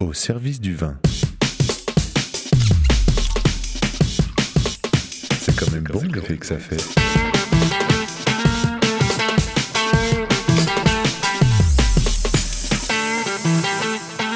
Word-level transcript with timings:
au 0.00 0.12
service 0.12 0.60
du 0.60 0.76
vin. 0.76 0.96
C'est 5.40 5.56
quand 5.56 5.68
même 5.72 5.82
bon 5.82 6.02
l'effet 6.14 6.36
que 6.36 6.46
ça 6.46 6.56
fait. 6.56 6.76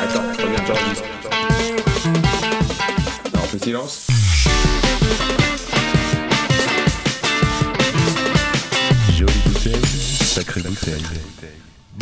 Attends, 0.01 0.23
reviens, 0.43 0.65
j'enregistre. 0.67 1.05
Non, 3.33 3.41
on 3.41 3.47
fait 3.47 3.65
silence. 3.65 4.12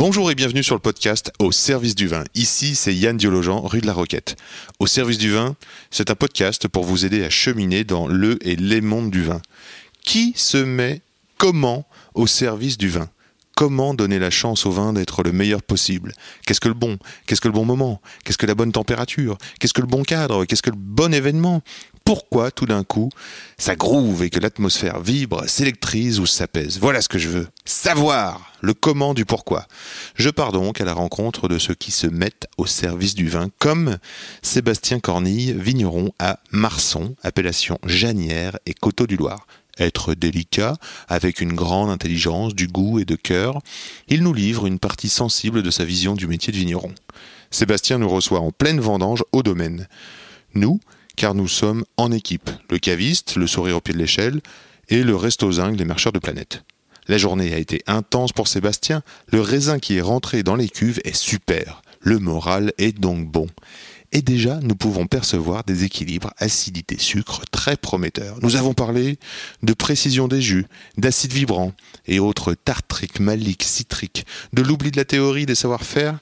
Bonjour 0.03 0.31
et 0.31 0.35
bienvenue 0.35 0.63
sur 0.63 0.73
le 0.73 0.81
podcast 0.81 1.31
Au 1.37 1.51
service 1.51 1.93
du 1.93 2.07
vin. 2.07 2.23
Ici, 2.33 2.73
c'est 2.73 2.91
Yann 2.91 3.17
Diologen, 3.17 3.61
rue 3.63 3.81
de 3.81 3.85
la 3.85 3.93
Roquette. 3.93 4.35
Au 4.79 4.87
service 4.87 5.19
du 5.19 5.29
vin, 5.29 5.55
c'est 5.91 6.09
un 6.09 6.15
podcast 6.15 6.67
pour 6.67 6.85
vous 6.85 7.05
aider 7.05 7.23
à 7.23 7.29
cheminer 7.29 7.83
dans 7.83 8.07
le 8.07 8.39
et 8.41 8.55
les 8.55 8.81
mondes 8.81 9.11
du 9.11 9.21
vin. 9.21 9.43
Qui 10.03 10.33
se 10.35 10.57
met 10.57 11.03
comment 11.37 11.85
au 12.15 12.25
service 12.25 12.79
du 12.79 12.89
vin? 12.89 13.09
Comment 13.55 13.93
donner 13.93 14.17
la 14.17 14.31
chance 14.31 14.65
au 14.65 14.71
vin 14.71 14.91
d'être 14.91 15.21
le 15.21 15.33
meilleur 15.33 15.61
possible? 15.61 16.13
Qu'est-ce 16.47 16.61
que 16.61 16.67
le 16.67 16.73
bon? 16.73 16.97
Qu'est-ce 17.27 17.41
que 17.41 17.47
le 17.47 17.53
bon 17.53 17.65
moment? 17.65 18.01
Qu'est-ce 18.23 18.39
que 18.39 18.47
la 18.47 18.55
bonne 18.55 18.71
température? 18.71 19.37
Qu'est-ce 19.59 19.73
que 19.73 19.81
le 19.81 19.87
bon 19.87 20.01
cadre? 20.01 20.45
Qu'est-ce 20.45 20.63
que 20.63 20.71
le 20.71 20.77
bon 20.79 21.13
événement? 21.13 21.61
Pourquoi 22.11 22.51
tout 22.51 22.65
d'un 22.65 22.83
coup 22.83 23.09
ça 23.57 23.77
groove 23.77 24.21
et 24.23 24.29
que 24.29 24.41
l'atmosphère 24.41 24.99
vibre, 24.99 25.47
s'électrise 25.47 26.19
ou 26.19 26.25
s'apaise 26.25 26.77
Voilà 26.81 27.01
ce 27.01 27.07
que 27.07 27.17
je 27.17 27.29
veux. 27.29 27.47
Savoir 27.63 28.51
le 28.59 28.73
comment 28.73 29.13
du 29.13 29.23
pourquoi. 29.23 29.65
Je 30.15 30.29
pars 30.29 30.51
donc 30.51 30.81
à 30.81 30.83
la 30.83 30.91
rencontre 30.91 31.47
de 31.47 31.57
ceux 31.57 31.73
qui 31.73 31.91
se 31.91 32.07
mettent 32.07 32.49
au 32.57 32.65
service 32.65 33.15
du 33.15 33.29
vin, 33.29 33.47
comme 33.59 33.97
Sébastien 34.41 34.99
Cornille, 34.99 35.53
vigneron 35.53 36.11
à 36.19 36.39
Marson, 36.51 37.15
appellation 37.23 37.79
Janière 37.85 38.59
et 38.65 38.73
Coteau 38.73 39.07
du 39.07 39.15
Loir 39.15 39.47
être 39.79 40.13
délicat, 40.13 40.75
avec 41.07 41.39
une 41.39 41.53
grande 41.53 41.89
intelligence, 41.89 42.53
du 42.53 42.67
goût 42.67 42.99
et 42.99 43.05
de 43.05 43.15
cœur, 43.15 43.59
il 44.09 44.21
nous 44.21 44.33
livre 44.33 44.67
une 44.67 44.79
partie 44.79 45.07
sensible 45.07 45.63
de 45.63 45.71
sa 45.71 45.85
vision 45.85 46.13
du 46.13 46.27
métier 46.27 46.51
de 46.51 46.57
vigneron. 46.57 46.93
Sébastien 47.51 47.99
nous 47.99 48.09
reçoit 48.09 48.41
en 48.41 48.51
pleine 48.51 48.81
vendange 48.81 49.23
au 49.31 49.43
domaine. 49.43 49.87
Nous, 50.53 50.81
car 51.15 51.33
nous 51.33 51.47
sommes 51.47 51.85
en 51.97 52.11
équipe, 52.11 52.49
le 52.69 52.79
caviste, 52.79 53.35
le 53.35 53.47
sourire 53.47 53.77
au 53.77 53.81
pied 53.81 53.93
de 53.93 53.99
l'échelle, 53.99 54.41
et 54.89 55.03
le 55.03 55.15
resto 55.15 55.51
zinc 55.51 55.75
des 55.75 55.85
marcheurs 55.85 56.11
de 56.11 56.19
planète. 56.19 56.63
La 57.07 57.17
journée 57.17 57.53
a 57.53 57.57
été 57.57 57.81
intense 57.87 58.31
pour 58.31 58.47
Sébastien, 58.47 59.01
le 59.31 59.41
raisin 59.41 59.79
qui 59.79 59.97
est 59.97 60.01
rentré 60.01 60.43
dans 60.43 60.55
les 60.55 60.69
cuves 60.69 60.99
est 61.03 61.15
super, 61.15 61.81
le 61.99 62.19
moral 62.19 62.73
est 62.77 62.97
donc 62.97 63.27
bon 63.29 63.47
et 64.11 64.21
déjà 64.21 64.59
nous 64.61 64.75
pouvons 64.75 65.07
percevoir 65.07 65.63
des 65.63 65.83
équilibres 65.83 66.31
acidité-sucre 66.37 67.43
très 67.51 67.77
prometteurs. 67.77 68.37
Nous 68.41 68.55
avons 68.55 68.73
parlé 68.73 69.17
de 69.63 69.73
précision 69.73 70.27
des 70.27 70.41
jus, 70.41 70.65
d'acide 70.97 71.31
vibrant 71.31 71.73
et 72.07 72.19
autres 72.19 72.53
tartriques, 72.53 73.19
maliques, 73.19 73.63
citriques, 73.63 74.25
de 74.53 74.61
l'oubli 74.61 74.91
de 74.91 74.97
la 74.97 75.05
théorie 75.05 75.45
des 75.45 75.55
savoir-faire 75.55 76.19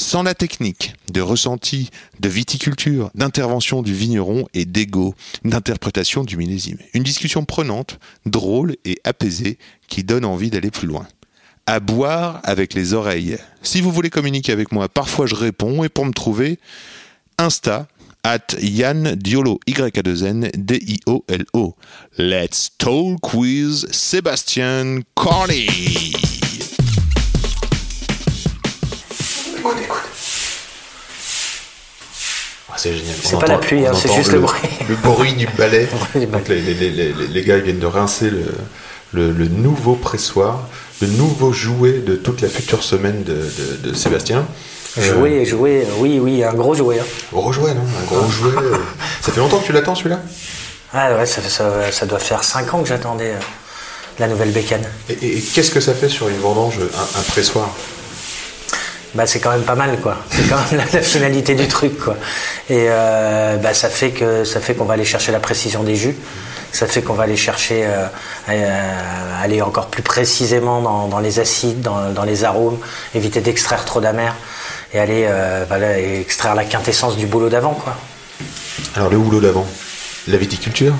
sans 0.00 0.22
la 0.22 0.34
technique, 0.34 0.94
de 1.12 1.20
ressenti, 1.20 1.90
de 2.20 2.28
viticulture, 2.28 3.10
d'intervention 3.14 3.82
du 3.82 3.94
vigneron 3.94 4.46
et 4.54 4.64
d'ego, 4.64 5.14
d'interprétation 5.44 6.24
du 6.24 6.36
millésime. 6.36 6.78
Une 6.94 7.02
discussion 7.02 7.44
prenante, 7.44 8.00
drôle 8.24 8.76
et 8.84 8.98
apaisée 9.04 9.58
qui 9.88 10.02
donne 10.02 10.24
envie 10.24 10.50
d'aller 10.50 10.70
plus 10.70 10.88
loin 10.88 11.06
à 11.66 11.78
boire 11.78 12.40
avec 12.42 12.74
les 12.74 12.94
oreilles. 12.94 13.36
Si 13.62 13.80
vous 13.80 13.92
voulez 13.92 14.10
communiquer 14.10 14.50
avec 14.50 14.72
moi, 14.72 14.88
parfois 14.88 15.26
je 15.26 15.36
réponds 15.36 15.84
et 15.84 15.88
pour 15.88 16.04
me 16.04 16.12
trouver, 16.12 16.58
Insta 17.38 17.86
at 18.24 18.56
Yann 18.60 19.14
Diolo, 19.14 19.60
Y-A-2-N, 19.68 20.50
D-I-O-L-O. 20.54 21.76
Let's 22.18 22.70
talk 22.76 23.34
with 23.34 23.86
Sébastien 23.92 25.02
Corny. 25.14 26.39
C'est 32.82 32.94
génial. 32.96 33.14
C'est 33.22 33.38
pas 33.38 33.46
la 33.46 33.58
pluie, 33.58 33.86
hein, 33.86 33.92
c'est 33.94 34.12
juste 34.12 34.32
le 34.32 34.40
bruit. 34.40 34.60
Le 34.88 34.94
bruit 34.96 35.32
du 35.34 35.46
balai. 35.58 35.86
bruit 36.12 36.26
du 36.26 36.30
Donc 36.32 36.48
les, 36.48 36.60
les- 36.60 36.74
les- 36.74 36.90
les- 37.12 37.26
les 37.28 37.42
gars 37.42 37.58
viennent 37.58 37.78
de 37.78 37.86
rincer 37.86 38.30
le, 39.12 39.32
nouveau 39.48 39.94
pressoir, 39.94 40.66
le 41.00 41.08
nouveau 41.08 41.52
jouet 41.52 42.00
de 42.06 42.16
toute 42.16 42.40
la 42.40 42.48
future 42.48 42.82
semaine 42.82 43.22
de, 43.24 43.34
de- 43.34 43.90
de 43.90 43.94
Sébastien. 43.94 44.46
Euh, 44.98 45.02
Jouer, 45.02 45.44
jouer, 45.46 45.86
oui, 45.98 46.18
oui, 46.20 46.42
un 46.42 46.52
gros 46.52 46.74
jouet. 46.74 46.98
hein. 46.98 47.04
Gros 47.32 47.52
jouet, 47.52 47.74
non? 47.74 47.82
Un 47.82 48.04
gros 48.12 48.28
jouet. 48.28 48.50
euh. 48.56 48.76
Ça 49.20 49.30
fait 49.30 49.38
longtemps 49.40 49.58
que 49.60 49.66
tu 49.66 49.72
l'attends 49.72 49.94
celui-là? 49.94 50.20
Ah 50.92 51.14
ouais, 51.16 51.26
ça, 51.26 51.40
ça- 51.42 51.92
ça 51.92 52.06
doit 52.06 52.18
faire 52.18 52.42
5 52.42 52.74
ans 52.74 52.82
que 52.82 52.88
j'attendais 52.88 53.30
euh, 53.30 53.38
la 54.18 54.26
nouvelle 54.26 54.50
bécane. 54.50 54.82
Et, 55.08 55.12
et- 55.12 55.38
et 55.38 55.40
qu'est-ce 55.40 55.70
que 55.70 55.78
ça 55.80 55.94
fait 55.94 56.08
sur 56.08 56.28
une 56.28 56.38
vendange, 56.38 56.78
un, 56.80 57.18
un 57.20 57.22
pressoir? 57.22 57.70
Bah 59.14 59.26
c'est 59.26 59.40
quand 59.40 59.50
même 59.50 59.62
pas 59.62 59.74
mal 59.74 59.98
quoi. 60.00 60.16
C'est 60.30 60.48
quand 60.48 60.56
même 60.70 60.80
la, 60.92 60.98
la 60.98 61.02
finalité 61.04 61.54
du 61.54 61.66
truc 61.66 61.98
quoi. 61.98 62.16
Et 62.68 62.86
euh, 62.88 63.56
bah, 63.56 63.74
ça 63.74 63.88
fait 63.88 64.10
que 64.10 64.44
ça 64.44 64.60
fait 64.60 64.74
qu'on 64.74 64.84
va 64.84 64.94
aller 64.94 65.04
chercher 65.04 65.32
la 65.32 65.40
précision 65.40 65.82
des 65.82 65.96
jus. 65.96 66.14
Ça 66.72 66.86
fait 66.86 67.02
qu'on 67.02 67.14
va 67.14 67.24
aller 67.24 67.36
chercher, 67.36 67.82
euh, 67.84 68.06
euh, 68.48 69.42
aller 69.42 69.60
encore 69.60 69.88
plus 69.88 70.04
précisément 70.04 70.80
dans, 70.80 71.08
dans 71.08 71.18
les 71.18 71.40
acides, 71.40 71.80
dans, 71.80 72.12
dans 72.12 72.22
les 72.22 72.44
arômes, 72.44 72.78
éviter 73.12 73.40
d'extraire 73.40 73.84
trop 73.84 74.00
d'amer 74.00 74.32
et 74.94 75.00
aller 75.00 75.24
euh, 75.28 76.20
extraire 76.20 76.54
la 76.54 76.64
quintessence 76.64 77.16
du 77.16 77.26
boulot 77.26 77.48
d'avant 77.48 77.74
quoi. 77.74 77.96
Alors 78.94 79.10
le 79.10 79.16
houlot 79.16 79.40
d'avant, 79.40 79.66
la 80.28 80.36
viticulture, 80.36 80.94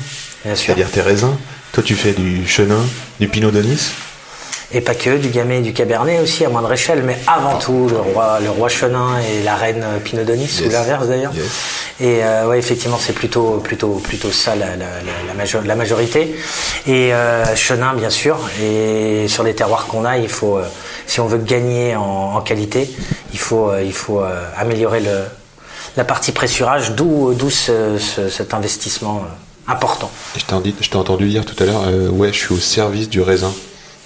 Bien 0.44 0.56
sûr. 0.56 0.66
c'est-à-dire 0.66 0.90
tes 0.90 1.02
raisins. 1.02 1.36
Toi 1.72 1.84
tu 1.84 1.94
fais 1.94 2.12
du 2.14 2.48
chenin, 2.48 2.84
du 3.20 3.28
pinot 3.28 3.52
de 3.52 3.62
Nice. 3.62 3.92
Et 4.72 4.80
pas 4.80 4.94
que, 4.94 5.16
du 5.16 5.30
gamay 5.30 5.58
et 5.58 5.62
du 5.62 5.72
cabernet 5.72 6.20
aussi, 6.20 6.44
à 6.44 6.48
moindre 6.48 6.72
échelle, 6.72 7.02
mais 7.02 7.18
avant 7.26 7.58
tout 7.58 7.88
le 7.90 7.96
roi, 7.98 8.38
le 8.40 8.50
roi 8.50 8.68
Chenin 8.68 9.18
et 9.18 9.42
la 9.42 9.56
reine 9.56 9.84
Pinot 10.04 10.22
Yes. 10.22 10.60
ou 10.64 10.70
l'inverse 10.70 11.08
d'ailleurs. 11.08 11.32
Yes. 11.34 11.44
Et 11.98 12.22
euh, 12.24 12.46
ouais, 12.46 12.58
effectivement, 12.60 12.96
c'est 13.00 13.12
plutôt, 13.12 13.54
plutôt, 13.64 13.94
plutôt 13.94 14.30
ça 14.30 14.54
la, 14.54 14.76
la, 14.76 14.76
la, 14.76 15.12
la 15.26 15.34
majo- 15.34 15.62
la 15.66 15.74
majorité. 15.74 16.36
Et 16.86 17.12
euh, 17.12 17.44
Chenin, 17.56 17.94
bien 17.94 18.10
sûr. 18.10 18.38
Et 18.62 19.26
sur 19.26 19.42
les 19.42 19.54
terroirs 19.54 19.86
qu'on 19.88 20.04
a, 20.04 20.18
il 20.18 20.28
faut, 20.28 20.58
euh, 20.58 20.64
si 21.06 21.18
on 21.18 21.26
veut 21.26 21.38
gagner 21.38 21.96
en, 21.96 22.36
en 22.36 22.40
qualité, 22.40 22.88
il 23.32 23.40
faut, 23.40 23.72
il 23.84 23.92
faut 23.92 24.22
améliorer 24.56 25.00
le, 25.00 25.18
la 25.96 26.04
partie 26.04 26.30
pressurage, 26.30 26.92
d'où, 26.92 27.34
d'où 27.34 27.50
ce- 27.50 27.98
ce- 27.98 28.28
cet 28.28 28.54
investissement 28.54 29.24
important. 29.66 30.10
Je 30.36 30.44
t'ai 30.44 30.96
entendu- 30.96 31.28
dire 31.28 31.44
tout 31.44 31.60
à 31.60 31.66
l'heure, 31.66 31.82
ouais, 32.12 32.32
je 32.32 32.38
suis 32.38 32.54
au 32.54 32.58
service 32.60 33.08
du 33.08 33.20
raisin. 33.20 33.52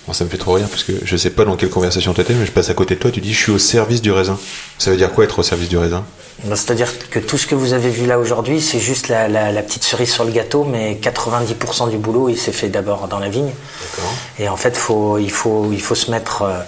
Bon, 0.06 0.12
ça 0.12 0.25
me 0.25 0.28
fait 0.28 0.37
trop 0.38 0.53
rire 0.53 0.69
parce 0.69 0.82
que 0.84 0.92
je 1.03 1.16
sais 1.16 1.31
pas 1.31 1.44
dans 1.47 1.56
quelle 1.56 1.70
conversation 1.70 2.12
t'étais, 2.12 2.34
mais 2.34 2.44
je 2.44 2.53
passe 2.53 2.69
à 2.69 2.75
côté 2.75 2.94
de 2.94 3.00
toi, 3.00 3.10
tu 3.10 3.20
dis 3.20 3.32
je 3.32 3.38
suis 3.42 3.53
au 3.53 3.59
service 3.59 4.03
du 4.03 4.12
raisin. 4.12 4.38
Ça 4.78 4.91
veut 4.91 4.97
dire 4.98 5.10
quoi 5.12 5.25
être 5.25 5.38
au 5.38 5.42
service 5.42 5.69
du 5.70 5.78
raisin? 5.78 6.04
Ben, 6.44 6.56
C'est-à-dire 6.56 6.92
que 7.10 7.19
tout 7.20 7.38
ce 7.38 7.47
que 7.47 7.54
vous 7.54 7.72
avez 7.72 7.88
vu 7.88 8.06
là 8.06 8.19
aujourd'hui, 8.19 8.60
c'est 8.60 8.81
juste 8.81 9.09
la, 9.09 9.28
la- 9.28 9.50
la 9.50 9.62
petite 9.62 9.82
cerise 9.84 10.10
sur 10.12 10.25
le 10.25 10.31
gâteau, 10.32 10.65
mais 10.65 10.98
90% 11.00 11.88
du 11.91 11.97
boulot, 11.97 12.28
il 12.28 12.37
s'est 12.37 12.53
fait 12.53 12.69
d'abord 12.69 13.09
dans 13.09 13.19
la 13.19 13.31
vigne. 13.31 13.48
D'accord. 13.97 14.12
Et 14.38 14.48
en 14.50 14.56
fait, 14.56 14.76
faut, 14.76 15.16
il, 15.16 15.31
faut, 15.31 15.70
il 15.72 15.81
faut 15.81 15.94
se 15.94 16.10
mettre, 16.10 16.42
euh, 16.42 16.59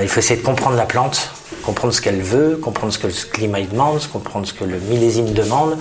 il 0.00 0.08
faut 0.08 0.20
essayer 0.20 0.40
de 0.40 0.44
comprendre 0.44 0.76
la 0.76 0.86
plante, 0.86 1.30
comprendre 1.62 1.92
ce 1.92 2.00
qu'elle 2.00 2.20
veut, 2.20 2.56
comprendre 2.56 2.92
ce 2.92 2.98
que 2.98 3.06
le 3.06 3.12
climat 3.12 3.60
demande, 3.60 4.00
comprendre 4.08 4.46
ce 4.46 4.52
que 4.52 4.64
le 4.64 4.78
millésime 4.78 5.32
demande, 5.32 5.76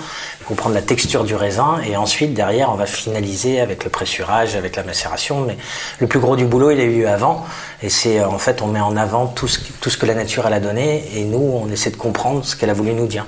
comprendre 0.45 0.75
la 0.75 0.81
texture 0.81 1.23
du 1.23 1.35
raisin, 1.35 1.79
et 1.85 1.95
ensuite 1.95 2.33
derrière, 2.33 2.71
on 2.71 2.75
va 2.75 2.85
finaliser 2.85 3.59
avec 3.59 3.83
le 3.83 3.89
pressurage, 3.89 4.55
avec 4.55 4.75
la 4.75 4.83
macération. 4.83 5.45
Mais 5.45 5.57
le 5.99 6.07
plus 6.07 6.19
gros 6.19 6.35
du 6.35 6.45
boulot, 6.45 6.71
il 6.71 6.79
a 6.79 6.83
eu 6.83 7.05
avant, 7.05 7.45
et 7.83 7.89
c'est 7.89 8.19
euh, 8.19 8.27
en 8.27 8.39
fait, 8.39 8.61
on 8.61 8.67
met 8.67 8.79
en 8.79 8.97
avant 8.97 9.27
tout 9.27 9.47
ce, 9.47 9.97
que 9.97 10.05
la 10.05 10.15
nature 10.15 10.45
a 10.45 10.59
donné, 10.59 11.03
et 11.15 11.23
nous, 11.23 11.37
on 11.37 11.69
essaie 11.69 11.91
de 11.91 11.97
comprendre 11.97 12.43
ce 12.43 12.55
qu'elle 12.55 12.69
a 12.69 12.73
voulu 12.73 12.93
nous 12.93 13.07
dire. 13.07 13.25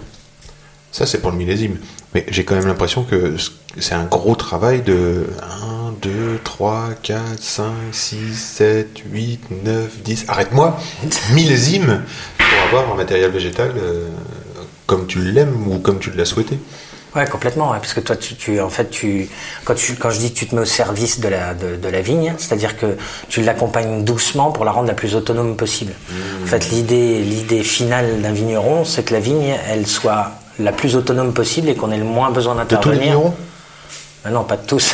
Ça, 0.92 1.06
c'est 1.06 1.20
pour 1.20 1.32
le 1.32 1.38
millésime. 1.38 1.78
Mais 2.14 2.26
j'ai 2.30 2.44
quand 2.44 2.56
même 2.56 2.68
l'impression 2.68 3.04
que 3.04 3.38
c'est 3.80 3.96
un 3.96 4.04
gros 4.04 4.36
travail 4.36 4.82
de 4.82 5.28
1, 5.42 5.71
2, 6.02 6.40
3, 6.44 6.90
4, 7.04 7.20
5, 7.40 7.66
6, 7.92 8.36
7, 8.36 8.88
8, 9.12 9.40
9, 9.64 10.02
10. 10.04 10.26
Arrête-moi 10.28 10.78
Millésime 11.34 12.04
pour 12.38 12.80
avoir 12.80 12.94
un 12.94 12.98
matériel 12.98 13.32
végétal 13.32 13.72
euh, 13.78 14.08
comme 14.88 15.08
tu 15.08 15.20
l'aimes 15.20 15.68
ou 15.68 15.80
comme 15.80 16.00
tu 16.00 16.12
l'as 16.12 16.26
souhaité. 16.26 16.58
Ouais, 17.16 17.26
complètement. 17.28 17.72
ouais, 17.72 17.78
parce 17.80 17.94
que 17.94 18.00
toi, 18.00 18.16
tu, 18.16 18.36
tu- 18.36 18.62
en 18.62 18.70
fait, 18.70 18.90
tu, 18.90 19.28
quand, 19.66 19.76
tu, 19.76 19.96
quand 19.96 20.10
je 20.12 20.20
dis 20.20 20.32
que 20.32 20.38
tu 20.40 20.48
te 20.48 20.56
mets 20.56 20.62
au 20.62 20.66
service 20.66 21.20
de 21.20 21.28
la, 21.28 21.54
de, 21.54 21.76
de 21.76 21.88
la 21.90 22.00
vigne, 22.02 22.34
c'est-à-dire 22.38 22.78
que 22.78 22.96
tu 23.28 23.42
l'accompagnes 23.42 24.06
doucement 24.06 24.52
pour 24.52 24.64
la 24.64 24.72
rendre 24.72 24.88
la 24.88 24.94
plus 24.94 25.14
autonome 25.16 25.58
possible. 25.58 25.92
En 26.44 26.48
fait, 26.48 26.70
l'idée, 26.72 27.20
l'idée 27.22 27.64
finale 27.64 28.22
d'un 28.22 28.32
vigneron, 28.32 28.86
c'est 28.86 29.04
que 29.04 29.14
la 29.14 29.20
vigne, 29.20 29.56
elle 29.68 29.88
soit 29.88 30.32
la 30.58 30.72
plus 30.72 30.96
autonome 30.96 31.34
possible 31.34 31.68
et 31.68 31.76
qu'on 31.76 31.92
ait 31.92 31.98
le 31.98 32.06
moins 32.06 32.32
besoin 32.32 32.56
De 32.56 32.60
tous 32.62 32.70
les 32.70 32.76
d'intervenir. 32.76 33.02
vignerons? 33.04 33.34
Ah 34.24 34.30
non, 34.30 34.44
pas 34.44 34.58
de 34.58 34.66
tous. 34.66 34.94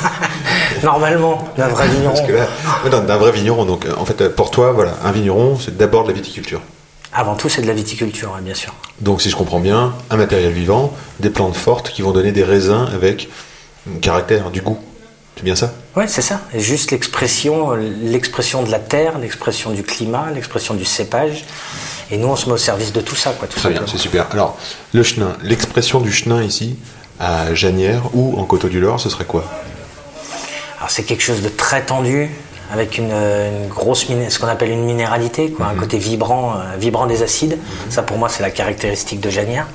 Normalement, 0.82 1.46
d'un 1.58 1.68
vrai 1.68 1.88
vigneron. 1.88 2.14
Parce 2.14 2.26
que 2.26 2.32
là, 2.32 2.48
ouais, 2.84 2.90
d'un 2.90 3.16
vrai 3.18 3.32
vigneron. 3.32 3.66
Donc, 3.66 3.84
euh, 3.84 3.94
en 3.98 4.06
fait, 4.06 4.20
euh, 4.22 4.30
pour 4.30 4.50
toi, 4.50 4.72
voilà, 4.72 4.94
un 5.04 5.12
vigneron, 5.12 5.58
c'est 5.58 5.76
d'abord 5.76 6.04
de 6.04 6.08
la 6.08 6.14
viticulture. 6.14 6.62
Avant 7.12 7.34
tout, 7.34 7.50
c'est 7.50 7.60
de 7.60 7.66
la 7.66 7.74
viticulture, 7.74 8.34
hein, 8.34 8.40
bien 8.42 8.54
sûr. 8.54 8.72
Donc, 9.00 9.20
si 9.20 9.28
je 9.28 9.36
comprends 9.36 9.60
bien, 9.60 9.92
un 10.08 10.16
matériel 10.16 10.52
vivant, 10.52 10.94
des 11.18 11.28
plantes 11.28 11.56
fortes 11.56 11.90
qui 11.90 12.00
vont 12.00 12.12
donner 12.12 12.32
des 12.32 12.44
raisins 12.44 12.88
avec 12.94 13.28
un 13.88 13.98
caractère, 13.98 14.50
du 14.50 14.62
goût. 14.62 14.78
C'est 15.36 15.44
bien 15.44 15.56
ça? 15.56 15.72
Oui, 15.96 16.04
c'est 16.06 16.22
ça. 16.22 16.40
Et 16.54 16.60
juste 16.60 16.92
l'expression, 16.92 17.74
l'expression 17.74 18.62
de 18.62 18.70
la 18.70 18.78
terre, 18.78 19.18
l'expression 19.18 19.70
du 19.70 19.82
climat, 19.82 20.30
l'expression 20.34 20.74
du 20.74 20.84
cépage. 20.84 21.44
Et 22.10 22.16
nous, 22.16 22.28
on 22.28 22.36
se 22.36 22.46
met 22.46 22.52
au 22.52 22.58
service 22.58 22.92
de 22.92 23.00
tout 23.00 23.16
ça, 23.16 23.32
quoi. 23.32 23.48
Tout 23.48 23.58
Très 23.58 23.70
bien, 23.70 23.82
c'est 23.86 23.98
super. 23.98 24.26
Alors, 24.32 24.56
le 24.92 25.02
chenin, 25.02 25.36
l'expression 25.42 26.00
du 26.00 26.12
chenin 26.12 26.42
ici, 26.42 26.76
à 27.20 27.54
Janière 27.54 28.02
ou 28.14 28.40
en 28.40 28.44
Coteau 28.44 28.68
du 28.68 28.80
Lor, 28.80 28.98
ce 28.98 29.10
serait 29.10 29.26
quoi? 29.26 29.44
Alors, 30.78 30.90
c'est 30.90 31.02
quelque 31.02 31.22
chose 31.22 31.42
de 31.42 31.50
très 31.50 31.82
tendu, 31.82 32.30
avec 32.72 32.96
une, 32.98 33.12
une 33.12 33.68
grosse, 33.68 34.06
ce 34.06 34.38
qu'on 34.38 34.46
appelle 34.46 34.70
une 34.70 34.84
minéralité, 34.84 35.50
quoi, 35.50 35.66
un 35.66 35.74
côté 35.74 35.98
vibrant, 35.98 36.54
euh, 36.54 36.76
vibrant 36.78 37.06
des 37.06 37.22
acides. 37.22 37.58
Ça, 37.90 38.02
pour 38.02 38.16
moi, 38.16 38.28
c'est 38.28 38.42
la 38.42 38.50
caractéristique 38.50 39.20
de 39.20 39.28
Janière. 39.28 39.66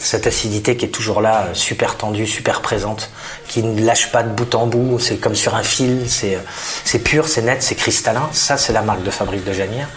Cette 0.00 0.28
acidité 0.28 0.76
qui 0.76 0.84
est 0.84 0.90
toujours 0.90 1.20
là, 1.20 1.46
euh, 1.48 1.54
super 1.54 1.96
tendue, 1.96 2.26
super 2.26 2.62
présente, 2.62 3.10
qui 3.48 3.62
ne 3.62 3.84
lâche 3.84 4.12
pas 4.12 4.22
de 4.22 4.28
bout 4.28 4.54
en 4.54 4.66
bout. 4.66 4.98
C'est 5.00 5.16
comme 5.16 5.34
sur 5.34 5.54
un 5.56 5.62
fil. 5.62 6.04
C'est, 6.08 6.36
euh, 6.36 6.40
c'est 6.84 7.00
pur, 7.00 7.26
c'est 7.26 7.42
net, 7.42 7.62
c'est 7.62 7.74
cristallin. 7.74 8.28
Ça, 8.32 8.56
c'est 8.56 8.72
la 8.72 8.82
marque 8.82 9.02
de 9.02 9.10
fabrique 9.10 9.44
de 9.44 9.52
Janière. 9.52 9.88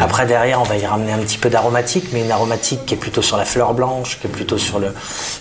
Après, 0.00 0.26
derrière, 0.26 0.60
on 0.60 0.64
va 0.64 0.76
y 0.76 0.84
ramener 0.84 1.12
un 1.12 1.18
petit 1.18 1.38
peu 1.38 1.50
d'aromatique, 1.50 2.06
mais 2.12 2.22
une 2.22 2.32
aromatique 2.32 2.84
qui 2.84 2.94
est 2.94 2.98
plutôt 2.98 3.22
sur 3.22 3.36
la 3.36 3.44
fleur 3.44 3.74
blanche, 3.74 4.18
qui 4.20 4.26
est 4.26 4.30
plutôt 4.30 4.58
sur 4.58 4.78
le, 4.80 4.92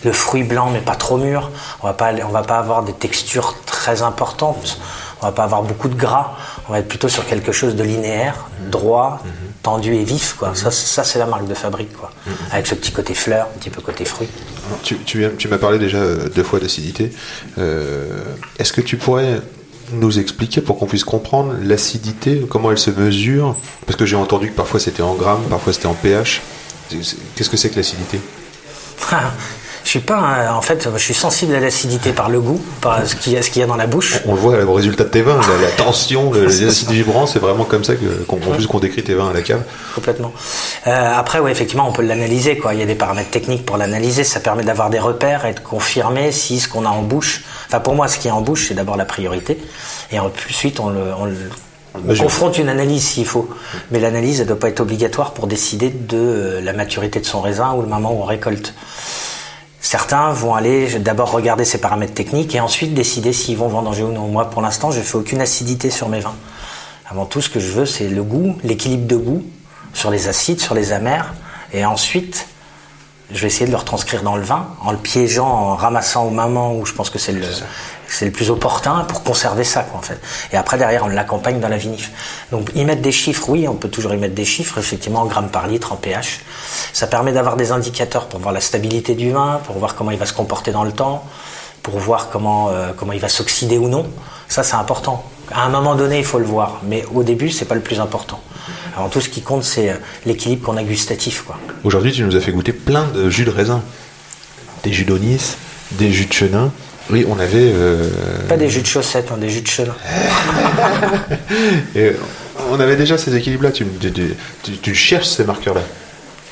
le 0.04 0.12
fruit 0.12 0.44
blanc, 0.44 0.70
mais 0.72 0.82
pas 0.82 0.96
trop 0.96 1.18
mûr. 1.18 1.52
On 1.82 1.88
va 1.88 1.94
pas, 1.94 2.12
on 2.24 2.32
va 2.32 2.44
pas 2.44 2.58
avoir 2.58 2.84
des 2.84 2.94
textures 2.94 3.56
très 3.66 4.04
importantes. 4.04 4.80
On 5.24 5.28
va 5.28 5.32
pas 5.32 5.44
avoir 5.46 5.64
beaucoup 5.64 5.88
de 5.88 5.96
gras. 5.96 6.36
On 6.68 6.74
va 6.74 6.80
être 6.80 6.88
plutôt 6.90 7.08
sur 7.08 7.26
quelque 7.26 7.54
chose 7.54 7.76
de 7.76 7.84
linéaire, 7.84 8.48
droit, 8.70 9.24
tendu 9.62 9.96
et 9.96 10.04
vif. 10.04 10.36
Quoi. 10.38 10.54
Ça, 10.54 10.70
ça 10.70 11.06
c'est 11.06 11.18
la 11.18 11.26
marque 11.26 11.48
de 11.48 11.54
fabrique. 11.54 11.94
Quoi. 11.94 12.12
Avec 12.52 12.68
ce 12.68 12.76
petit 12.76 12.92
côté 12.92 13.14
fleur, 13.14 13.48
un 13.56 13.58
petit 13.58 13.70
peu 13.70 13.82
côté 13.82 14.04
fruit. 14.04 14.28
tu, 14.84 14.98
tu, 15.00 15.26
tu 15.38 15.48
m'as 15.48 15.58
parlé 15.58 15.80
déjà 15.80 15.98
euh, 15.98 16.28
deux 16.28 16.44
fois 16.44 16.60
d'acidité. 16.60 17.12
Euh, 17.58 18.22
Est-ce 18.60 18.74
que 18.74 18.82
tu 18.82 18.98
pourrais 18.98 19.40
nous 19.94 20.20
expliquer 20.20 20.60
pour 20.60 20.78
qu'on 20.78 20.88
puisse 20.88 21.06
comprendre 21.06 21.54
l'acidité, 21.64 22.46
comment 22.50 22.72
elle 22.72 22.78
se 22.78 22.92
mesure? 22.92 23.56
Parce 23.86 23.96
que 23.96 24.06
j'ai 24.06 24.18
entendu 24.18 24.50
que 24.52 24.56
parfois 24.56 24.80
c'était 24.82 25.04
en 25.04 25.14
grammes, 25.14 25.44
parfois 25.50 25.72
c'était 25.72 25.88
en 25.88 25.94
pH. 25.94 26.42
Qu'est-ce 27.36 27.50
que 27.50 27.58
c'est 27.58 27.70
que 27.70 27.78
l'acidité? 27.78 28.20
Je 29.84 29.90
suis 29.90 30.00
pas, 30.00 30.54
en 30.56 30.62
fait, 30.62 30.88
je 30.96 30.98
suis 31.04 31.14
sensible 31.14 31.54
à 31.56 31.60
l'acidité 31.60 32.14
par 32.14 32.30
le 32.30 32.40
goût, 32.40 32.60
par 32.82 33.06
ce 33.06 33.16
qu'il 33.16 33.34
y 33.34 33.60
y 33.60 33.62
a 33.64 33.66
dans 33.68 33.76
la 33.76 33.86
bouche. 33.86 34.16
On 34.26 34.34
le 34.34 34.40
voit 34.40 34.64
au 34.64 34.74
résultat 34.74 35.04
de 35.04 35.10
tes 35.10 35.22
vins, 35.22 35.40
la, 35.42 35.62
la 35.62 35.72
tension, 35.78 36.32
le- 36.32 36.46
les 36.46 36.64
acides 36.64 36.90
vibrants, 36.90 37.28
c'est 37.28 37.40
vraiment 37.40 37.66
comme 37.66 37.84
ça 37.84 37.94
qu'on 38.28 38.38
qu'on 38.38 38.80
décrit 38.80 39.04
tes 39.04 39.14
vins 39.14 39.30
à 39.30 39.34
la 39.34 39.42
cave. 39.42 39.62
Complètement. 39.94 40.32
Euh, 40.88 41.14
après, 41.16 41.40
oui, 41.40 41.52
effectivement, 41.52 41.88
on 41.88 41.92
peut 41.92 42.02
l'analyser. 42.02 42.60
Il 42.72 42.80
y 42.80 42.82
a 42.82 42.86
des 42.86 42.96
paramètres 42.96 43.30
techniques 43.30 43.66
pour 43.66 43.78
l'analyser. 43.78 44.24
Ça 44.24 44.40
permet 44.40 44.64
d'avoir 44.64 44.90
des 44.90 45.00
repères 45.00 45.46
et 45.46 45.54
de 45.54 45.60
confirmer 45.60 46.32
si 46.32 46.60
ce 46.62 46.70
qu'on 46.70 46.86
a 46.86 46.90
en 46.90 47.02
bouche. 47.02 47.44
Enfin, 47.68 47.80
pour 47.82 47.94
moi, 47.94 48.08
ce 48.08 48.18
qui 48.20 48.30
est 48.30 48.32
en 48.32 48.42
bouche, 48.42 48.68
c'est 48.70 48.74
d'abord 48.76 48.96
la 48.98 49.06
priorité. 49.06 49.60
Et 50.12 50.20
ensuite, 50.20 50.80
on 50.80 50.90
le, 50.90 51.02
on 51.20 51.26
le- 51.26 51.36
on 52.10 52.16
confronte 52.16 52.58
une 52.58 52.70
analyse 52.70 53.04
s'il 53.06 53.26
faut. 53.26 53.48
Mais 53.92 54.00
l'analyse, 54.00 54.40
elle 54.40 54.46
ne 54.48 54.52
doit 54.54 54.60
pas 54.60 54.70
être 54.70 54.80
obligatoire 54.80 55.34
pour 55.34 55.46
décider 55.46 55.90
de 55.90 56.18
euh, 56.18 56.62
la 56.62 56.74
maturité 56.74 57.20
de 57.20 57.26
son 57.26 57.42
raisin 57.42 57.74
ou 57.76 57.82
le 57.82 57.88
moment 57.88 58.12
où 58.14 58.22
on 58.22 58.26
récolte. 58.26 58.74
Certains 59.84 60.32
vont 60.32 60.56
aller 60.56 60.98
d'abord 61.00 61.30
regarder 61.30 61.66
ces 61.66 61.78
paramètres 61.78 62.14
techniques 62.14 62.56
et 62.56 62.62
ensuite 62.62 62.94
décider 62.94 63.34
s'ils 63.34 63.58
vont 63.58 63.68
vendanger 63.68 64.02
ou 64.04 64.14
non. 64.14 64.30
Moi, 64.30 64.50
pour 64.50 64.62
l'instant, 64.62 64.92
je 64.92 65.02
fais 65.02 65.18
aucune 65.18 65.42
acidité 65.42 65.90
sur 65.92 66.08
mes 66.08 66.22
vins. 66.22 66.38
Avant 67.06 67.26
tout, 67.26 67.42
ce 67.42 67.50
que 67.50 67.60
je 67.60 67.74
veux, 67.74 67.86
c'est 67.86 68.08
le 68.08 68.24
goût, 68.24 68.56
l'équilibre 68.64 69.06
de 69.06 69.18
goût 69.18 69.44
sur 69.94 70.10
les 70.10 70.30
acides, 70.30 70.62
sur 70.62 70.74
les 70.74 70.94
amers. 70.94 71.34
Et 71.74 71.84
ensuite, 71.84 72.48
je 73.32 73.40
vais 73.40 73.48
essayer 73.48 73.66
de 73.66 73.72
le 73.72 73.78
retranscrire 73.78 74.22
dans 74.24 74.36
le 74.36 74.44
vin 74.44 74.68
en 74.82 74.92
le 74.92 74.98
piégeant, 74.98 75.48
en 75.48 75.76
ramassant 75.76 76.26
au 76.26 76.30
moment 76.30 76.76
où 76.76 76.86
je 76.86 76.94
pense 76.94 77.10
que 77.10 77.18
c'est 77.18 77.32
le, 77.32 77.46
c'est 78.08 78.26
le 78.26 78.32
plus 78.32 78.50
opportun 78.52 79.06
pour 79.06 79.24
conserver 79.24 79.64
ça, 79.64 79.84
quoi, 79.84 80.00
en 80.00 80.04
fait. 80.04 80.20
Et 80.52 80.58
après, 80.58 80.78
derrière, 80.78 81.04
on 81.06 81.08
l'accompagne 81.08 81.60
dans 81.60 81.68
la 81.68 81.78
vinif. 81.78 82.12
Donc, 82.52 82.70
y 82.76 82.86
mettre 82.86 83.02
des 83.02 83.12
chiffres, 83.12 83.50
oui, 83.50 83.68
on 83.68 83.76
peut 83.76 83.90
toujours 83.90 84.14
y 84.14 84.18
mettre 84.18 84.36
des 84.36 84.46
chiffres, 84.46 84.78
effectivement, 84.78 85.22
en 85.22 85.26
grammes 85.26 85.50
par 85.50 85.68
litre, 85.68 85.94
en 85.94 85.96
pH. 85.96 86.42
Ça 86.94 87.08
permet 87.08 87.32
d'avoir 87.32 87.56
des 87.56 87.72
indicateurs 87.72 88.28
pour 88.28 88.40
voir 88.40 88.54
la 88.54 88.62
stabilité 88.62 89.16
du 89.16 89.32
vin, 89.32 89.62
pour 89.66 89.78
voir 89.78 89.96
comment 89.96 90.12
il 90.12 90.20
va 90.20 90.26
se 90.26 90.34
comporter 90.34 90.72
dans 90.72 90.84
le 90.84 90.92
temps, 90.92 91.24
pour 91.82 91.98
voir 91.98 92.30
comment, 92.30 92.70
euh, 92.70 92.92
comment 92.96 93.14
il 93.14 93.20
va 93.20 93.30
s'oxyder 93.30 93.78
ou 93.78 93.88
non. 93.88 94.06
Ça, 94.48 94.64
c'est 94.64 94.76
important. 94.76 95.24
À 95.52 95.64
un 95.64 95.70
moment 95.70 95.96
donné, 95.96 96.20
il 96.20 96.26
faut 96.26 96.40
le 96.40 96.46
voir, 96.46 96.80
mais 96.84 97.06
au 97.14 97.24
début, 97.24 97.50
c'est 97.50 97.66
pas 97.66 97.76
le 97.76 97.82
plus 97.82 98.00
important. 98.00 98.40
Alors, 98.96 99.10
tout 99.10 99.22
ce 99.22 99.30
qui 99.30 99.42
compte, 99.42 99.64
c'est 99.64 99.90
euh, 99.90 99.96
l'équilibre 100.26 100.66
qu'on 100.66 100.78
a 100.78 100.84
gustatif. 100.84 101.46
Aujourd'hui, 101.84 102.12
tu 102.12 102.24
nous 102.24 102.36
as 102.36 102.40
fait 102.40 102.52
goûter 102.52 102.74
plein 102.74 103.06
de 103.08 103.30
jus 103.30 103.46
de 103.46 103.50
raisin. 103.50 103.82
Des 104.84 104.94
jus 104.94 105.06
d'anis, 105.06 105.56
des 105.94 106.12
jus 106.12 106.26
de 106.26 106.34
chenin. 106.34 106.72
Oui, 107.10 107.26
on 107.28 107.40
avait. 107.40 107.72
euh, 107.74 108.10
Pas 108.48 108.58
des 108.58 108.70
jus 108.70 108.82
de 108.82 108.88
chaussettes, 108.88 109.30
hein, 109.34 109.38
des 109.38 109.50
jus 109.50 109.62
de 109.62 109.68
chenin. 109.68 109.96
et 111.96 112.12
on 112.70 112.80
avait 112.80 112.96
déjà 112.96 113.18
ces 113.18 113.36
équilibres-là. 113.36 113.72
Tu, 113.72 113.86
tu, 114.00 114.12
tu- 114.12 114.36
tu- 114.64 114.78
tu 114.78 114.96
cherches 114.96 115.28
ces 115.28 115.44
marqueurs-là. 115.44 115.82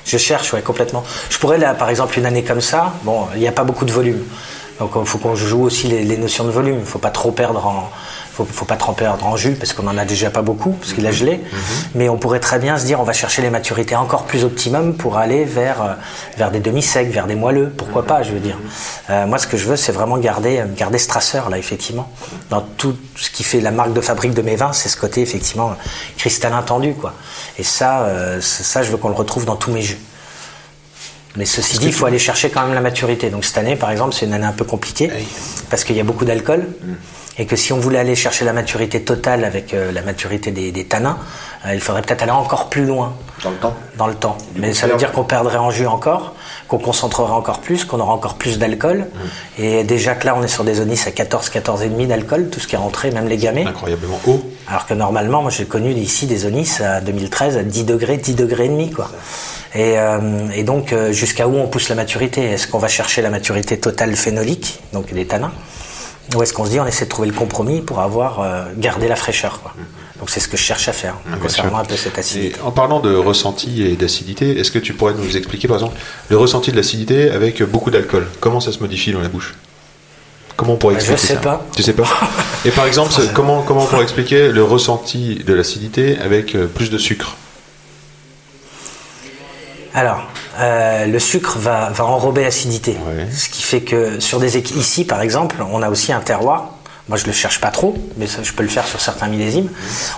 Je 0.06 0.18
cherche, 0.18 0.52
ouais, 0.54 0.62
complètement. 0.62 1.04
Je 1.30 1.38
pourrais, 1.38 1.60
là, 1.60 1.74
par 1.76 1.90
exemple, 1.90 2.18
une 2.18 2.26
année 2.26 2.44
comme 2.44 2.62
ça, 2.62 2.94
bon, 3.04 3.28
il 3.36 3.40
n'y 3.42 3.48
a 3.48 3.52
pas 3.52 3.64
beaucoup 3.64 3.86
de 3.86 3.92
volume. 3.92 4.20
Donc, 4.80 4.92
il 5.00 5.06
faut 5.06 5.20
qu'on 5.20 5.36
joue 5.36 5.62
aussi 5.64 5.88
les, 5.88 6.04
les 6.04 6.18
notions 6.18 6.44
de 6.44 6.50
volume. 6.50 6.76
Il 6.76 6.80
ne 6.82 6.86
faut 6.86 6.98
pas 7.00 7.12
trop 7.12 7.32
perdre 7.32 7.66
en, 7.68 7.92
faut, 8.46 8.54
faut 8.54 8.66
pas 8.66 8.76
trop 8.76 8.94
perdre 8.94 9.26
en 9.26 9.36
jus, 9.36 9.54
parce 9.54 9.74
qu'on 9.74 9.88
en 9.88 9.98
a 9.98 10.06
déjà 10.06 10.30
pas 10.30 10.42
beaucoup, 10.42 10.72
parce 10.72 10.94
qu'il 10.94 11.06
a 11.08 11.12
gelé. 11.12 11.42
Mais 11.96 12.10
on 12.10 12.18
pourrait 12.18 12.40
très 12.40 12.60
bien 12.60 12.78
se 12.78 12.86
dire, 12.86 13.00
on 13.00 13.04
va 13.04 13.14
chercher 13.14 13.42
les 13.42 13.50
maturités 13.50 13.96
encore 13.96 14.26
plus 14.26 14.44
optimum 14.44 14.96
pour 14.96 15.18
aller 15.18 15.46
vers, 15.46 15.82
euh, 15.82 15.94
vers 16.38 16.52
des 16.52 16.60
demi-secs, 16.60 17.10
vers 17.10 17.28
des 17.28 17.36
moelleux. 17.36 17.72
Pourquoi 17.76 18.06
pas, 18.06 18.24
je 18.24 18.32
veux 18.32 18.40
dire. 18.40 18.58
Euh, 19.10 19.26
moi, 19.26 19.38
ce 19.38 19.48
que 19.48 19.58
je 19.58 19.66
veux, 19.66 19.76
c'est 19.76 19.92
vraiment 19.92 20.18
garder, 20.18 20.60
euh, 20.60 20.66
garder 20.76 20.98
ce 20.98 21.08
traceur, 21.08 21.50
là, 21.50 21.58
effectivement. 21.58 22.12
Dans 22.50 22.62
tout 22.62 22.96
ce 23.16 23.30
qui 23.30 23.44
fait 23.44 23.62
la 23.62 23.72
marque 23.72 23.94
de 23.94 24.02
fabrique 24.02 24.34
de 24.34 24.42
mes 24.42 24.56
vins, 24.56 24.74
c'est 24.74 24.90
ce 24.90 24.98
côté, 24.98 25.22
effectivement, 25.22 25.76
cristallin 26.18 26.62
tendu, 26.62 26.94
quoi. 26.94 27.14
Et 27.58 27.64
ça, 27.64 28.02
euh, 28.02 28.42
ça, 28.42 28.84
je 28.84 28.92
veux 28.92 28.98
qu'on 28.98 29.10
le 29.10 29.16
retrouve 29.16 29.46
dans 29.46 29.56
tous 29.56 29.72
mes 29.72 29.82
jus. 29.82 30.00
Mais 31.38 31.46
ceci 31.46 31.78
dit, 31.78 31.88
il 31.88 31.94
faut 31.94 32.06
aller 32.06 32.20
chercher 32.20 32.50
quand 32.50 32.62
même 32.66 32.74
la 32.74 32.82
maturité. 32.82 33.30
Donc 33.30 33.46
cette 33.46 33.58
année, 33.58 33.78
par 33.78 33.90
exemple, 33.90 34.14
c'est 34.14 34.26
une 34.26 34.34
année 34.34 34.46
un 34.46 34.52
peu 34.52 34.66
compliquée 34.66 35.10
parce 35.70 35.86
qu'il 35.86 35.96
y 35.96 36.00
a 36.02 36.04
beaucoup 36.04 36.26
d'alcool 36.26 36.68
et 37.42 37.48
que 37.48 37.56
si 37.56 37.74
on 37.74 37.80
voulait 37.80 37.98
aller 37.98 38.16
chercher 38.16 38.46
la 38.46 38.54
maturité 38.54 39.02
totale 39.02 39.46
avec 39.46 39.74
euh, 39.74 39.92
la 39.92 40.04
maturité 40.04 40.52
des, 40.52 40.72
des 40.72 40.86
tanins, 40.86 41.18
euh, 41.66 41.74
il 41.74 41.82
faudrait 41.82 42.04
peut-être 42.04 42.22
aller 42.22 42.32
encore 42.32 42.70
plus 42.70 42.86
loin 42.86 43.16
Dans 43.44 43.50
le 43.50 43.56
temps 43.56 43.76
dans 43.98 44.06
le 44.06 44.14
temps. 44.14 44.38
Du 44.54 44.62
Mais 44.62 44.76
ça 44.76 44.86
veut 44.86 44.96
dire 44.96 45.12
qu'on 45.12 45.24
perdrait 45.24 45.58
en 45.58 45.72
jus 45.72 45.88
encore, 45.88 46.36
qu'on 46.68 46.78
concentrerait 46.78 47.34
encore 47.34 47.60
plus, 47.62 47.84
qu'on 47.84 48.00
aura 48.00 48.14
encore 48.14 48.36
plus 48.36 48.60
d'alcool. 48.60 49.08
Et 49.58 49.84
déjà 49.84 50.14
que 50.14 50.28
là, 50.28 50.36
on 50.38 50.44
est 50.44 50.48
sur 50.48 50.64
des 50.64 50.82
onis 50.82 51.02
à 51.08 51.12
14, 51.12 51.50
14,5 51.50 52.08
d'alcool, 52.08 52.50
tout 52.52 52.60
ce 52.60 52.68
qui 52.68 52.76
est 52.76 52.78
rentré, 52.78 53.10
même 53.10 53.28
les 53.28 53.38
gamets. 53.38 53.66
Incroyablement 53.66 54.20
haut. 54.28 54.44
Alors 54.68 54.86
que 54.86 54.94
normalement, 54.94 55.42
moi 55.42 55.50
j'ai 55.50 55.66
connu 55.66 55.92
ici 55.94 56.28
des 56.28 56.46
onis 56.46 56.78
à 56.80 57.02
2013 57.02 57.58
à 57.58 57.64
10 57.64 57.86
degrés, 57.86 58.18
10 58.18 58.36
degrés 58.36 58.66
et 58.66 58.70
demi 58.70 58.92
quoi. 58.92 59.10
Et, 59.74 59.98
euh, 59.98 60.48
et 60.54 60.64
donc 60.64 60.94
jusqu'à 61.10 61.48
où 61.48 61.56
on 61.56 61.68
pousse 61.68 61.90
la 61.90 61.96
maturité? 61.96 62.44
Est-ce 62.44 62.68
qu'on 62.68 62.78
va 62.78 62.88
chercher 62.88 63.24
la 63.24 63.32
maturité 63.32 63.80
totale 63.80 64.16
phénolique, 64.16 64.80
donc 64.94 65.12
des 65.12 65.26
tanins, 65.26 65.54
ou 66.36 66.42
est-ce 66.44 66.54
qu'on 66.54 66.66
se 66.66 66.70
dit 66.72 66.80
on 66.80 66.86
essaie 66.86 67.06
de 67.06 67.10
trouver 67.10 67.28
le 67.28 67.34
compromis 67.34 67.82
pour 67.82 68.00
avoir 68.00 68.40
euh, 68.40 68.64
gardé 68.78 69.08
la 69.08 69.16
fraîcheur 69.16 69.62
quoi. 69.62 69.74
Donc 70.20 70.30
c'est 70.30 70.40
ce 70.40 70.48
que 70.48 70.56
je 70.56 70.62
cherche 70.62 70.88
à 70.88 70.94
faire, 70.94 71.16
bien 71.26 71.38
concernant 71.38 71.80
un 71.80 71.84
peu 71.84 71.96
cette 71.98 72.18
acidité. 72.20 72.56
Et 72.58 72.62
en 72.62 72.72
parlant 72.72 73.00
de 73.00 73.16
ressenti 73.16 73.82
et 73.84 73.96
d'acidité, 73.96 74.60
est-ce 74.60 74.72
que 74.72 74.78
tu 74.80 74.94
pourrais 74.94 75.14
nous 75.16 75.36
expliquer 75.36 75.68
par 75.68 75.78
exemple 75.78 75.98
le 76.30 76.38
ressenti 76.38 76.72
de 76.72 76.78
l'acidité 76.78 77.32
avec 77.32 77.64
beaucoup 77.64 77.90
d'alcool? 77.90 78.28
Comment 78.40 78.60
ça 78.60 78.72
se 78.72 78.80
modifie 78.80 79.12
dans 79.12 79.22
la 79.22 79.30
bouche? 79.30 79.56
Comment 80.58 80.74
on 80.74 80.78
pourrait 80.78 80.94
Bah, 80.96 81.00
je 81.04 81.12
expliquer 81.14 81.28
sais 81.34 81.40
ça? 81.40 81.40
pas. 81.42 81.66
Tu 81.76 81.82
sais 81.82 81.94
pas? 81.94 82.08
Et 82.66 82.70
par 82.70 82.86
exemple, 82.86 83.12
comment, 83.34 83.64
comment 83.64 83.82
on 83.82 83.88
pourrait 83.88 84.04
expliquer 84.04 84.50
le 84.52 84.64
ressenti 84.64 85.42
de 85.44 85.54
l'acidité 85.56 86.20
avec 86.20 86.54
euh, 86.54 86.68
plus 86.68 86.92
de 86.92 87.00
sucre? 87.00 87.36
Alors, 89.94 90.24
euh, 90.60 91.06
le 91.06 91.20
sucre 91.20 91.58
va, 91.58 91.90
va 91.90 92.06
enrober 92.06 92.44
l'acidité. 92.44 92.98
Ouais. 93.08 93.28
Ce 93.32 93.50
qui 93.50 93.62
fait 93.62 93.82
que 93.82 94.20
sur 94.20 94.40
des 94.40 94.58
ici, 94.58 95.06
par 95.06 95.22
exemple, 95.22 95.58
on 95.72 95.82
a 95.82 95.90
aussi 95.90 96.12
un 96.12 96.20
terroir. 96.20 96.72
Moi, 97.08 97.18
je 97.18 97.26
le 97.26 97.32
cherche 97.32 97.60
pas 97.60 97.72
trop, 97.72 97.98
mais 98.18 98.28
ça, 98.28 98.44
je 98.44 98.54
peux 98.54 98.64
le 98.64 98.70
faire 98.70 98.88
sur 98.88 99.02
certains 99.02 99.28
millésimes. 99.28 99.70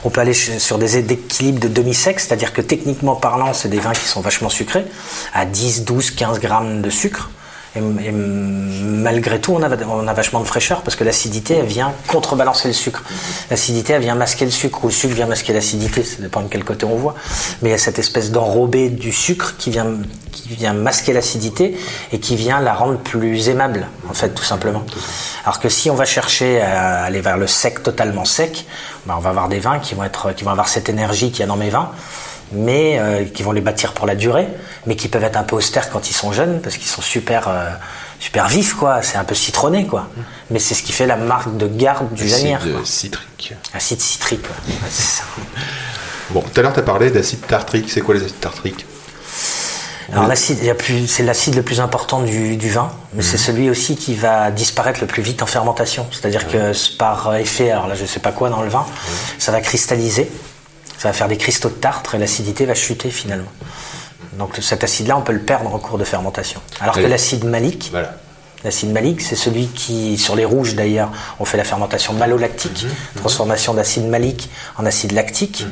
On 0.04 0.10
peut 0.10 0.22
aller 0.22 0.34
sur 0.34 0.78
des 0.78 0.98
équilibres 0.98 1.60
de 1.60 1.68
demi-sec, 1.68 2.20
c'est-à-dire 2.20 2.54
que 2.54 2.62
techniquement 2.62 3.16
parlant, 3.16 3.54
c'est 3.54 3.70
des 3.70 3.80
vins 3.80 3.94
qui 3.94 4.06
sont 4.06 4.22
vachement 4.22 4.50
sucrés, 4.50 4.86
à 5.34 5.46
10, 5.46 5.86
12, 5.86 6.12
15 6.12 6.40
grammes 6.40 6.82
de 6.82 6.90
sucre. 6.90 7.32
Et, 7.76 7.80
et 7.80 8.12
malgré 8.12 9.40
tout, 9.40 9.54
on 9.54 9.64
a, 9.64 9.70
on 9.86 10.08
a 10.08 10.14
vachement 10.14 10.40
de 10.40 10.46
fraîcheur 10.46 10.82
parce 10.82 10.96
que 10.96 11.04
l'acidité, 11.04 11.56
elle 11.56 11.66
vient 11.66 11.94
contrebalancer 12.08 12.68
le 12.68 12.74
sucre. 12.74 13.04
L'acidité, 13.50 13.94
elle 13.94 14.02
vient 14.02 14.16
masquer 14.16 14.46
le 14.46 14.52
sucre 14.52 14.84
ou 14.84 14.88
le 14.88 14.94
sucre 14.94 15.16
vient 15.16 15.26
masquer 15.26 15.54
l'acidité, 15.54 16.04
ça 16.04 16.22
dépend 16.22 16.42
de 16.42 16.48
quel 16.48 16.64
côté 16.64 16.86
on 16.86 16.96
voit. 16.96 17.16
Mais 17.62 17.70
il 17.70 17.72
y 17.72 17.76
a 17.76 17.80
cette 17.80 18.00
espèce 18.00 18.32
d'enrobé 18.32 18.90
du 18.90 19.12
sucre 19.12 19.56
qui 19.58 19.72
vient, 19.72 19.88
qui 20.32 20.50
vient 20.50 20.74
masquer 20.74 21.14
l'acidité 21.14 21.78
et 22.12 22.20
qui 22.20 22.36
vient 22.36 22.60
la 22.62 22.74
rendre 22.74 22.98
plus 22.98 23.50
aimable, 23.50 23.88
en 24.10 24.14
fait, 24.14 24.30
tout 24.30 24.44
simplement. 24.44 24.84
Alors 25.44 25.60
que 25.60 25.70
si 25.70 25.90
on 25.90 25.96
va 25.96 26.06
chercher 26.06 26.62
à 26.62 27.04
aller 27.04 27.22
vers 27.22 27.38
le 27.38 27.48
sec, 27.48 27.84
totalement 27.84 28.26
sec, 28.26 28.66
ben, 29.06 29.16
on 29.18 29.22
va 29.22 29.32
avoir 29.32 29.50
des 29.50 29.60
vins 29.60 29.80
qui 29.80 29.96
vont, 29.96 30.04
être, 30.04 30.32
qui 30.34 30.44
vont 30.44 30.52
avoir 30.52 30.68
cette 30.68 30.90
énergie 30.90 31.32
qu'il 31.32 31.42
y 31.42 31.44
a 31.44 31.48
dans 31.48 31.58
mes 31.58 31.70
vins 31.70 31.92
mais 32.52 33.00
euh, 33.00 33.26
qui 33.26 33.44
vont 33.44 33.52
les 33.52 33.62
bâtir 33.62 33.94
pour 33.94 34.06
la 34.06 34.16
durée, 34.16 34.48
mais 34.86 34.96
qui 34.96 35.08
peuvent 35.08 35.24
être 35.24 35.38
un 35.38 35.44
peu 35.44 35.56
austères 35.56 35.90
quand 35.90 36.10
ils 36.10 36.14
sont 36.14 36.32
jeunes, 36.32 36.62
parce 36.62 36.78
qu'ils 36.78 36.88
sont 36.88 37.02
super, 37.02 37.48
euh, 37.48 37.70
super 38.20 38.48
vifs, 38.48 38.74
quoi. 38.74 39.02
C'est 39.02 39.18
un 39.18 39.24
peu 39.24 39.36
citronné, 39.36 39.86
quoi. 39.88 40.08
Mais 40.50 40.60
c'est 40.60 40.76
ce 40.76 40.84
qui 40.84 40.92
fait 40.92 41.08
la 41.08 41.16
marque 41.16 41.56
de 41.58 41.68
garde 41.68 42.14
du. 42.14 42.26
Acide 42.26 42.58
quoi. 42.60 42.82
citrique. 42.86 43.54
Acide 43.74 44.02
citrique. 44.02 44.46
Ouais, 44.68 44.76
c'est 44.90 45.20
ça. 45.20 45.24
Bon, 46.30 46.42
tout 46.42 46.60
à 46.60 46.64
l'heure, 46.64 46.74
tu 46.74 46.80
as 46.80 46.84
parlé 46.84 47.12
d'acide 47.12 47.46
tartrique. 47.48 47.90
C'est 47.90 48.02
quoi 48.02 48.16
les 48.16 48.24
acides 48.24 48.40
tartriques? 48.40 48.86
Alors 50.12 50.28
l'acide, 50.28 50.60
c'est 51.08 51.24
l'acide 51.24 51.56
le 51.56 51.64
plus 51.64 51.80
important 51.80 52.22
du, 52.22 52.58
du 52.58 52.70
vin, 52.70 52.92
mais 53.14 53.24
c'est 53.24 53.38
celui 53.38 53.70
aussi 53.70 53.96
qui 53.96 54.14
va 54.14 54.52
disparaître 54.52 55.00
le 55.02 55.08
plus 55.08 55.24
vite 55.24 55.42
en 55.42 55.46
fermentation. 55.46 56.06
C'est-à-dire 56.12 56.48
que 56.48 56.74
c'est 56.74 56.98
par 56.98 57.36
effet, 57.36 57.72
alors 57.72 57.88
là 57.88 57.96
je 57.96 58.06
sais 58.06 58.20
pas 58.20 58.32
quoi 58.32 58.50
dans 58.50 58.62
le 58.62 58.70
vin, 58.70 58.86
ça 59.40 59.52
va 59.52 59.62
cristalliser, 59.62 60.30
ça 61.04 61.10
va 61.10 61.14
faire 61.14 61.28
des 61.28 61.36
cristaux 61.36 61.68
de 61.68 61.74
tartre 61.74 62.16
et 62.16 62.18
l'acidité 62.18 62.66
va 62.66 62.76
chuter 62.76 63.10
finalement. 63.10 63.52
Donc 64.40 64.56
cet 64.62 64.86
acide-là, 64.86 65.18
on 65.18 65.22
peut 65.22 65.34
le 65.34 65.42
perdre 65.42 65.76
en 65.76 65.78
cours 65.78 65.98
de 65.98 66.06
fermentation. 66.06 66.62
Alors 66.80 66.96
que 66.96 67.02
l'acide 67.02 67.44
malique, 67.44 67.90
Voilà. 67.92 68.16
L'acide 68.64 68.92
malique, 68.92 69.22
c'est 69.22 69.36
celui 69.36 69.68
qui, 69.68 70.18
sur 70.18 70.36
les 70.36 70.46
rouges 70.46 70.76
d'ailleurs, 70.76 71.12
on 71.40 71.46
fait 71.46 71.58
la 71.58 71.64
fermentation 71.64 72.14
malolactique, 72.14 72.86
transformation 73.16 73.74
d'acide 73.74 74.08
malique 74.08 74.50
en 74.78 74.86
acide 74.86 75.12
lactique, 75.12 75.66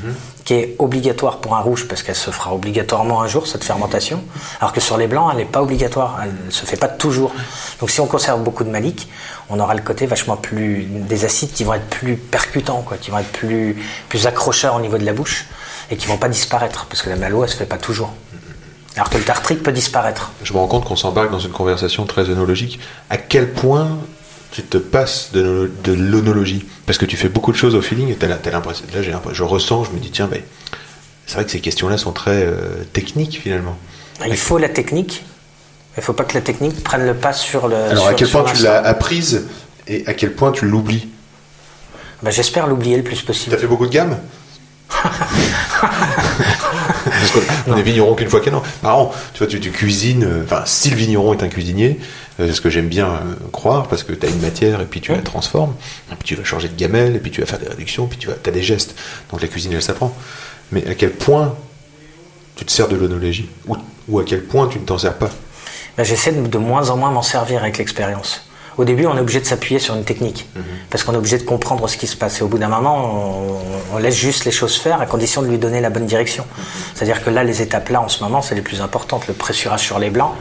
qui 0.44 0.56
est 0.56 0.76
obligatoire 0.80 1.38
pour 1.38 1.56
un 1.56 1.60
rouge 1.60 1.88
parce 1.88 2.04
qu'elle 2.04 2.16
se 2.16 2.32
fera 2.32 2.54
obligatoirement 2.54 3.22
un 3.22 3.28
jour, 3.28 3.48
cette 3.48 3.64
fermentation, 3.64 4.24
alors 4.60 4.74
que 4.74 4.82
sur 4.82 4.98
les 4.98 5.08
blancs, 5.08 5.30
elle 5.32 5.38
n'est 5.38 5.46
pas 5.46 5.62
obligatoire, 5.62 6.20
elle 6.24 6.34
ne 6.48 6.52
se 6.52 6.66
fait 6.66 6.78
pas 6.78 6.88
toujours. 6.88 7.32
Donc 7.80 7.90
si 7.90 8.02
on 8.02 8.08
conserve 8.08 8.42
beaucoup 8.44 8.64
de 8.64 8.70
malique, 8.70 9.08
on 9.50 9.60
aura 9.60 9.74
le 9.74 9.82
côté 9.82 10.06
vachement 10.06 10.36
plus. 10.36 10.86
des 10.86 11.26
acides 11.26 11.52
qui 11.52 11.64
vont 11.64 11.74
être 11.74 11.88
plus 11.88 12.16
percutants, 12.16 12.82
quoi, 12.82 12.98
qui 12.98 13.12
vont 13.12 13.20
être 13.20 13.32
plus, 13.32 13.78
plus 14.10 14.28
accrocheurs 14.28 14.76
au 14.76 14.82
niveau 14.82 14.98
de 14.98 15.06
la 15.06 15.14
bouche 15.14 15.46
et 15.90 15.98
qui 15.98 16.08
vont 16.08 16.18
pas 16.18 16.30
disparaître 16.30 16.86
parce 16.88 17.02
que 17.02 17.10
la 17.10 17.16
malo, 17.16 17.44
elle 17.44 17.50
se 17.50 17.56
fait 17.56 17.66
pas 17.66 17.78
toujours. 17.78 18.14
Alors 18.96 19.10
que 19.10 19.18
le 19.18 19.24
tartrique 19.24 19.64
peut 19.64 19.72
disparaître. 19.72 20.32
Je 20.44 20.52
me 20.54 20.58
rends 20.60 20.68
compte 20.68 20.86
qu'on 20.86 20.96
s'embarque 20.98 21.32
dans 21.32 21.40
une 21.40 21.52
conversation 21.52 22.06
très 22.06 22.30
œnologique. 22.30 22.80
À 23.10 23.18
quel 23.18 23.52
point 23.54 23.98
tu 24.52 24.64
te 24.64 24.78
passes 24.78 25.30
de, 25.32 25.72
de 25.84 25.94
l'onologie 25.94 26.66
Parce 26.86 26.98
que 26.98 27.06
tu 27.06 27.16
fais 27.16 27.30
beaucoup 27.30 27.52
de 27.54 27.58
choses 27.58 27.74
au 27.76 27.82
feeling 27.82 28.10
et 28.10 28.16
t'as, 28.16 28.28
la- 28.28 28.36
t'as 28.36 28.52
l'impression. 28.52 28.84
Là, 28.94 29.02
j'ai 29.02 29.12
l'impression- 29.12 29.46
je 29.46 29.50
ressens, 29.50 29.86
je 29.86 29.92
me 29.92 30.00
dis, 30.00 30.12
tiens, 30.12 30.28
ben, 30.28 30.42
c'est 31.26 31.36
vrai 31.36 31.46
que 31.46 31.52
ces 31.52 31.62
questions-là 31.62 31.98
sont 31.98 32.12
très 32.12 32.44
euh, 32.46 32.84
techniques 32.92 33.40
finalement. 33.42 33.78
Il 34.28 34.36
faut 34.38 34.58
la 34.58 34.68
technique. 34.70 35.24
Il 35.96 36.00
ne 36.00 36.04
faut 36.04 36.14
pas 36.14 36.24
que 36.26 36.34
la 36.34 36.42
technique 36.42 36.84
prenne 36.84 37.06
le 37.06 37.14
pas 37.14 37.32
sur 37.34 37.68
le. 37.70 37.76
Alors, 37.76 38.08
à 38.08 38.14
quel 38.14 38.30
point 38.30 38.44
tu 38.44 38.62
l'as 38.64 38.80
apprise 38.86 39.48
et 39.88 40.06
à 40.08 40.14
quel 40.14 40.34
point 40.34 40.52
tu 40.52 40.66
l'oublies? 40.66 41.08
Bah, 42.24 42.30
J'espère 42.30 42.68
l'oublier 42.68 42.98
le 42.98 43.04
plus 43.04 43.18
Tu 43.18 43.26
possible. 43.26 43.56
as 43.56 43.58
fait 43.58 43.68
beaucoup 43.68 43.88
de 43.88 43.92
gammes? 43.92 44.18
Parce 47.06 47.32
qu'on 47.66 47.78
est 47.78 47.82
vigneron 47.82 48.16
qu'une 48.16 48.30
fois 48.30 48.42
qu'un 48.42 48.54
an. 48.54 48.64
Par 48.82 48.98
an, 48.98 49.12
tu 49.34 49.40
vois, 49.40 49.48
tu, 49.48 49.60
tu 49.60 49.72
cuisines. 49.72 50.24
euh, 50.24 50.44
Enfin, 50.44 50.64
si 50.66 50.90
le 50.90 50.96
vigneron 50.96 51.34
est 51.34 51.44
un 51.44 51.48
cuisinier, 51.50 52.00
euh, 52.40 52.48
c'est 52.48 52.54
ce 52.54 52.62
que 52.62 52.70
j'aime 52.70 52.88
bien 52.88 53.08
euh, 53.08 53.20
croire, 53.52 53.88
parce 53.88 54.04
que 54.04 54.14
tu 54.14 54.26
as 54.26 54.30
une 54.30 54.40
matière 54.42 54.82
et 54.82 54.86
puis 54.86 55.02
tu 55.02 55.12
la 55.12 55.20
transformes, 55.22 55.74
et 56.12 56.16
puis 56.16 56.24
tu 56.28 56.36
vas 56.36 56.44
changer 56.44 56.68
de 56.70 56.76
gamelle, 56.76 57.16
et 57.16 57.20
puis 57.20 57.32
tu 57.32 57.42
vas 57.42 57.48
faire 57.48 57.60
des 57.60 57.68
réductions, 57.68 58.08
puis 58.08 58.18
tu 58.18 58.30
as 58.30 58.52
des 58.52 58.64
gestes. 58.64 58.96
Donc 59.32 59.42
la 59.42 59.48
cuisine, 59.48 59.74
elle 59.74 59.82
s'apprend. 59.82 60.16
Mais 60.72 60.88
à 60.88 60.94
quel 60.96 61.12
point 61.12 61.56
tu 62.56 62.66
te 62.66 62.72
sers 62.72 62.88
de 62.88 62.96
l'onologie? 62.96 63.50
Ou, 63.68 63.78
ou 64.08 64.20
à 64.20 64.24
quel 64.24 64.44
point 64.44 64.68
tu 64.68 64.80
ne 64.80 64.86
t'en 64.86 64.98
sers 64.98 65.14
pas? 65.16 65.30
Bah, 65.98 66.04
J'essaie 66.04 66.32
de, 66.32 66.46
de 66.48 66.58
moins 66.58 66.90
en 66.90 66.98
moins 66.98 67.12
m'en 67.12 67.22
servir 67.24 67.62
avec 67.64 67.78
l'expérience. 67.78 68.46
Au 68.78 68.86
début, 68.86 69.06
on 69.06 69.16
est 69.18 69.20
obligé 69.20 69.40
de 69.40 69.46
s'appuyer 69.46 69.80
sur 69.80 69.96
une 69.96 70.04
technique, 70.04 70.48
Mhm. 70.56 70.64
parce 70.90 71.04
qu'on 71.04 71.14
est 71.14 71.18
obligé 71.18 71.38
de 71.38 71.44
comprendre 71.44 71.88
ce 71.90 71.98
qui 71.98 72.08
se 72.08 72.16
passe. 72.16 72.40
Et 72.40 72.44
au 72.44 72.48
bout 72.48 72.58
d'un 72.58 72.70
moment, 72.70 72.96
on, 73.92 73.96
on 73.96 73.98
laisse 73.98 74.16
juste 74.16 74.46
les 74.46 74.52
choses 74.52 74.78
faire 74.78 75.02
à 75.02 75.06
condition 75.06 75.42
de 75.42 75.48
lui 75.48 75.58
donner 75.58 75.82
la 75.82 75.90
bonne 75.90 76.06
direction. 76.06 76.46
Mhm. 76.46 76.64
C'est-à-dire 76.96 77.24
que 77.24 77.30
là, 77.30 77.44
les 77.44 77.62
étapes 77.62 77.90
là, 77.90 78.02
en 78.02 78.08
ce 78.10 78.24
moment, 78.24 78.42
c'est 78.42 78.56
les 78.56 78.62
plus 78.62 78.82
importantes. 78.82 79.28
Le 79.28 79.34
pressurage 79.34 79.82
sur 79.82 80.00
les 80.00 80.10
blancs, 80.10 80.32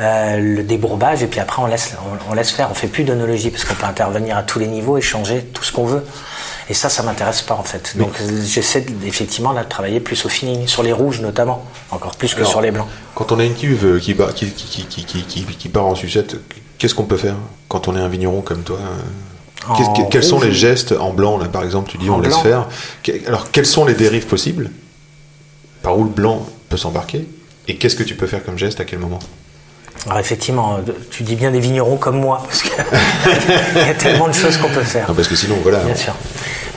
euh, 0.00 0.38
le 0.38 0.62
débourbage, 0.62 1.22
et 1.22 1.26
puis 1.26 1.38
après, 1.40 1.62
on 1.62 1.66
laisse, 1.66 1.94
on, 2.28 2.32
on 2.32 2.34
laisse 2.34 2.50
faire. 2.50 2.68
On 2.70 2.74
fait 2.74 2.88
plus 2.88 3.04
d'onologie, 3.04 3.50
parce 3.50 3.64
qu'on 3.64 3.74
peut 3.74 3.86
intervenir 3.86 4.36
à 4.36 4.42
tous 4.42 4.58
les 4.58 4.66
niveaux 4.66 4.98
et 4.98 5.00
changer 5.02 5.42
tout 5.52 5.62
ce 5.62 5.72
qu'on 5.72 5.84
veut. 5.86 6.04
Et 6.68 6.74
ça, 6.74 6.88
ça 6.88 7.02
m'intéresse 7.02 7.42
pas 7.42 7.54
en 7.54 7.64
fait. 7.64 7.96
Donc 7.98 8.12
j'essaie 8.46 8.86
effectivement 9.04 9.52
là, 9.52 9.64
de 9.64 9.68
travailler 9.68 9.98
plus 10.00 10.24
au 10.24 10.28
feeling, 10.28 10.66
sur 10.66 10.82
les 10.82 10.92
rouges 10.92 11.20
notamment, 11.20 11.64
encore 11.90 12.14
plus 12.16 12.32
que 12.34 12.38
Alors, 12.40 12.50
sur 12.50 12.60
les 12.60 12.70
blancs. 12.70 12.86
Quand 13.16 13.30
on 13.32 13.38
a 13.40 13.44
une 13.44 13.54
cuve 13.54 14.00
bat- 14.16 14.32
qui- 14.32 14.52
qui 14.52 15.68
part 15.68 15.86
en 15.86 15.94
sucette, 15.96 16.36
qu'est-ce 16.82 16.96
qu'on 16.96 17.04
peut 17.04 17.16
faire 17.16 17.36
quand 17.68 17.86
on 17.86 17.96
est 17.96 18.00
un 18.00 18.08
vigneron 18.08 18.40
comme 18.40 18.64
toi 18.64 18.76
euh, 19.70 20.04
Quels 20.10 20.24
sont 20.24 20.40
les 20.40 20.50
gestes 20.50 20.90
en 20.90 21.12
blanc, 21.12 21.38
là, 21.38 21.46
par 21.46 21.62
exemple 21.62 21.88
Tu 21.88 21.96
dis 21.96 22.10
En 22.10 22.16
on 22.16 22.20
laisse 22.20 22.38
faire. 22.38 22.66
Alors, 23.28 23.52
quelles 23.52 23.66
sont 23.66 23.84
les 23.84 23.94
dérives 23.94 24.26
possibles 24.26 24.68
Par 25.82 25.96
où 25.96 26.02
le 26.02 26.10
blanc 26.10 26.44
peut 26.68 26.76
s'embarquer 26.76 27.24
Et 27.68 27.76
qu'est-ce 27.76 27.94
que 27.94 28.02
tu 28.02 28.16
peux 28.16 28.26
faire 28.26 28.44
comme 28.44 28.58
geste 28.58 28.80
à 28.80 28.84
quel 28.84 28.98
moment 28.98 29.20
Alors 30.06 30.18
effectivement, 30.18 30.78
euh, 30.78 30.92
tu 31.12 31.22
dis 31.22 31.36
bien 31.36 31.52
des 31.52 31.60
vignerons 31.60 31.98
comme 31.98 32.18
moi, 32.18 32.42
parce 32.44 32.62
qu'il 32.62 32.72
y 33.76 33.88
a 33.88 33.94
tellement 33.94 34.26
de 34.26 34.34
choses 34.34 34.56
qu'on 34.56 34.70
peut 34.70 34.82
faire. 34.82 35.08
Non, 35.08 35.14
Parce 35.14 35.28
que 35.28 35.36
sinon, 35.36 35.58
voilà. 35.62 35.78
Bien 35.84 35.94
sûr. 35.94 36.14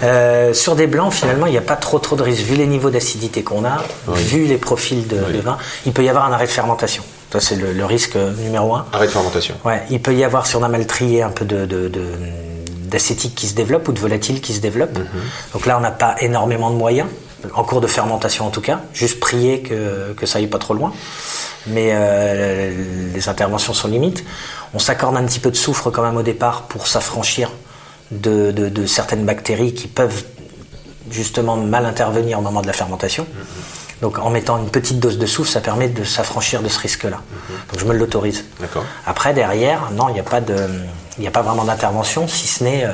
Euh, 0.04 0.54
sur 0.54 0.76
des 0.76 0.86
blancs, 0.86 1.14
finalement, 1.14 1.48
il 1.48 1.52
n'y 1.54 1.58
a 1.58 1.62
pas 1.62 1.78
trop 1.78 1.98
trop 1.98 2.16
de 2.16 2.22
risques. 2.22 2.44
Vu 2.44 2.56
les 2.56 2.68
niveaux 2.68 2.92
d'acidité 2.92 3.42
qu'on 3.42 3.66
a, 3.66 3.82
vu 4.08 4.46
les 4.46 4.58
profils 4.58 5.08
de, 5.08 5.18
de 5.34 5.40
vin, 5.40 5.58
il 5.88 5.94
peut 5.94 6.04
y 6.04 6.10
avoir 6.10 6.28
un 6.28 6.32
arrêt 6.32 6.46
de 6.46 6.52
fermentation. 6.52 7.02
Ça, 7.36 7.42
c'est 7.50 7.56
le, 7.56 7.74
le 7.74 7.86
risque 7.86 8.16
numéro 8.16 8.76
un. 8.76 8.86
Arrêt 8.94 9.08
de 9.08 9.12
fermentation. 9.12 9.56
Ouais, 9.66 9.84
il 9.90 10.02
peut 10.02 10.16
y 10.16 10.24
avoir, 10.24 10.48
si 10.48 10.56
on 10.56 10.64
a 10.64 10.70
mal 10.70 10.88
trié, 10.88 11.22
un 11.22 11.30
peu 11.32 11.44
de, 11.44 11.66
de- 11.66 11.90
de- 11.90 12.14
d'acétique 12.90 13.36
qui 13.36 13.48
se 13.48 13.56
développe 13.56 13.88
ou 13.90 13.92
de 13.92 14.00
volatile 14.00 14.40
qui 14.40 14.54
se 14.54 14.62
développe. 14.62 14.98
Donc 15.54 15.66
là, 15.66 15.78
on 15.78 15.82
n'a 15.82 15.92
pas 15.92 16.16
énormément 16.22 16.70
de 16.72 16.76
moyens, 16.78 17.10
en 17.54 17.64
cours 17.66 17.82
de 17.82 17.88
fermentation 17.88 18.46
en 18.46 18.52
tout 18.52 18.62
cas, 18.62 18.80
juste 18.94 19.20
prier 19.20 19.62
que, 19.62 20.14
que 20.14 20.26
ça 20.26 20.38
aille 20.40 20.48
pas 20.48 20.60
trop 20.60 20.74
loin. 20.74 20.94
Mais 21.68 21.90
euh, 21.94 22.72
les 23.14 23.28
interventions 23.28 23.74
sont 23.74 23.90
limites. 23.90 24.24
On 24.74 24.80
s'accorde 24.80 25.18
un 25.18 25.24
petit 25.26 25.40
peu 25.40 25.52
de 25.52 25.58
soufre 25.58 25.90
quand 25.92 26.04
même 26.04 26.16
au 26.16 26.24
départ 26.24 26.64
pour 26.64 26.88
s'affranchir 26.88 27.52
de, 28.12 28.52
de- 28.52 28.70
de 28.70 28.86
certaines 28.86 29.26
bactéries 29.26 29.74
qui 29.74 29.88
peuvent 29.88 30.24
justement 31.12 31.58
mal 31.58 31.86
intervenir 31.86 32.40
au 32.40 32.42
moment 32.42 32.62
de 32.62 32.68
la 32.68 32.74
fermentation. 32.74 33.26
Donc 34.06 34.20
en 34.20 34.30
mettant 34.30 34.60
une 34.60 34.70
petite 34.70 35.00
dose 35.00 35.18
de 35.18 35.26
soufre, 35.26 35.50
ça 35.50 35.62
permet 35.62 35.88
de 35.88 36.04
s'affranchir 36.04 36.62
de 36.62 36.70
ce 36.70 36.78
risque-là. 36.78 37.22
Donc 37.72 37.80
je 37.80 37.86
me 37.86 37.94
l'autorise. 37.96 38.46
D'accord. 38.60 38.84
Après, 39.08 39.34
derrière, 39.34 39.90
non, 39.94 40.10
il 40.10 40.14
n'y 40.14 40.20
a 40.20 40.24
pas 40.24 40.42
de, 40.42 40.56
a 41.26 41.32
pas 41.32 41.42
vraiment 41.42 41.64
d'intervention, 41.64 42.28
si 42.28 42.46
ce 42.46 42.64
n'est, 42.64 42.86
euh, 42.86 42.94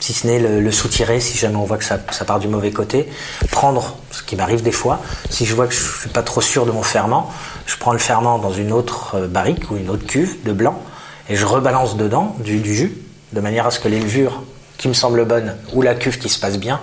si 0.00 0.12
ce 0.14 0.26
n'est 0.26 0.40
le, 0.40 0.60
le 0.60 0.72
soutirer, 0.72 1.20
si 1.20 1.38
jamais 1.38 1.54
on 1.54 1.62
voit 1.62 1.78
que 1.78 1.84
ça, 1.84 2.00
ça 2.10 2.24
part 2.24 2.40
du 2.40 2.48
mauvais 2.48 2.72
côté, 2.72 3.08
prendre, 3.52 3.98
ce 4.10 4.24
qui 4.24 4.34
m'arrive 4.34 4.64
des 4.64 4.72
fois, 4.72 5.00
si 5.30 5.46
je 5.46 5.54
vois 5.54 5.68
que 5.68 5.74
je 5.74 6.00
suis 6.00 6.08
pas 6.08 6.24
trop 6.24 6.40
sûr 6.40 6.66
de 6.66 6.72
mon 6.72 6.82
ferment, 6.82 7.30
je 7.66 7.76
prends 7.76 7.92
le 7.92 8.00
ferment 8.00 8.40
dans 8.40 8.52
une 8.52 8.72
autre 8.72 9.14
euh, 9.14 9.28
barrique 9.28 9.70
ou 9.70 9.76
une 9.76 9.90
autre 9.90 10.08
cuve 10.08 10.42
de 10.42 10.50
blanc 10.50 10.82
et 11.28 11.36
je 11.36 11.46
rebalance 11.46 11.96
dedans 11.96 12.34
du, 12.40 12.58
du 12.58 12.74
jus, 12.74 12.98
de 13.32 13.40
manière 13.40 13.64
à 13.68 13.70
ce 13.70 13.78
que 13.78 13.86
les 13.86 14.00
levures 14.00 14.42
qui 14.76 14.88
me 14.88 14.92
semblent 14.92 15.24
bonnes 15.24 15.54
ou 15.72 15.82
la 15.82 15.94
cuve 15.94 16.18
qui 16.18 16.28
se 16.28 16.40
passe 16.40 16.58
bien 16.58 16.80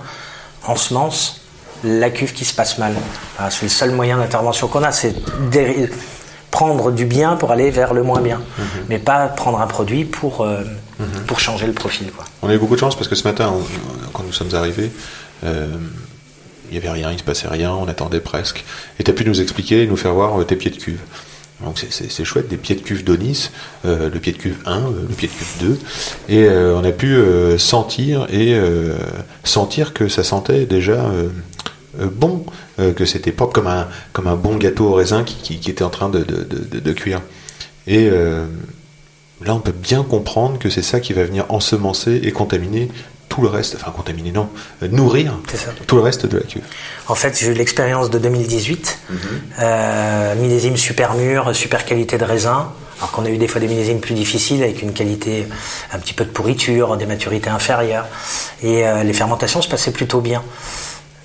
ensemence 0.66 1.43
la 1.84 2.10
cuve 2.10 2.32
qui 2.32 2.44
se 2.44 2.54
passe 2.54 2.78
mal. 2.78 2.94
Voilà, 3.36 3.50
c'est 3.50 3.62
le 3.64 3.68
seul 3.68 3.90
moyen 3.92 4.18
d'intervention 4.18 4.68
qu'on 4.68 4.82
a, 4.82 4.92
c'est 4.92 5.14
prendre 6.50 6.92
du 6.92 7.04
bien 7.04 7.36
pour 7.36 7.50
aller 7.50 7.70
vers 7.70 7.94
le 7.94 8.02
moins 8.02 8.20
bien, 8.20 8.40
mais 8.88 8.98
pas 8.98 9.26
prendre 9.26 9.60
un 9.60 9.66
produit 9.66 10.04
pour, 10.04 10.42
euh, 10.42 10.62
pour 11.26 11.40
changer 11.40 11.66
le 11.66 11.72
profil. 11.72 12.10
Quoi. 12.12 12.24
On 12.42 12.48
a 12.48 12.54
eu 12.54 12.58
beaucoup 12.58 12.74
de 12.76 12.80
chance 12.80 12.94
parce 12.94 13.08
que 13.08 13.16
ce 13.16 13.24
matin, 13.26 13.52
on- 13.52 14.10
quand 14.12 14.22
nous 14.24 14.32
sommes 14.32 14.54
arrivés, 14.54 14.90
euh, 15.44 15.66
il 16.70 16.72
n'y 16.72 16.78
avait 16.78 16.90
rien, 16.90 17.10
il 17.10 17.18
se 17.18 17.24
passait 17.24 17.48
rien, 17.48 17.72
on 17.72 17.88
attendait 17.88 18.20
presque. 18.20 18.64
Et 19.00 19.04
tu 19.04 19.10
as 19.10 19.14
pu 19.14 19.24
nous 19.24 19.40
expliquer 19.40 19.82
et 19.82 19.86
nous 19.86 19.96
faire 19.96 20.14
voir 20.14 20.40
euh, 20.40 20.44
tes 20.44 20.54
pieds 20.56 20.70
de 20.70 20.76
cuve. 20.76 21.00
Donc 21.64 21.78
c'est- 21.90 22.24
chouette, 22.24 22.48
des 22.48 22.56
pieds 22.56 22.74
de 22.76 22.80
cuve 22.82 23.04
d'Onis, 23.04 23.50
euh, 23.84 24.08
le 24.12 24.18
pied 24.20 24.32
de 24.32 24.38
cuve 24.38 24.56
1, 24.66 24.78
euh, 24.78 24.90
le 25.08 25.14
pied 25.14 25.28
de 25.28 25.32
cuve 25.32 25.48
2. 25.60 25.78
Et 26.28 26.44
euh, 26.44 26.76
on 26.76 26.84
a 26.84 26.90
pu 26.92 27.14
euh, 27.16 27.58
sentir 27.58 28.26
et 28.32 28.56
sentir 29.44 29.92
que 29.92 30.08
ça 30.08 30.22
sentait 30.24 30.66
déjà 30.66 31.04
bon, 31.98 32.44
euh, 32.78 32.92
que 32.92 33.04
c'était 33.04 33.32
propre 33.32 33.52
comme 33.52 33.66
un, 33.66 33.88
comme 34.12 34.26
un 34.26 34.36
bon 34.36 34.56
gâteau 34.56 34.86
au 34.88 34.94
raisin 34.94 35.24
qui, 35.24 35.36
qui- 35.36 35.58
qui 35.60 35.70
était 35.70 35.84
en 35.84 35.90
train 35.90 36.08
de, 36.08 36.18
de- 36.24 36.80
de- 36.80 36.92
cuire. 36.92 37.20
Et 37.86 38.08
euh, 38.10 38.46
là, 39.44 39.54
on 39.54 39.60
peut 39.60 39.72
bien 39.72 40.02
comprendre 40.02 40.58
que 40.58 40.70
c'est 40.70 40.82
ça 40.82 41.00
qui 41.00 41.12
va 41.12 41.24
venir 41.24 41.44
ensemencer 41.50 42.20
et 42.22 42.32
contaminer 42.32 42.88
tout 43.28 43.42
le 43.42 43.48
reste, 43.48 43.74
enfin 43.80 43.90
contaminer 43.90 44.30
non, 44.30 44.48
euh, 44.82 44.88
nourrir 44.88 45.32
tout 45.86 45.96
le 45.96 46.02
reste 46.02 46.24
de 46.26 46.36
la 46.38 46.44
cuve. 46.44 46.62
En 47.08 47.14
fait, 47.16 47.36
j'ai 47.40 47.48
eu 47.48 47.54
l'expérience 47.54 48.08
de 48.10 48.18
2018, 48.18 48.98
euh, 49.60 50.34
millésime 50.36 50.76
super 50.76 51.14
mûr, 51.14 51.54
super 51.54 51.84
qualité 51.84 52.16
de 52.18 52.24
raisin. 52.24 52.70
Alors 52.98 53.10
qu'on 53.10 53.24
a 53.24 53.28
eu 53.30 53.36
des 53.38 53.48
fois 53.48 53.60
des 53.60 53.66
millésimes 53.66 53.98
plus 53.98 54.14
difficiles 54.14 54.62
avec 54.62 54.80
une 54.82 54.92
qualité, 54.92 55.48
un 55.92 55.98
petit 55.98 56.12
peu 56.14 56.24
de 56.24 56.30
pourriture, 56.30 56.96
des 56.96 57.06
maturités 57.06 57.50
inférieures. 57.50 58.06
Et 58.62 58.86
euh, 58.86 59.02
les 59.02 59.12
fermentations 59.12 59.60
se 59.62 59.68
passaient 59.68 59.90
plutôt 59.90 60.20
bien. 60.20 60.42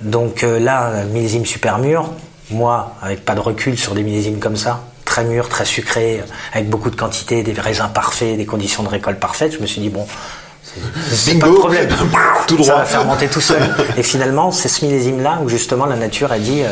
Donc 0.02 0.44
euh, 0.44 0.60
là, 0.60 1.04
millésime 1.12 1.46
super 1.46 1.78
mûr, 1.78 2.10
moi, 2.52 2.96
avec 3.02 3.26
pas 3.26 3.36
de 3.36 3.40
recul 3.40 3.78
sur 3.78 3.94
des 3.94 4.04
millésimes 4.04 4.40
comme 4.40 4.56
ça, 4.56 4.82
très 5.06 5.24
mûrs, 5.24 5.50
très 5.50 5.66
sucrés, 5.66 6.24
avec 6.54 6.70
beaucoup 6.70 6.90
de 6.90 6.96
quantité, 6.96 7.44
des 7.44 7.54
raisins 7.54 7.90
parfaits, 7.94 8.38
des 8.38 8.46
conditions 8.46 8.84
de 8.84 8.90
récolte 8.90 9.20
parfaites, 9.20 9.54
je 9.54 9.60
me 9.60 9.66
suis 9.66 9.82
dit, 9.82 9.90
bon, 9.90 10.08
C'est- 11.12 11.38
pas 11.40 11.48
de 11.48 11.54
problème. 11.54 11.90
Tout 12.48 12.58
Ça 12.58 12.64
droit. 12.64 12.76
va 12.80 12.86
fermenter 12.86 13.28
tout 13.28 13.42
seul. 13.42 13.62
Et 13.98 14.04
finalement, 14.04 14.52
c'est 14.52 14.68
ce 14.70 14.86
millésime-là 14.86 15.40
où 15.44 15.50
justement 15.50 15.86
la 15.86 15.96
nature 15.96 16.32
a 16.32 16.40
dit 16.40 16.62
euh, 16.64 16.70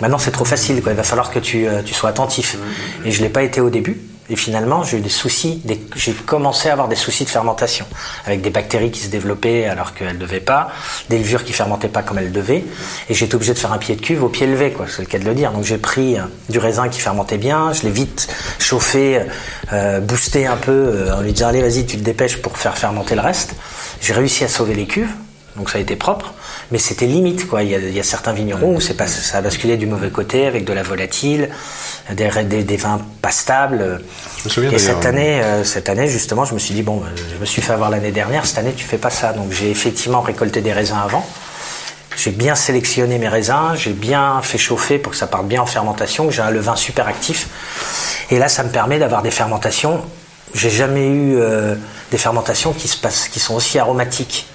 maintenant 0.00 0.18
c'est 0.18 0.30
trop 0.30 0.44
facile, 0.44 0.82
quoi. 0.82 0.92
il 0.92 0.96
va 0.96 1.02
falloir 1.02 1.30
que 1.30 1.38
tu, 1.38 1.66
euh, 1.66 1.82
tu 1.84 1.92
sois 1.94 2.10
attentif. 2.10 2.56
Et 3.04 3.10
je 3.10 3.22
l'ai 3.22 3.28
pas 3.28 3.42
été 3.42 3.60
au 3.60 3.70
début. 3.70 4.00
Et 4.32 4.36
finalement, 4.36 4.82
j'ai 4.82 4.96
eu 4.96 5.00
des 5.02 5.10
soucis, 5.10 5.60
j'ai 5.94 6.12
commencé 6.14 6.70
à 6.70 6.72
avoir 6.72 6.88
des 6.88 6.96
soucis 6.96 7.24
de 7.24 7.28
fermentation, 7.28 7.84
avec 8.24 8.40
des 8.40 8.48
bactéries 8.48 8.90
qui 8.90 9.00
se 9.00 9.08
développaient 9.08 9.66
alors 9.66 9.92
qu'elles 9.92 10.14
ne 10.14 10.18
devaient 10.18 10.40
pas, 10.40 10.70
des 11.10 11.18
levures 11.18 11.44
qui 11.44 11.52
fermentaient 11.52 11.90
pas 11.90 12.02
comme 12.02 12.16
elles 12.16 12.32
devaient, 12.32 12.64
et 13.10 13.14
j'étais 13.14 13.34
obligé 13.34 13.52
de 13.52 13.58
faire 13.58 13.74
un 13.74 13.78
pied 13.78 13.94
de 13.94 14.00
cuve 14.00 14.24
au 14.24 14.30
pied 14.30 14.46
levé, 14.46 14.72
quoi, 14.72 14.86
c'est 14.88 15.02
le 15.02 15.06
cas 15.06 15.18
de 15.18 15.26
le 15.26 15.34
dire. 15.34 15.52
Donc 15.52 15.64
j'ai 15.64 15.76
pris 15.76 16.18
euh, 16.18 16.22
du 16.48 16.58
raisin 16.58 16.88
qui 16.88 16.98
fermentait 16.98 17.36
bien, 17.36 17.74
je 17.74 17.82
l'ai 17.82 17.90
vite 17.90 18.26
chauffé, 18.58 19.20
euh, 19.74 20.00
boosté 20.00 20.46
un 20.46 20.56
peu, 20.56 20.72
euh, 20.72 21.14
en 21.14 21.20
lui 21.20 21.34
disant 21.34 21.48
allez 21.48 21.60
vas-y 21.60 21.84
tu 21.84 21.98
te 21.98 22.02
dépêches 22.02 22.38
pour 22.38 22.56
faire 22.56 22.78
fermenter 22.78 23.14
le 23.14 23.20
reste. 23.20 23.54
J'ai 24.00 24.14
réussi 24.14 24.44
à 24.44 24.48
sauver 24.48 24.74
les 24.74 24.86
cuves, 24.86 25.12
donc 25.56 25.68
ça 25.68 25.76
a 25.76 25.80
été 25.82 25.94
propre, 25.94 26.32
mais 26.72 26.78
c'était 26.78 27.06
limite 27.06 27.46
quoi. 27.46 27.62
Il 27.62 27.70
y 27.70 27.74
a, 27.74 27.78
il 27.78 27.94
y 27.94 28.00
a 28.00 28.02
certains 28.02 28.32
vignerons 28.32 28.76
où 28.76 28.80
c'est 28.80 28.94
pas, 28.94 29.06
ça 29.06 29.38
a 29.38 29.40
basculé 29.42 29.76
du 29.76 29.86
mauvais 29.86 30.10
côté 30.10 30.46
avec 30.46 30.64
de 30.64 30.72
la 30.72 30.82
volatile, 30.82 31.50
des, 32.10 32.30
des, 32.44 32.64
des 32.64 32.76
vins 32.76 33.00
pas 33.20 33.30
stables. 33.30 34.00
Je 34.38 34.44
me 34.44 34.50
souviens 34.50 34.70
Et 34.70 34.78
cette 34.78 35.04
année, 35.04 35.42
euh, 35.42 35.64
cette 35.64 35.88
année 35.90 36.08
justement, 36.08 36.44
je 36.44 36.54
me 36.54 36.58
suis 36.58 36.74
dit 36.74 36.82
bon, 36.82 37.02
je 37.32 37.38
me 37.38 37.44
suis 37.44 37.62
fait 37.62 37.74
avoir 37.74 37.90
l'année 37.90 38.10
dernière. 38.10 38.46
Cette 38.46 38.58
année, 38.58 38.72
tu 38.74 38.84
fais 38.84 38.98
pas 38.98 39.10
ça. 39.10 39.34
Donc 39.34 39.52
j'ai 39.52 39.70
effectivement 39.70 40.22
récolté 40.22 40.62
des 40.62 40.72
raisins 40.72 40.98
avant. 41.04 41.24
J'ai 42.16 42.30
bien 42.30 42.54
sélectionné 42.54 43.18
mes 43.18 43.28
raisins, 43.28 43.74
j'ai 43.74 43.92
bien 43.92 44.40
fait 44.42 44.58
chauffer 44.58 44.98
pour 44.98 45.12
que 45.12 45.18
ça 45.18 45.26
parte 45.26 45.46
bien 45.46 45.62
en 45.62 45.66
fermentation, 45.66 46.26
que 46.26 46.32
j'ai 46.32 46.42
un 46.42 46.50
levain 46.50 46.76
super 46.76 47.06
actif. 47.08 47.48
Et 48.30 48.38
là, 48.38 48.48
ça 48.48 48.62
me 48.64 48.70
permet 48.70 48.98
d'avoir 48.98 49.22
des 49.22 49.30
fermentations. 49.30 50.02
J'ai 50.54 50.70
jamais 50.70 51.06
eu 51.06 51.36
euh, 51.36 51.74
des 52.10 52.18
fermentations 52.18 52.72
qui 52.74 52.88
se 52.88 52.98
passent, 52.98 53.28
qui 53.28 53.40
sont 53.40 53.54
aussi 53.54 53.78
aromatiques 53.78 54.46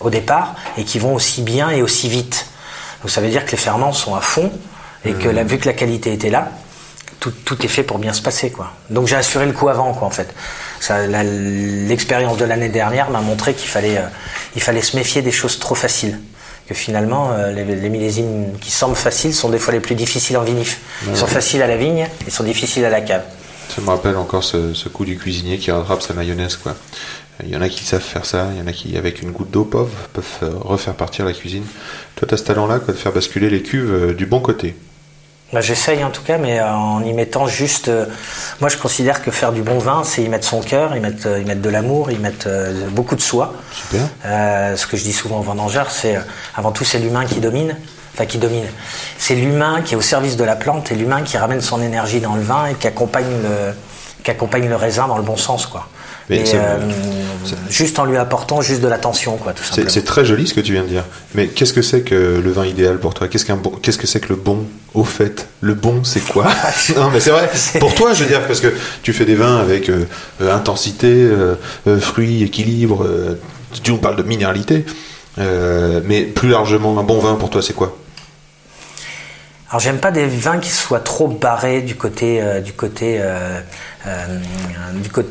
au 0.00 0.10
départ 0.10 0.54
et 0.76 0.84
qui 0.84 0.98
vont 0.98 1.14
aussi 1.14 1.42
bien 1.42 1.70
et 1.70 1.82
aussi 1.82 2.08
vite. 2.08 2.46
Donc 3.02 3.10
ça 3.10 3.20
veut 3.20 3.28
dire 3.28 3.44
que 3.44 3.50
les 3.52 3.56
ferments 3.56 3.92
sont 3.92 4.14
à 4.14 4.20
fond 4.20 4.50
et 5.04 5.12
que 5.12 5.28
la, 5.28 5.44
vu 5.44 5.58
que 5.58 5.66
la 5.66 5.72
qualité 5.74 6.12
était 6.12 6.30
là, 6.30 6.50
tout, 7.20 7.32
tout 7.44 7.64
est 7.64 7.68
fait 7.68 7.82
pour 7.82 7.98
bien 7.98 8.12
se 8.12 8.22
passer 8.22 8.50
quoi. 8.50 8.72
Donc 8.90 9.06
j'ai 9.06 9.16
assuré 9.16 9.46
le 9.46 9.52
coup 9.52 9.68
avant 9.68 9.92
quoi 9.94 10.06
en 10.08 10.10
fait. 10.10 10.34
L'expérience 11.24 12.36
de 12.36 12.44
l'année 12.44 12.68
dernière 12.68 13.10
m'a 13.10 13.20
montré 13.20 13.54
qu'il 13.54 13.68
fallait, 13.68 13.98
euh, 13.98 14.06
il 14.54 14.62
fallait 14.62 14.82
se 14.82 14.96
méfier 14.96 15.22
des 15.22 15.32
choses 15.32 15.58
trop 15.58 15.74
faciles. 15.74 16.18
Que 16.68 16.74
finalement 16.74 17.30
euh, 17.32 17.50
les, 17.50 17.64
les 17.64 17.88
millésimes 17.88 18.58
qui 18.60 18.70
semblent 18.70 18.94
faciles 18.94 19.34
sont 19.34 19.48
des 19.48 19.58
fois 19.58 19.72
les 19.72 19.80
plus 19.80 19.94
difficiles 19.94 20.36
en 20.36 20.42
vinif. 20.42 20.78
Ils 21.08 21.16
sont 21.16 21.26
faciles 21.26 21.62
à 21.62 21.66
la 21.66 21.76
vigne, 21.76 22.06
ils 22.26 22.32
sont 22.32 22.44
difficiles 22.44 22.84
à 22.84 22.90
la 22.90 23.00
cave. 23.00 23.22
Ça 23.74 23.80
me 23.80 23.88
rappelle 23.88 24.16
encore 24.16 24.44
ce, 24.44 24.74
ce 24.74 24.88
coup 24.88 25.04
du 25.04 25.16
cuisinier 25.16 25.58
qui 25.58 25.70
rattrape 25.70 26.02
sa 26.02 26.14
mayonnaise, 26.14 26.56
quoi. 26.56 26.74
Il 27.44 27.50
y 27.50 27.56
en 27.56 27.62
a 27.62 27.68
qui 27.68 27.84
savent 27.84 28.02
faire 28.02 28.24
ça, 28.24 28.48
il 28.52 28.58
y 28.58 28.62
en 28.62 28.66
a 28.66 28.72
qui, 28.72 28.96
avec 28.96 29.22
une 29.22 29.30
goutte 29.30 29.50
d'eau 29.50 29.64
pauvre, 29.64 29.90
peuvent 30.12 30.24
euh, 30.42 30.50
refaire 30.60 30.94
partir 30.94 31.24
la 31.24 31.32
cuisine. 31.32 31.64
Toi, 32.16 32.26
tu 32.26 32.34
as 32.34 32.36
ce 32.36 32.42
talent-là, 32.44 32.80
quoi, 32.80 32.92
de 32.92 32.98
faire 32.98 33.12
basculer 33.12 33.48
les 33.48 33.62
cuves 33.62 33.92
euh, 33.92 34.12
du 34.12 34.26
bon 34.26 34.40
côté. 34.40 34.74
Bah, 35.52 35.60
J'essaye 35.60 36.02
en 36.02 36.10
tout 36.10 36.22
cas, 36.22 36.36
mais 36.36 36.58
euh, 36.58 36.68
en 36.68 37.02
y 37.02 37.12
mettant 37.12 37.46
juste. 37.46 37.88
euh, 37.88 38.06
moi, 38.60 38.68
je 38.68 38.76
considère 38.76 39.22
que 39.22 39.30
faire 39.30 39.52
du 39.52 39.62
bon 39.62 39.78
vin, 39.78 40.02
c'est 40.04 40.22
y 40.22 40.28
mettre 40.28 40.46
son 40.48 40.60
cœur, 40.60 40.96
y 40.96 41.00
mettre, 41.00 41.38
y 41.38 41.44
mettre 41.44 41.62
de 41.62 41.68
l'amour, 41.70 42.10
y 42.10 42.18
mettre 42.18 42.46
euh, 42.48 42.88
beaucoup 42.90 43.14
de 43.14 43.20
soi. 43.20 43.54
Super. 43.72 44.00
Euh, 44.26 44.76
ce 44.76 44.86
que 44.88 44.96
je 44.96 45.04
dis 45.04 45.12
souvent 45.12 45.38
aux 45.38 45.42
vendangeurs, 45.42 45.90
c'est 45.92 46.18
avant 46.56 46.72
tout, 46.72 46.84
c'est 46.84 46.98
l'humain 46.98 47.24
qui 47.24 47.38
domine. 47.40 47.76
Enfin, 48.14 48.26
qui 48.26 48.38
domine. 48.38 48.66
C'est 49.16 49.36
l'humain 49.36 49.80
qui 49.82 49.94
est 49.94 49.96
au 49.96 50.00
service 50.00 50.36
de 50.36 50.42
la 50.42 50.56
plante 50.56 50.90
et 50.90 50.96
l'humain 50.96 51.22
qui 51.22 51.38
ramène 51.38 51.60
son 51.60 51.80
énergie 51.80 52.20
dans 52.20 52.34
le 52.34 52.42
vin 52.42 52.66
et 52.66 52.74
qui 52.74 52.88
accompagne 52.88 53.30
le, 53.44 53.72
qui 54.24 54.30
accompagne 54.32 54.68
le 54.68 54.74
raisin 54.74 55.06
dans 55.06 55.16
le 55.18 55.22
bon 55.22 55.36
sens, 55.36 55.66
quoi. 55.66 55.86
Mais 56.30 56.44
c'est- 56.44 56.56
euh, 56.58 56.78
juste 57.70 57.98
en 57.98 58.04
lui 58.04 58.16
apportant 58.18 58.60
juste 58.60 58.80
de 58.82 58.88
l'attention, 58.88 59.36
quoi, 59.38 59.52
tout 59.52 59.62
C'est 59.62 59.68
simplement. 59.70 59.90
c'est 59.90 60.04
très 60.04 60.24
joli 60.24 60.46
ce 60.46 60.52
que 60.54 60.60
tu 60.60 60.72
viens 60.72 60.82
de 60.82 60.88
dire. 60.88 61.04
Mais 61.34 61.46
qu'est-ce 61.46 61.72
que 61.72 61.80
c'est 61.82 62.02
que 62.02 62.40
le 62.44 62.50
vin 62.50 62.66
idéal 62.66 62.98
pour 62.98 63.14
toi? 63.14 63.28
Qu'est-ce 63.28 63.44
qu'un 63.46 63.56
bon, 63.56 63.70
qu'est-ce 63.70 63.96
que 63.98 64.06
c'est 64.06 64.20
que 64.20 64.28
le 64.28 64.36
bon 64.36 64.66
Au 64.94 65.04
fait, 65.04 65.46
le 65.60 65.74
bon, 65.74 66.04
c'est 66.04 66.20
quoi? 66.20 66.46
Non, 66.96 67.10
mais 67.10 67.20
c'est 67.20 67.30
vrai. 67.30 67.48
Pour 67.80 67.94
toi, 67.94 68.12
je 68.12 68.24
veux 68.24 68.28
dire, 68.28 68.46
parce 68.46 68.60
que 68.60 68.72
tu 69.02 69.12
fais 69.12 69.24
des 69.24 69.34
vins 69.36 69.58
avec 69.58 69.88
euh, 69.88 70.04
euh, 70.42 70.54
intensité, 70.54 71.06
euh, 71.10 71.54
euh, 71.86 71.98
fruits, 72.00 72.42
équilibre. 72.42 73.04
euh, 73.04 73.38
tu 73.82 73.90
nous 73.92 73.98
parles 73.98 74.16
de 74.16 74.22
minéralité. 74.22 74.84
Euh, 75.38 76.00
mais 76.04 76.22
plus 76.22 76.48
largement, 76.48 76.98
un 76.98 77.04
bon 77.04 77.20
vin 77.20 77.36
pour 77.36 77.48
toi, 77.48 77.62
c'est 77.62 77.74
quoi? 77.74 77.96
Alors 79.70 79.80
j'aime 79.80 79.98
pas 79.98 80.10
des 80.10 80.26
vins 80.26 80.58
qui 80.58 80.70
soient 80.70 81.00
trop 81.00 81.28
barrés 81.28 81.82
du 81.82 81.94
côté 81.94 82.40
euh, 82.40 82.60
du 82.60 82.72
côté 82.72 83.18
euh, 83.20 83.60
euh, 84.06 84.26
du 84.94 85.10
côté 85.10 85.28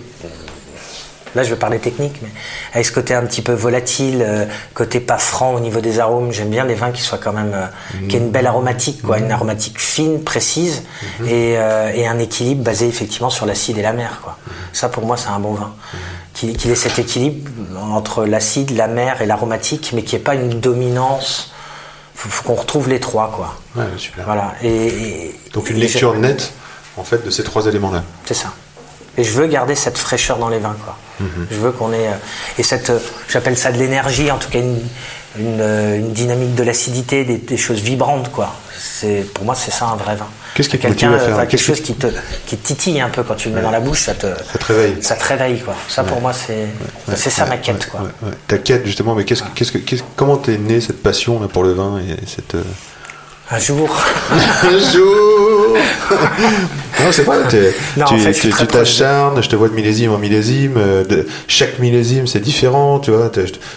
Là, 1.37 1.43
je 1.43 1.51
vais 1.51 1.55
parler 1.55 1.77
technique, 1.77 2.15
mais 2.23 2.29
avec 2.73 2.85
ce 2.87 2.91
côté 2.91 3.13
un 3.13 3.21
petit 3.23 3.43
peu 3.43 3.53
volatile, 3.53 4.23
euh, 4.25 4.45
côté 4.73 4.99
pas 4.99 5.19
franc 5.19 5.53
au 5.53 5.59
niveau 5.59 5.81
des 5.81 5.99
arômes. 5.99 6.31
J'aime 6.31 6.49
bien 6.49 6.65
les 6.65 6.73
vins 6.73 6.89
qui 6.91 7.01
soient 7.03 7.19
quand 7.19 7.31
même, 7.31 7.51
euh, 7.53 7.67
qui 8.09 8.15
aient 8.15 8.19
une 8.19 8.31
belle 8.31 8.47
aromatique, 8.47 9.03
quoi, 9.03 9.19
une 9.19 9.31
aromatique 9.31 9.79
fine, 9.79 10.23
précise, 10.23 10.81
et, 11.27 11.53
euh, 11.57 11.91
et 11.93 12.07
un 12.07 12.17
équilibre 12.17 12.63
basé 12.63 12.87
effectivement 12.87 13.29
sur 13.29 13.45
l'acide 13.45 13.77
et 13.77 13.83
la 13.83 13.93
mer, 13.93 14.19
quoi. 14.23 14.35
Ça, 14.73 14.89
pour 14.89 15.05
moi, 15.05 15.15
c'est 15.15 15.29
un 15.29 15.39
bon 15.39 15.53
vin. 15.53 15.73
Qu'il 16.33 16.57
qu'il 16.57 16.71
ait 16.71 16.75
cet 16.75 16.97
équilibre 16.97 17.51
entre 17.91 18.25
l'acide, 18.25 18.71
la 18.75 18.87
mer 18.87 19.21
et 19.21 19.27
l'aromatique, 19.27 19.91
mais 19.93 20.01
qui 20.03 20.15
ait 20.15 20.19
pas 20.19 20.33
une 20.33 20.59
dominance. 20.59 21.51
Faut, 22.15 22.29
faut 22.29 22.43
qu'on 22.43 22.55
retrouve 22.59 22.89
les 22.89 22.99
trois, 22.99 23.31
quoi. 23.35 23.55
Ouais, 23.75 23.87
super. 23.97 24.25
Voilà. 24.25 24.55
Et, 24.63 24.87
et- 24.87 25.35
Donc 25.53 25.69
une 25.69 25.77
lecture 25.77 26.15
nette, 26.15 26.51
en 26.97 27.03
fait, 27.03 27.23
de 27.23 27.29
ces 27.29 27.43
trois 27.43 27.67
éléments-là. 27.67 28.03
C'est 28.25 28.33
ça. 28.33 28.53
Et 29.17 29.23
je 29.23 29.31
veux 29.31 29.47
garder 29.47 29.75
cette 29.75 29.97
fraîcheur 29.97 30.37
dans 30.37 30.49
les 30.49 30.59
vins, 30.59 30.75
quoi. 30.83 30.95
Je 31.49 31.55
veux 31.57 31.71
qu'on 31.71 31.91
ait 31.93 32.07
euh, 32.09 32.11
et 32.59 32.63
cette, 32.63 32.91
euh, 32.91 32.99
j'appelle 33.27 33.57
ça 33.57 33.71
de 33.71 33.77
l'énergie, 33.79 34.29
en 34.29 34.37
tout 34.37 34.49
cas 34.49 34.59
une, 34.59 34.79
une, 35.39 35.59
euh, 35.61 35.97
une 35.97 36.13
dynamique 36.13 36.53
de 36.53 36.61
l'acidité, 36.61 37.25
des, 37.25 37.37
des 37.37 37.57
choses 37.57 37.79
vibrantes, 37.81 38.31
quoi. 38.31 38.53
C'est 38.79 39.25
pour 39.33 39.43
moi 39.43 39.55
c'est 39.55 39.71
ça 39.71 39.85
un 39.85 39.95
vrai 39.95 40.15
vin. 40.15 40.27
Qu'est-ce 40.53 40.69
qui 40.69 40.77
te 40.77 40.83
Quelqu'un, 40.83 41.11
à 41.13 41.17
faire 41.19 41.33
enfin, 41.33 41.45
quelque 41.47 41.59
chose 41.63 41.81
qui 41.81 41.95
te 41.95 42.05
qui 42.45 42.57
te 42.57 42.67
titille 42.67 43.01
un 43.01 43.09
peu 43.09 43.23
quand 43.23 43.33
tu 43.33 43.49
le 43.49 43.55
mets 43.55 43.61
dans 43.61 43.71
la 43.71 43.79
bouche, 43.79 44.01
ça 44.01 44.13
te 44.13 44.27
Ça 44.27 44.59
te 44.59 44.65
réveille. 44.65 44.97
ça 45.01 45.15
te 45.15 45.23
réveille, 45.23 45.59
quoi. 45.61 45.73
Ça 45.89 46.03
pour 46.03 46.21
moi 46.21 46.33
c'est 46.33 46.67
c'est 47.15 47.31
ça 47.31 47.47
ma 47.47 47.57
quête, 47.57 47.89
quoi. 47.89 48.01
Ta 48.47 48.59
quête, 48.59 48.85
justement, 48.85 49.15
mais 49.15 49.25
qu'est-ce, 49.25 49.41
que- 49.41 49.49
qu'est-ce 49.55 49.71
que, 49.71 49.79
qu'est-ce- 49.79 50.03
comment 50.15 50.37
t'es 50.37 50.57
née 50.59 50.79
cette 50.81 51.01
passion 51.01 51.39
là, 51.41 51.47
pour 51.47 51.63
le 51.63 51.73
vin 51.73 51.97
et 51.97 52.15
cette. 52.27 52.55
Un 53.49 53.59
jour. 53.59 53.89
Un 54.63 54.79
jour 54.91 55.77
Non, 56.99 57.11
c'est 57.11 57.25
Non, 57.97 58.05
tu, 58.05 58.15
en 58.15 58.17
fait, 58.17 58.65
t'acharnes, 58.67 59.41
je 59.41 59.49
te 59.49 59.55
vois 59.55 59.69
de 59.69 59.73
millésime 59.73 60.11
en 60.11 60.17
millésime, 60.17 60.75
euh, 60.77 61.03
de, 61.03 61.27
chaque 61.47 61.79
millésime 61.79 62.27
c'est 62.27 62.39
différent, 62.39 62.99
tu 62.99 63.11
vois, 63.11 63.31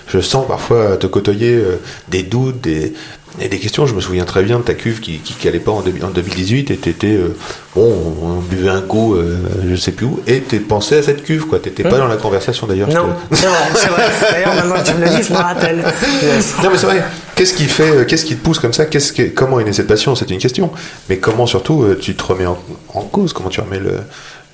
je 0.09 0.21
sens 0.21 0.47
parfois 0.47 0.97
te 0.97 1.07
côtoyer 1.07 1.55
euh, 1.55 1.81
des 2.09 2.23
doutes, 2.23 2.61
des, 2.61 2.95
et 3.41 3.49
des 3.49 3.59
questions, 3.59 3.87
je 3.87 3.95
me 3.95 4.01
souviens 4.01 4.25
très 4.25 4.43
bien 4.43 4.59
de 4.59 4.63
ta 4.65 4.75
cuve 4.75 5.01
qui, 5.01 5.19
qui 5.19 5.35
calait 5.35 5.59
pas 5.61 5.73
en, 5.73 5.81
deux- 5.81 5.95
en 6.05 6.09
2018 6.11 6.71
et 6.71 6.77
t'étais, 6.77 7.15
euh, 7.17 7.37
bon, 7.75 8.15
on 8.23 8.39
buvait 8.41 8.69
un 8.71 8.81
coup, 8.83 9.15
euh, 9.15 9.37
je 9.69 9.75
sais 9.77 9.93
plus 9.93 10.07
où, 10.07 10.21
et 10.27 10.41
t'es 10.41 10.59
pensé 10.61 10.97
à 10.99 11.03
cette 11.03 11.23
cuve, 11.25 11.47
quoi, 11.47 11.59
t'étais 11.59 11.83
pas 11.83 11.99
dans 11.99 12.09
la 12.09 12.17
conversation 12.17 12.67
d'ailleurs. 12.67 12.89
Non, 12.89 13.09
c'est 13.33 13.47
vrai, 13.47 13.57
c'est 13.75 13.89
vrai. 13.89 14.05
D'ailleurs 14.33 14.55
maintenant 14.55 14.83
que 14.83 14.87
tu 14.89 14.95
me 14.95 15.05
le 15.05 15.09
dis, 15.17 15.23
je 15.23 15.33
me 15.33 15.39
rappelle. 15.39 15.85
Yes. 16.23 16.55
non 16.63 16.71
mais 16.71 16.79
c'est 16.79 16.87
vrai. 16.87 17.03
Qu'est-ce 17.35 17.55
qui 17.55 17.65
fait, 17.65 17.91
euh, 17.91 18.05
qu'est-ce 18.05 18.25
qui 18.27 18.37
te 18.37 18.43
pousse 18.45 18.59
comme 18.59 18.73
ça? 18.75 18.85
Qu'est-ce 18.87 19.13
que, 19.13 19.23
comment 19.23 19.59
est 19.61 19.65
née 19.65 19.73
cette 19.73 19.87
passion? 19.87 20.15
C'est 20.15 20.31
une 20.31 20.39
question. 20.39 20.71
Mais 21.09 21.17
comment 21.19 21.47
surtout 21.47 21.83
euh, 21.85 21.99
tu 22.01 22.15
te 22.15 22.23
remets 22.23 22.47
en, 22.47 22.59
en 22.95 23.01
cause? 23.03 23.33
Comment 23.33 23.49
tu 23.49 23.61
remets 23.61 23.79
le, 23.79 23.95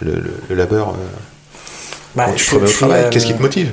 le, 0.03 0.13
le- 0.13 0.35
le 0.51 0.55
labeur 0.55 0.95
Bah, 2.15 2.27
je- 2.37 2.45
Qu'est-ce 3.11 3.27
qui 3.27 3.35
te 3.35 3.43
motive? 3.43 3.73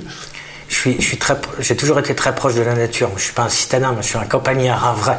Je 0.69 0.75
suis, 0.75 0.95
je 0.99 1.05
suis 1.05 1.17
très, 1.17 1.35
j'ai 1.59 1.75
toujours 1.75 1.99
été 1.99 2.15
très 2.15 2.33
proche 2.33 2.55
de 2.55 2.61
la 2.61 2.73
nature. 2.73 3.09
Je 3.17 3.23
suis 3.23 3.33
pas 3.33 3.43
un 3.43 3.49
citadin, 3.49 3.93
mais 3.95 4.01
je 4.01 4.07
suis 4.07 4.17
un 4.17 4.25
campagnard, 4.25 4.87
un 4.87 4.93
vrai. 4.93 5.17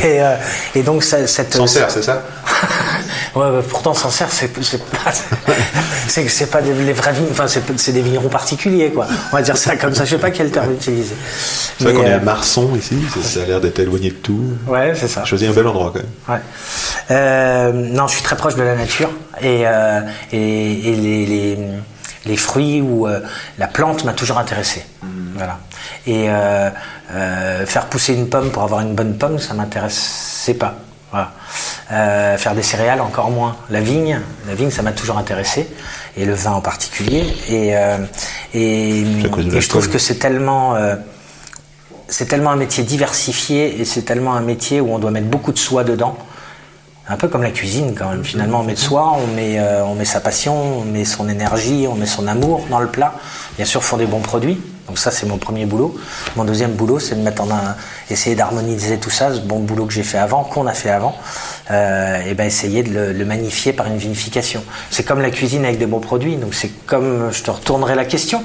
et, 0.02 0.22
euh, 0.22 0.36
et 0.74 0.82
donc 0.82 1.02
cette. 1.02 1.54
Sancerre, 1.54 1.90
c'est 1.90 2.02
ça? 2.02 2.22
Ouais, 3.34 3.50
bah, 3.50 3.62
pourtant 3.66 3.94
Sancerre, 3.94 4.28
c'est, 4.30 4.50
c'est 4.62 4.84
pas, 4.90 5.10
c'est, 6.08 6.50
pas 6.50 6.60
des, 6.60 6.74
les 6.74 6.92
vrais 6.92 7.14
enfin 7.30 7.46
c'est, 7.48 7.92
des 7.92 8.02
vignerons 8.02 8.28
particuliers, 8.28 8.90
quoi. 8.90 9.06
On 9.32 9.36
va 9.36 9.42
dire 9.42 9.56
ça 9.56 9.76
comme 9.76 9.94
ça. 9.94 10.04
Je 10.04 10.10
sais 10.10 10.18
pas 10.18 10.30
quel 10.30 10.50
terme 10.50 10.72
utiliser. 10.72 11.14
C'est 11.78 11.84
vrai 11.84 11.94
qu'on 11.94 12.02
est 12.02 12.12
euh, 12.12 12.18
à 12.18 12.20
Marson 12.20 12.70
ici. 12.76 12.98
Ça, 13.14 13.22
ça 13.22 13.42
a 13.42 13.46
l'air 13.46 13.60
d'être 13.60 13.78
éloigné 13.78 14.10
de 14.10 14.16
tout. 14.16 14.52
Ouais, 14.66 14.92
c'est 14.94 15.08
ça. 15.08 15.24
Choisis 15.24 15.48
un 15.48 15.52
bel 15.52 15.66
endroit 15.66 15.92
quand 15.94 16.00
même. 16.00 16.10
Ouais. 16.28 16.44
Euh, 17.10 17.72
non, 17.72 18.06
je 18.06 18.14
suis 18.14 18.22
très 18.22 18.36
proche 18.36 18.54
de 18.54 18.62
la 18.62 18.74
nature 18.74 19.10
et, 19.40 19.62
euh, 19.66 20.00
et, 20.30 20.90
et 20.90 20.96
les, 20.96 21.26
les, 21.26 21.58
les 22.24 22.36
fruits 22.36 22.80
ou 22.80 23.06
euh, 23.06 23.20
la 23.58 23.66
plante 23.66 24.04
m'a 24.04 24.12
toujours 24.12 24.38
intéressé. 24.38 24.84
Voilà. 25.34 25.58
Et 26.06 26.26
euh, 26.28 26.70
euh, 27.12 27.66
faire 27.66 27.86
pousser 27.86 28.14
une 28.14 28.28
pomme 28.28 28.50
pour 28.50 28.62
avoir 28.62 28.80
une 28.80 28.94
bonne 28.94 29.16
pomme, 29.16 29.38
ça 29.38 29.54
m'intéressait 29.54 30.54
pas. 30.54 30.76
Voilà. 31.10 31.32
Faire 32.38 32.54
des 32.54 32.62
céréales 32.62 33.02
encore 33.02 33.30
moins. 33.30 33.56
La 33.68 33.80
vigne, 33.80 34.20
la 34.46 34.54
vigne, 34.54 34.70
ça 34.70 34.80
m'a 34.80 34.92
toujours 34.92 35.18
intéressé 35.18 35.68
et 36.16 36.24
le 36.24 36.32
vin 36.32 36.52
en 36.52 36.62
particulier. 36.62 37.22
Et, 37.50 37.74
et, 38.54 39.00
et 39.00 39.60
je 39.60 39.68
trouve 39.68 39.90
que 39.90 39.98
c'est 39.98 40.14
tellement 40.14 40.74
c'est 42.08 42.26
tellement 42.26 42.50
un 42.50 42.56
métier 42.56 42.84
diversifié 42.84 43.80
et 43.80 43.84
c'est 43.84 44.02
tellement 44.02 44.34
un 44.34 44.40
métier 44.40 44.80
où 44.80 44.94
on 44.94 44.98
doit 44.98 45.10
mettre 45.10 45.26
beaucoup 45.28 45.52
de 45.52 45.58
soi 45.58 45.84
dedans. 45.84 46.16
Un 47.08 47.16
peu 47.16 47.28
comme 47.28 47.42
la 47.42 47.50
cuisine 47.50 47.94
quand 47.96 48.08
même. 48.10 48.24
Finalement, 48.24 48.60
on 48.60 48.62
met 48.62 48.74
de 48.74 48.78
soi, 48.78 49.16
on 49.18 49.34
met, 49.34 49.58
euh, 49.58 49.84
on 49.84 49.94
met 49.94 50.04
sa 50.04 50.20
passion, 50.20 50.80
on 50.80 50.84
met 50.84 51.04
son 51.04 51.28
énergie, 51.28 51.86
on 51.88 51.94
met 51.94 52.06
son 52.06 52.28
amour 52.28 52.64
dans 52.70 52.78
le 52.78 52.86
plat. 52.86 53.14
bien 53.56 53.64
sûr, 53.64 53.82
font 53.82 53.96
des 53.96 54.06
bons 54.06 54.20
produits. 54.20 54.60
Donc 54.92 54.98
ça, 54.98 55.10
c'est 55.10 55.24
mon 55.24 55.38
premier 55.38 55.64
boulot. 55.64 55.98
Mon 56.36 56.44
deuxième 56.44 56.72
boulot, 56.72 56.98
c'est 56.98 57.14
de 57.14 57.22
mettre 57.22 57.40
en 57.40 57.50
un, 57.50 57.76
essayer 58.10 58.36
d'harmoniser 58.36 58.98
tout 58.98 59.08
ça, 59.08 59.32
ce 59.34 59.40
bon 59.40 59.58
boulot 59.60 59.86
que 59.86 59.94
j'ai 59.94 60.02
fait 60.02 60.18
avant, 60.18 60.44
qu'on 60.44 60.66
a 60.66 60.74
fait 60.74 60.90
avant, 60.90 61.16
euh, 61.70 62.20
et 62.28 62.34
ben 62.34 62.44
essayer 62.46 62.82
de 62.82 62.90
le, 62.92 63.12
le 63.14 63.24
magnifier 63.24 63.72
par 63.72 63.86
une 63.86 63.96
vinification. 63.96 64.62
C'est 64.90 65.02
comme 65.02 65.22
la 65.22 65.30
cuisine 65.30 65.64
avec 65.64 65.78
des 65.78 65.86
bons 65.86 66.00
produits. 66.00 66.36
Donc 66.36 66.52
c'est 66.52 66.68
comme, 66.84 67.30
je 67.32 67.42
te 67.42 67.50
retournerai 67.50 67.94
la 67.94 68.04
question. 68.04 68.42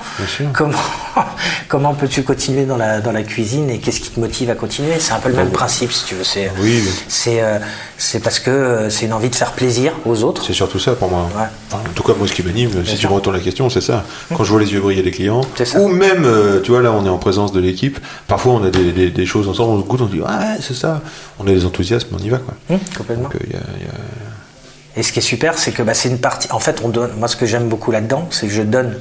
Comment, 0.54 0.78
comment 1.68 1.94
peux-tu 1.94 2.24
continuer 2.24 2.64
dans 2.64 2.78
la, 2.78 3.02
dans 3.02 3.12
la 3.12 3.24
cuisine 3.24 3.70
et 3.70 3.80
qu'est-ce 3.80 4.00
qui 4.00 4.10
te 4.12 4.22
motive 4.22 4.50
à 4.50 4.56
continuer? 4.56 4.94
C'est 5.00 5.12
un 5.12 5.20
peu 5.20 5.28
le 5.28 5.36
même 5.36 5.52
principe, 5.52 5.92
si 5.92 6.06
tu 6.06 6.16
veux. 6.16 6.24
C'est, 6.24 6.50
Oui, 6.62 6.82
mais- 6.86 6.92
c'est, 7.10 7.42
euh, 7.42 7.60
c'est 7.98 8.22
parce 8.22 8.40
que 8.40 8.50
euh, 8.52 8.90
c'est 8.90 9.06
une 9.06 9.12
envie 9.14 9.30
de 9.30 9.36
faire 9.36 9.52
plaisir 9.52 9.92
aux 10.06 10.24
autres. 10.24 10.46
C'est 10.48 10.54
surtout 10.54 10.80
ça 10.80 10.94
pour 10.94 11.10
moi. 11.10 11.28
Ouais. 11.38 11.78
En 11.78 11.80
tout 11.94 12.04
cas, 12.04 12.14
moi, 12.18 12.26
ce 12.26 12.32
qui 12.34 12.42
m'anime, 12.44 12.72
si 12.86 12.92
tu 12.92 12.98
sûr. 13.00 13.10
me 13.10 13.16
retournes 13.16 13.36
la 13.36 13.42
question, 13.42 13.70
c'est 13.70 13.82
ça. 13.82 14.06
Quand 14.34 14.46
je 14.46 14.52
vois 14.52 14.62
les 14.62 14.72
yeux 14.72 14.80
briller 14.80 15.04
des 15.04 15.12
clients, 15.12 15.42
ça. 15.66 15.80
ou 15.80 15.90
même, 15.90 16.24
euh, 16.38 16.62
tu 16.62 16.72
vois, 16.72 16.82
là, 16.82 16.92
on 16.92 17.06
est 17.06 17.10
en 17.10 17.18
présence 17.18 17.52
de 17.52 17.60
l'équipe. 17.60 18.00
Parfois, 18.28 18.54
on 18.54 18.64
a 18.64 18.70
des, 18.70 18.92
des- 18.92 19.10
des 19.10 19.26
choses 19.26 19.48
ensemble, 19.48 19.72
on 19.74 19.82
se 19.82 19.88
goûte, 19.88 20.02
on 20.02 20.08
se 20.08 20.12
dit, 20.14 20.22
ah, 20.26 20.40
ouais, 20.40 20.58
c'est 20.62 20.74
ça. 20.76 21.02
On 21.40 21.44
a 21.48 21.50
des 21.52 21.66
enthousiasmes, 21.66 22.10
on 22.14 22.24
y 22.24 22.30
va, 22.30 22.38
quoi. 22.38 22.54
Hum, 22.70 22.80
complètement. 22.98 23.24
Donc, 23.26 23.36
euh, 23.36 23.40
il 23.46 23.54
y 23.54 23.56
a- 23.56 23.60
il 23.80 23.86
y 23.86 23.90
a- 23.90 25.00
Et 25.00 25.04
ce 25.04 25.12
qui 25.12 25.20
est 25.20 25.22
super, 25.22 25.58
c'est 25.58 25.72
que 25.72 25.84
bah, 25.84 25.94
c'est 25.94 26.10
une 26.10 26.20
partie. 26.20 26.52
En 26.52 26.60
fait, 26.60 26.82
on 26.84 26.90
donne. 26.90 27.12
Moi, 27.18 27.28
ce 27.28 27.36
que 27.36 27.46
j'aime 27.46 27.68
beaucoup 27.70 27.92
là-dedans, 27.92 28.28
c'est 28.32 28.48
que 28.48 28.54
je 28.54 28.64
donne 28.64 28.96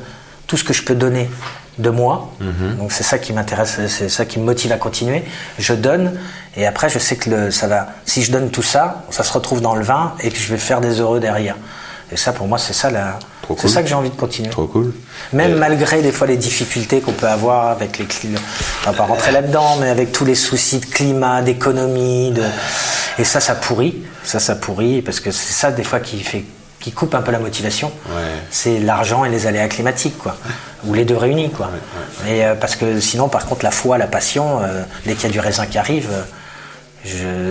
tout 0.47 0.57
ce 0.57 0.65
que 0.65 0.73
je 0.75 0.83
peux 0.83 0.95
donner 0.95 1.29
de 1.79 1.91
moi. 1.91 2.31
Donc 2.79 2.93
c'est 2.93 3.03
ça 3.03 3.19
qui 3.19 3.33
m'intéresse, 3.33 3.79
c'est 3.89 4.09
ça 4.09 4.25
qui 4.25 4.39
me 4.39 4.45
motive 4.45 4.73
à 4.73 4.77
continuer. 4.77 5.25
Je 5.59 5.75
donne 5.75 6.13
et 6.57 6.67
après, 6.67 6.89
je 6.89 6.99
sais 6.99 7.17
que 7.17 7.29
le, 7.31 7.51
ça 7.51 7.67
va. 7.67 7.89
Si 8.07 8.23
je 8.23 8.31
donne 8.33 8.51
tout 8.51 8.63
ça, 8.63 9.05
ça 9.11 9.23
se 9.25 9.33
retrouve 9.33 9.61
dans 9.61 9.75
le 9.75 9.83
vin 9.85 10.13
et 10.21 10.31
que 10.31 10.39
je 10.39 10.49
vais 10.51 10.57
faire 10.59 10.81
des 10.81 11.01
heureux 11.01 11.19
derrière. 11.21 11.57
Et 12.13 12.17
ça, 12.17 12.33
pour 12.33 12.47
moi, 12.47 12.59
c'est 12.59 12.73
ça 12.73 12.91
la. 12.91 13.19
C'est 13.55 13.63
cool. 13.63 13.71
ça 13.71 13.83
que 13.83 13.89
j'ai 13.89 13.95
envie 13.95 14.11
de 14.11 14.17
continuer. 14.17 14.51
Trop 14.51 14.67
cool. 14.67 14.93
Même 15.33 15.53
Et- 15.53 15.55
malgré 15.59 16.03
des 16.03 16.13
fois 16.13 16.27
les 16.27 16.37
difficultés 16.37 17.01
qu'on 17.01 17.13
peut 17.13 17.29
avoir 17.29 17.69
avec 17.69 17.99
les 17.99 18.05
clients, 18.07 18.41
on 18.87 18.91
va 18.91 18.97
pas 18.97 19.05
rentrer 19.05 19.33
là-dedans, 19.33 19.77
mais 19.81 19.89
avec 19.91 20.13
tous 20.13 20.25
les 20.25 20.35
soucis 20.35 20.79
de 20.79 20.87
climat, 20.87 21.43
d'économie, 21.43 22.31
de... 22.33 22.43
et 23.19 23.25
ça, 23.25 23.41
ça 23.41 23.55
pourrit, 23.55 23.97
ça, 24.25 24.39
ça 24.41 24.55
pourrit, 24.57 25.03
parce 25.03 25.21
que 25.21 25.31
c'est 25.31 25.53
ça 25.53 25.71
des 25.71 25.85
fois 25.85 26.01
qui 26.01 26.19
fait, 26.21 26.45
qui 26.81 26.93
coupe 26.93 27.15
un 27.15 27.23
peu 27.23 27.31
la 27.33 27.39
motivation. 27.39 27.93
Ouais. 28.11 28.23
C'est 28.51 28.79
l'argent 28.81 29.25
et 29.25 29.29
les 29.29 29.47
aléas 29.47 29.69
climatiques, 29.69 30.19
quoi, 30.19 30.37
ou 30.85 30.95
les 30.95 31.05
deux 31.05 31.17
réunis, 31.17 31.51
quoi. 31.51 31.71
Et 32.29 32.45
euh, 32.45 32.55
parce 32.55 32.77
que 32.77 33.01
sinon, 33.01 33.29
par 33.29 33.47
contre, 33.47 33.65
la 33.65 33.71
foi, 33.71 33.97
la 33.99 34.07
passion, 34.07 34.61
euh, 34.63 34.83
dès 35.05 35.15
qu'il 35.15 35.25
y 35.25 35.27
a 35.27 35.33
du 35.33 35.41
raisin 35.41 35.67
qui 35.67 35.79
arrive. 35.79 36.09
euh, 36.13 36.23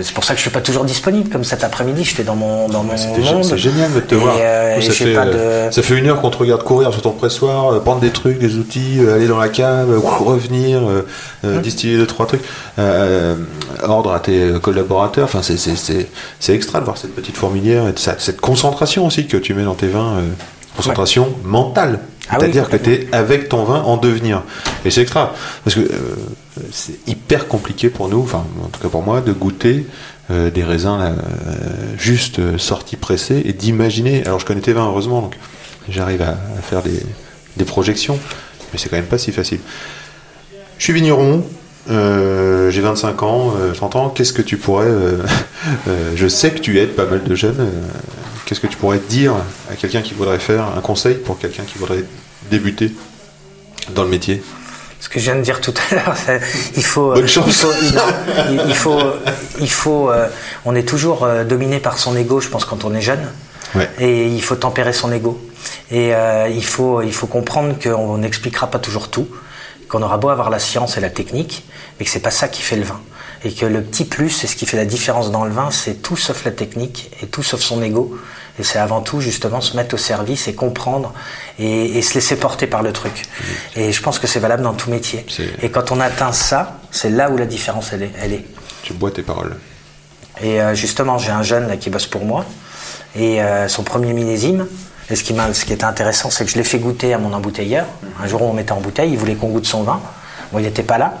C'est 0.02 0.12
pour 0.14 0.24
ça 0.24 0.34
que 0.34 0.38
je 0.38 0.42
suis 0.42 0.50
pas 0.50 0.60
toujours 0.60 0.84
disponible, 0.84 1.30
comme 1.30 1.44
cet 1.44 1.64
après-midi, 1.64 2.04
j'étais 2.04 2.24
dans 2.24 2.36
mon 2.36 2.68
dans 2.68 2.82
mon 2.82 2.92
monde. 2.92 3.44
C'est 3.44 3.56
génial 3.58 3.92
de 3.92 4.00
te 4.00 4.14
Et, 4.14 4.18
voir. 4.18 4.36
euh, 4.38 4.74
Moi, 4.76 4.78
et 4.78 4.86
ça, 4.86 4.92
j'ai 4.92 5.04
fait, 5.06 5.14
pas 5.14 5.26
euh, 5.26 5.68
de- 5.68 5.72
ça 5.74 5.82
fait 5.82 5.96
une 5.98 6.06
heure 6.06 6.20
qu'on 6.20 6.30
te 6.30 6.36
regarde 6.38 6.62
courir 6.62 6.92
sur 6.92 7.00
ton 7.02 7.12
pressoir, 7.12 7.72
euh, 7.72 7.80
prendre 7.80 8.00
des 8.00 8.10
trucs, 8.10 8.38
des 8.38 8.56
outils, 8.56 8.98
euh, 9.00 9.14
aller 9.16 9.26
dans 9.28 9.38
la 9.38 9.48
cave, 9.48 9.88
revenir, 10.04 10.82
Hein 11.44 11.58
distiller 11.62 11.96
deux 11.96 12.06
trois 12.06 12.26
trucs, 12.26 12.42
ordre 13.82 14.12
à 14.12 14.20
tes 14.20 14.52
collaborateurs. 14.62 15.24
Enfin, 15.32 15.40
c'est 15.42 16.54
extra 16.54 16.80
de 16.80 16.84
voir 16.84 16.98
cette 16.98 17.14
petite 17.14 17.36
fourmilière 17.36 17.88
et 17.88 17.92
de 17.92 17.98
cette 17.98 18.40
concentration 18.40 19.06
aussi 19.06 19.26
que 19.26 19.36
tu 19.36 19.54
mets 19.54 19.64
dans 19.64 19.74
tes 19.74 19.88
vins, 19.88 20.22
concentration 20.76 21.28
mentale. 21.44 22.00
Ah 22.28 22.34
oui, 22.34 22.38
C'est-à-dire 22.40 22.68
que 22.68 22.76
tu 22.76 22.92
es 22.92 23.08
avec 23.12 23.48
ton 23.48 23.62
vin 23.64 23.82
en 23.82 23.96
devenir. 23.96 24.42
Et 24.84 24.90
c'est 24.90 25.02
extra. 25.02 25.32
Parce 25.64 25.76
que 25.76 25.88
c'est 26.72 26.98
hyper 27.06 27.48
compliqué 27.48 27.90
pour 27.90 28.08
nous, 28.08 28.20
enfin 28.22 28.44
en 28.64 28.68
tout 28.68 28.80
cas 28.80 28.88
pour 28.88 29.02
moi, 29.02 29.20
de 29.20 29.32
goûter 29.32 29.86
euh, 30.30 30.50
des 30.50 30.64
raisins 30.64 30.98
euh, 31.00 31.14
juste 31.98 32.38
euh, 32.38 32.58
sortis 32.58 32.96
pressés 32.96 33.42
et 33.44 33.52
d'imaginer. 33.52 34.24
Alors 34.26 34.40
je 34.40 34.46
connais 34.46 34.60
tes 34.60 34.72
vins 34.72 34.86
heureusement, 34.86 35.20
donc 35.22 35.36
j'arrive 35.88 36.22
à, 36.22 36.36
faire 36.62 36.82
des, 36.82 37.64
projections, 37.64 38.18
mais 38.72 38.78
c'est 38.78 38.88
quand 38.88 38.96
même 38.96 39.06
pas 39.06 39.18
si 39.18 39.32
facile. 39.32 39.60
Je 40.78 40.84
suis 40.84 40.92
vigneron, 40.92 41.44
euh, 41.90 42.70
j'ai 42.70 42.80
25 42.80 43.22
ans, 43.22 43.54
euh, 43.58 43.72
30 43.72 43.96
ans. 43.96 44.08
Qu'est-ce 44.10 44.32
que 44.32 44.42
tu 44.42 44.56
pourrais. 44.56 44.86
euh, 44.86 45.18
euh, 45.88 46.12
je 46.16 46.26
sais 46.26 46.50
que 46.50 46.58
tu 46.60 46.78
aides 46.78 46.94
pas 46.94 47.06
mal 47.06 47.22
de 47.24 47.34
jeunes. 47.34 47.60
euh, 47.60 47.70
Qu'est-ce 48.44 48.60
que 48.60 48.66
tu 48.66 48.76
pourrais 48.76 49.00
dire 49.08 49.32
à 49.70 49.74
quelqu'un 49.74 50.02
qui 50.02 50.14
voudrait 50.14 50.38
faire 50.38 50.66
un 50.76 50.80
conseil 50.80 51.16
pour 51.16 51.38
quelqu'un 51.38 51.64
qui 51.64 51.78
voudrait 51.78 52.04
débuter 52.50 52.92
dans 53.94 54.04
le 54.04 54.08
métier? 54.10 54.42
Ce 55.06 55.08
que 55.08 55.20
je 55.20 55.24
viens 55.26 55.36
de 55.36 55.42
dire 55.42 55.60
tout 55.60 55.72
à 55.88 55.94
l'heure, 55.94 56.16
c'est- 56.26 56.40
il 56.76 56.82
faut. 56.84 57.12
Bonne. 57.14 57.22
Il 57.46 57.54
faut, 57.54 57.70
il, 58.50 58.60
il 58.70 58.74
faut, 58.74 58.98
il 59.60 59.70
faut, 59.70 60.10
euh, 60.10 60.26
on 60.64 60.74
est 60.74 60.82
toujours 60.82 61.22
euh, 61.22 61.44
dominé 61.44 61.78
par 61.78 61.96
son 61.98 62.16
ego, 62.16 62.40
je 62.40 62.48
pense, 62.48 62.64
quand 62.64 62.84
on 62.84 62.92
est 62.92 63.00
jeune. 63.00 63.24
Ouais. 63.76 63.88
Et 64.00 64.26
il 64.26 64.42
faut 64.42 64.56
tempérer 64.56 64.92
son 64.92 65.12
ego. 65.12 65.40
Et 65.92 66.12
euh, 66.12 66.48
il 66.48 66.64
faut, 66.64 67.02
il 67.02 67.12
faut 67.14 67.28
comprendre 67.28 67.76
qu'on 67.80 68.18
n'expliquera 68.18 68.66
pas 68.68 68.80
toujours 68.80 69.08
tout, 69.08 69.28
qu'on 69.88 70.02
aura 70.02 70.16
beau 70.18 70.28
avoir 70.28 70.50
la 70.50 70.58
science 70.58 70.96
et 70.96 71.00
la 71.00 71.10
technique, 71.10 71.64
mais 72.00 72.04
que 72.04 72.10
c'est 72.10 72.18
pas 72.18 72.32
ça 72.32 72.48
qui 72.48 72.62
fait 72.62 72.76
le 72.76 72.82
vin. 72.84 73.00
Et 73.44 73.52
que 73.52 73.64
le 73.64 73.82
petit 73.82 74.06
plus, 74.06 74.30
c'est 74.30 74.48
ce 74.48 74.56
qui 74.56 74.66
fait 74.66 74.76
la 74.76 74.86
différence 74.86 75.30
dans 75.30 75.44
le 75.44 75.52
vin, 75.52 75.70
c'est 75.70 76.02
tout 76.02 76.16
sauf 76.16 76.44
la 76.44 76.50
technique 76.50 77.12
et 77.22 77.26
tout 77.26 77.44
sauf 77.44 77.60
son 77.60 77.80
ego. 77.80 78.18
Et 78.58 78.62
c'est 78.64 78.78
avant 78.78 79.00
tout 79.02 79.20
justement 79.20 79.60
se 79.60 79.76
mettre 79.76 79.94
au 79.94 79.98
service 79.98 80.48
et 80.48 80.54
comprendre 80.54 81.12
et, 81.58 81.98
et 81.98 82.02
se 82.02 82.14
laisser 82.14 82.36
porter 82.36 82.66
par 82.66 82.82
le 82.82 82.92
truc. 82.92 83.24
Et 83.76 83.92
je 83.92 84.02
pense 84.02 84.18
que 84.18 84.26
c'est 84.26 84.40
valable 84.40 84.62
dans 84.62 84.72
tout 84.74 84.90
métier. 84.90 85.24
Et 85.62 85.70
quand 85.70 85.92
on 85.92 86.00
atteint 86.00 86.32
ça, 86.32 86.78
c'est 86.90 87.10
là 87.10 87.30
où 87.30 87.36
la 87.36 87.46
différence 87.46 87.92
elle 87.92 88.04
est. 88.04 88.10
Elle 88.22 88.32
est. 88.32 88.44
Tu 88.82 88.94
bois 88.94 89.10
tes 89.10 89.22
paroles. 89.22 89.56
Et 90.40 90.60
euh, 90.60 90.74
justement, 90.74 91.18
j'ai 91.18 91.30
un 91.32 91.42
jeune 91.42 91.68
là 91.68 91.76
qui 91.76 91.90
bosse 91.90 92.06
pour 92.06 92.24
moi. 92.24 92.44
Et 93.14 93.42
euh, 93.42 93.68
son 93.68 93.82
premier 93.82 94.12
millésime, 94.12 94.66
et 95.10 95.16
ce 95.16 95.22
qui, 95.24 95.34
ce 95.52 95.64
qui 95.64 95.72
était 95.72 95.84
intéressant, 95.84 96.30
c'est 96.30 96.44
que 96.44 96.50
je 96.50 96.56
l'ai 96.56 96.64
fait 96.64 96.78
goûter 96.78 97.14
à 97.14 97.18
mon 97.18 97.32
embouteilleur. 97.32 97.86
Un 98.22 98.26
jour 98.26 98.42
où 98.42 98.46
on 98.46 98.52
mettait 98.52 98.72
en 98.72 98.80
bouteille, 98.80 99.12
il 99.12 99.18
voulait 99.18 99.34
qu'on 99.34 99.48
goûte 99.48 99.66
son 99.66 99.82
vin. 99.82 100.00
Bon, 100.52 100.58
il 100.58 100.62
n'était 100.64 100.82
pas 100.82 100.98
là. 100.98 101.14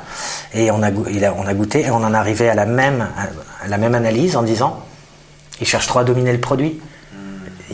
Et 0.54 0.70
on 0.70 0.82
a, 0.82 0.90
go- 0.90 1.06
il 1.10 1.24
a- 1.24 1.34
on 1.34 1.46
a 1.46 1.54
goûté 1.54 1.80
et 1.86 1.90
on 1.90 1.96
en 1.96 2.12
est 2.12 2.16
arrivé 2.16 2.48
à 2.48 2.54
la 2.54 2.66
même, 2.66 3.08
à 3.62 3.68
la 3.68 3.78
même 3.78 3.94
analyse 3.94 4.36
en 4.36 4.42
disant 4.42 4.82
il 5.60 5.66
cherche 5.66 5.86
trop 5.86 6.00
à 6.00 6.04
dominer 6.04 6.32
le 6.32 6.40
produit. 6.40 6.80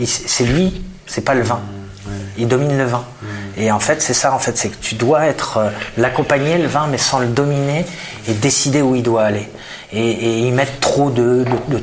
C'est 0.05 0.45
lui, 0.45 0.83
c'est 1.07 1.21
pas 1.23 1.35
le 1.35 1.43
vin. 1.43 1.61
Il 2.39 2.49
domine 2.49 2.77
le 2.79 2.85
vin. 2.85 3.05
Et 3.57 3.71
en 3.71 3.79
fait, 3.81 4.01
c'est 4.03 4.15
ça, 4.15 4.33
en 4.35 4.39
fait, 4.39 4.57
c'est 4.57 4.71
que 4.71 4.77
tu 4.81 4.95
dois 4.95 5.27
être 5.27 5.59
euh, 5.59 5.69
l'accompagner, 5.99 6.57
le 6.59 6.67
vin, 6.67 6.87
mais 6.91 6.97
sans 6.99 7.19
le 7.19 7.27
dominer 7.27 7.85
et 8.27 8.33
décider 8.33 8.81
où 8.83 8.95
il 8.97 9.03
doit 9.03 9.23
aller. 9.25 9.49
Et, 9.93 10.01
et 10.11 10.39
y 10.49 10.51
mettre 10.51 10.79
trop 10.81 11.11
de, 11.11 11.45
de, 11.69 11.77
de- 11.77 11.83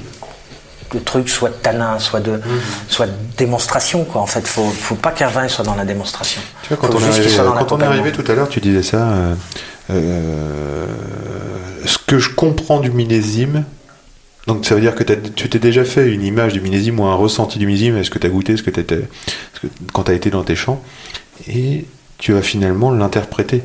de 0.92 0.98
trucs, 0.98 1.30
soit 1.30 1.50
de 1.50 1.54
tanin, 1.54 2.00
soit 2.00 2.20
de, 2.20 2.42
soit 2.88 3.06
de 3.06 3.12
démonstration, 3.38 4.06
quoi. 4.06 4.22
En 4.22 4.26
fait, 4.26 4.48
faut, 4.48 4.66
faut 4.72 4.96
pas 4.96 5.12
qu'un 5.12 5.28
vin 5.28 5.48
soit 5.48 5.64
dans 5.64 5.76
la 5.76 5.86
démonstration. 5.86 6.42
Tu 6.64 6.70
vois, 6.70 6.78
quand 6.78 6.96
on 6.96 7.00
est 7.00 7.12
soit 7.30 7.44
quand 7.60 7.72
on 7.76 7.78
arrivé 7.86 8.12
tout 8.12 8.32
à 8.32 8.34
l'heure, 8.36 8.50
tu 8.50 8.60
disais 8.60 8.82
ça. 8.82 8.98
euh, 8.98 9.36
euh, 9.92 10.86
ce 11.86 11.98
que 12.00 12.18
je 12.20 12.32
comprends 12.34 12.80
du 12.80 12.90
millésime, 12.92 13.64
donc 14.50 14.66
ça 14.66 14.74
veut 14.76 14.82
dire 14.82 14.96
que 14.96 15.04
tu 15.04 15.48
t'es 15.48 15.60
déjà 15.60 15.86
fait 15.86 16.12
une 16.12 16.24
image 16.24 16.54
du 16.54 16.60
millésime 16.62 17.00
ou 17.00 17.04
un 17.06 17.14
ressenti 17.16 17.60
du 17.60 17.68
millésime, 17.68 17.98
est-ce 17.98 18.10
que 18.10 18.18
tu 18.20 18.26
as 18.28 18.30
goûté, 18.32 18.58
ce 18.58 18.64
que 18.64 18.72
que- 18.72 18.88
quand 19.94 20.04
tu 20.04 20.12
as 20.12 20.16
été 20.16 20.30
dans 20.32 20.44
tes 20.44 20.56
champs, 20.56 20.82
et 21.48 21.86
tu 22.18 22.34
vas 22.34 22.42
finalement 22.42 22.92
l'interpréter. 22.92 23.62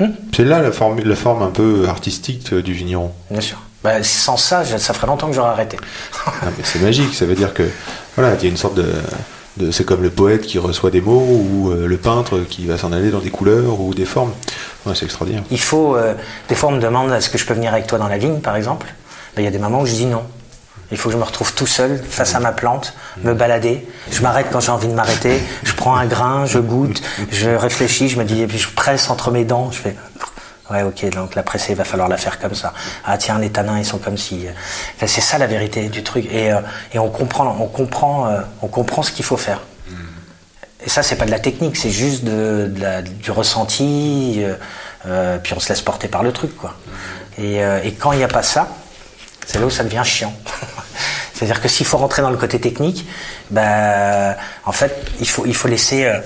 Hmm. 0.00 0.08
C'est 0.34 0.44
là 0.44 0.60
la 0.60 0.72
forme, 0.72 1.00
la 1.02 1.16
forme 1.16 1.42
un 1.42 1.50
peu 1.50 1.86
artistique 1.88 2.52
du 2.52 2.72
vigneron. 2.72 3.12
Bien 3.30 3.40
sûr. 3.40 3.58
Bah, 3.84 4.02
sans 4.02 4.36
ça, 4.36 4.64
ça 4.64 4.92
ferait 4.92 5.06
longtemps 5.06 5.28
que 5.28 5.34
j'aurais 5.34 5.50
arrêté. 5.50 5.76
C'est 6.64 6.82
magique, 6.82 7.14
ça 7.14 7.24
veut 7.24 7.36
dire 7.36 7.54
que 7.54 7.62
voilà, 8.16 8.34
il 8.34 8.42
y 8.42 8.46
a 8.46 8.50
une 8.50 8.56
sorte 8.56 8.74
de, 8.74 8.86
de- 9.58 9.70
c'est 9.70 9.84
comme 9.84 10.02
le 10.02 10.10
poète 10.10 10.42
qui 10.42 10.58
reçoit 10.58 10.90
des 10.90 11.00
mots 11.00 11.24
ou 11.24 11.70
euh, 11.70 11.86
le 11.86 11.96
peintre 11.96 12.40
qui 12.50 12.66
va 12.66 12.76
s'en 12.78 12.90
aller 12.92 13.10
dans 13.10 13.20
des 13.20 13.30
couleurs 13.30 13.80
ou 13.80 13.94
des 13.94 14.04
formes. 14.04 14.32
Ouais, 14.84 14.94
c'est 14.96 15.04
extraordinaire. 15.04 15.44
Il 15.50 15.60
faut. 15.60 15.94
euh, 15.96 16.14
des 16.48 16.54
fois, 16.56 16.70
on 16.70 16.72
me 16.72 16.80
demande 16.80 17.12
est-ce 17.12 17.30
que 17.30 17.38
je 17.38 17.46
peux 17.46 17.54
venir 17.54 17.72
avec 17.72 17.86
toi 17.86 17.98
dans 17.98 18.08
la 18.08 18.18
vigne, 18.18 18.40
par 18.40 18.56
exemple. 18.56 18.92
Ben, 19.36 19.42
y 19.42 19.46
a 19.46 19.50
des 19.50 19.58
moments 19.58 19.80
où 19.80 19.86
je 19.86 19.92
dis 19.92 20.06
non. 20.06 20.22
Il 20.90 20.96
faut 20.96 21.08
que 21.08 21.12
je 21.12 21.18
me 21.18 21.24
retrouve 21.24 21.52
tout 21.52 21.66
seul 21.66 22.02
face 22.08 22.34
à 22.34 22.40
ma 22.40 22.52
plante, 22.52 22.94
me 23.22 23.34
balader. 23.34 23.86
Je 24.10 24.22
m'arrête 24.22 24.46
quand 24.50 24.60
j'ai 24.60 24.70
envie 24.70 24.88
de 24.88 24.94
m'arrêter. 24.94 25.42
Je 25.64 25.72
prends 25.72 25.96
un 25.96 26.06
grain, 26.06 26.46
je 26.46 26.58
goûte, 26.58 27.02
je 27.30 27.50
réfléchis, 27.50 28.08
je 28.08 28.18
me 28.18 28.24
dis, 28.24 28.40
et 28.40 28.46
puis 28.46 28.58
je 28.58 28.68
presse 28.70 29.10
entre 29.10 29.30
mes 29.30 29.44
dents. 29.44 29.70
Je 29.72 29.78
fais. 29.78 29.96
Ouais, 30.70 30.82
ok, 30.82 31.10
donc 31.10 31.34
la 31.34 31.42
presser, 31.42 31.72
il 31.72 31.76
va 31.76 31.84
falloir 31.84 32.08
la 32.08 32.16
faire 32.16 32.38
comme 32.38 32.54
ça. 32.54 32.72
Ah 33.04 33.18
tiens, 33.18 33.38
les 33.38 33.50
tanins, 33.50 33.78
ils 33.78 33.84
sont 33.84 33.98
comme 33.98 34.16
si. 34.16 34.46
Enfin, 34.96 35.06
c'est 35.06 35.20
ça 35.20 35.38
la 35.38 35.46
vérité 35.46 35.88
du 35.88 36.02
truc. 36.02 36.26
Et, 36.32 36.52
euh, 36.52 36.60
et 36.92 36.98
on 36.98 37.10
comprend, 37.10 37.56
on 37.60 37.66
comprend, 37.66 38.28
euh, 38.28 38.40
on 38.62 38.68
comprend 38.68 39.02
ce 39.02 39.12
qu'il 39.12 39.24
faut 39.24 39.36
faire. 39.36 39.60
Et 40.84 40.88
ça, 40.88 41.02
c'est 41.02 41.16
pas 41.16 41.24
de 41.26 41.32
la 41.32 41.40
technique, 41.40 41.76
c'est 41.76 41.90
juste 41.90 42.22
de, 42.22 42.72
du 43.20 43.32
ressenti, 43.32 44.36
euh, 44.38 44.54
euh, 45.06 45.38
puis 45.38 45.52
on 45.54 45.58
se 45.58 45.68
laisse 45.68 45.82
porter 45.82 46.06
par 46.06 46.22
le 46.22 46.30
truc, 46.32 46.56
quoi. 46.56 46.74
Et, 47.38 47.64
euh, 47.64 47.80
et 47.82 47.92
quand 47.92 48.12
il 48.12 48.18
n'y 48.18 48.24
a 48.24 48.28
pas 48.28 48.44
ça, 48.44 48.68
c'est 49.46 49.58
là 49.58 49.66
où 49.66 49.70
ça 49.70 49.84
devient 49.84 50.02
chiant. 50.04 50.32
C'est-à-dire 51.34 51.60
que 51.60 51.68
s'il 51.68 51.86
faut 51.86 51.98
rentrer 51.98 52.22
dans 52.22 52.30
le 52.30 52.36
côté 52.36 52.60
technique, 52.60 53.06
bah, 53.50 54.36
en 54.64 54.72
fait, 54.72 55.06
il 55.20 55.28
faut, 55.28 55.46
il 55.46 55.54
faut 55.54 55.68
laisser. 55.68 56.04
euh, 56.04 56.20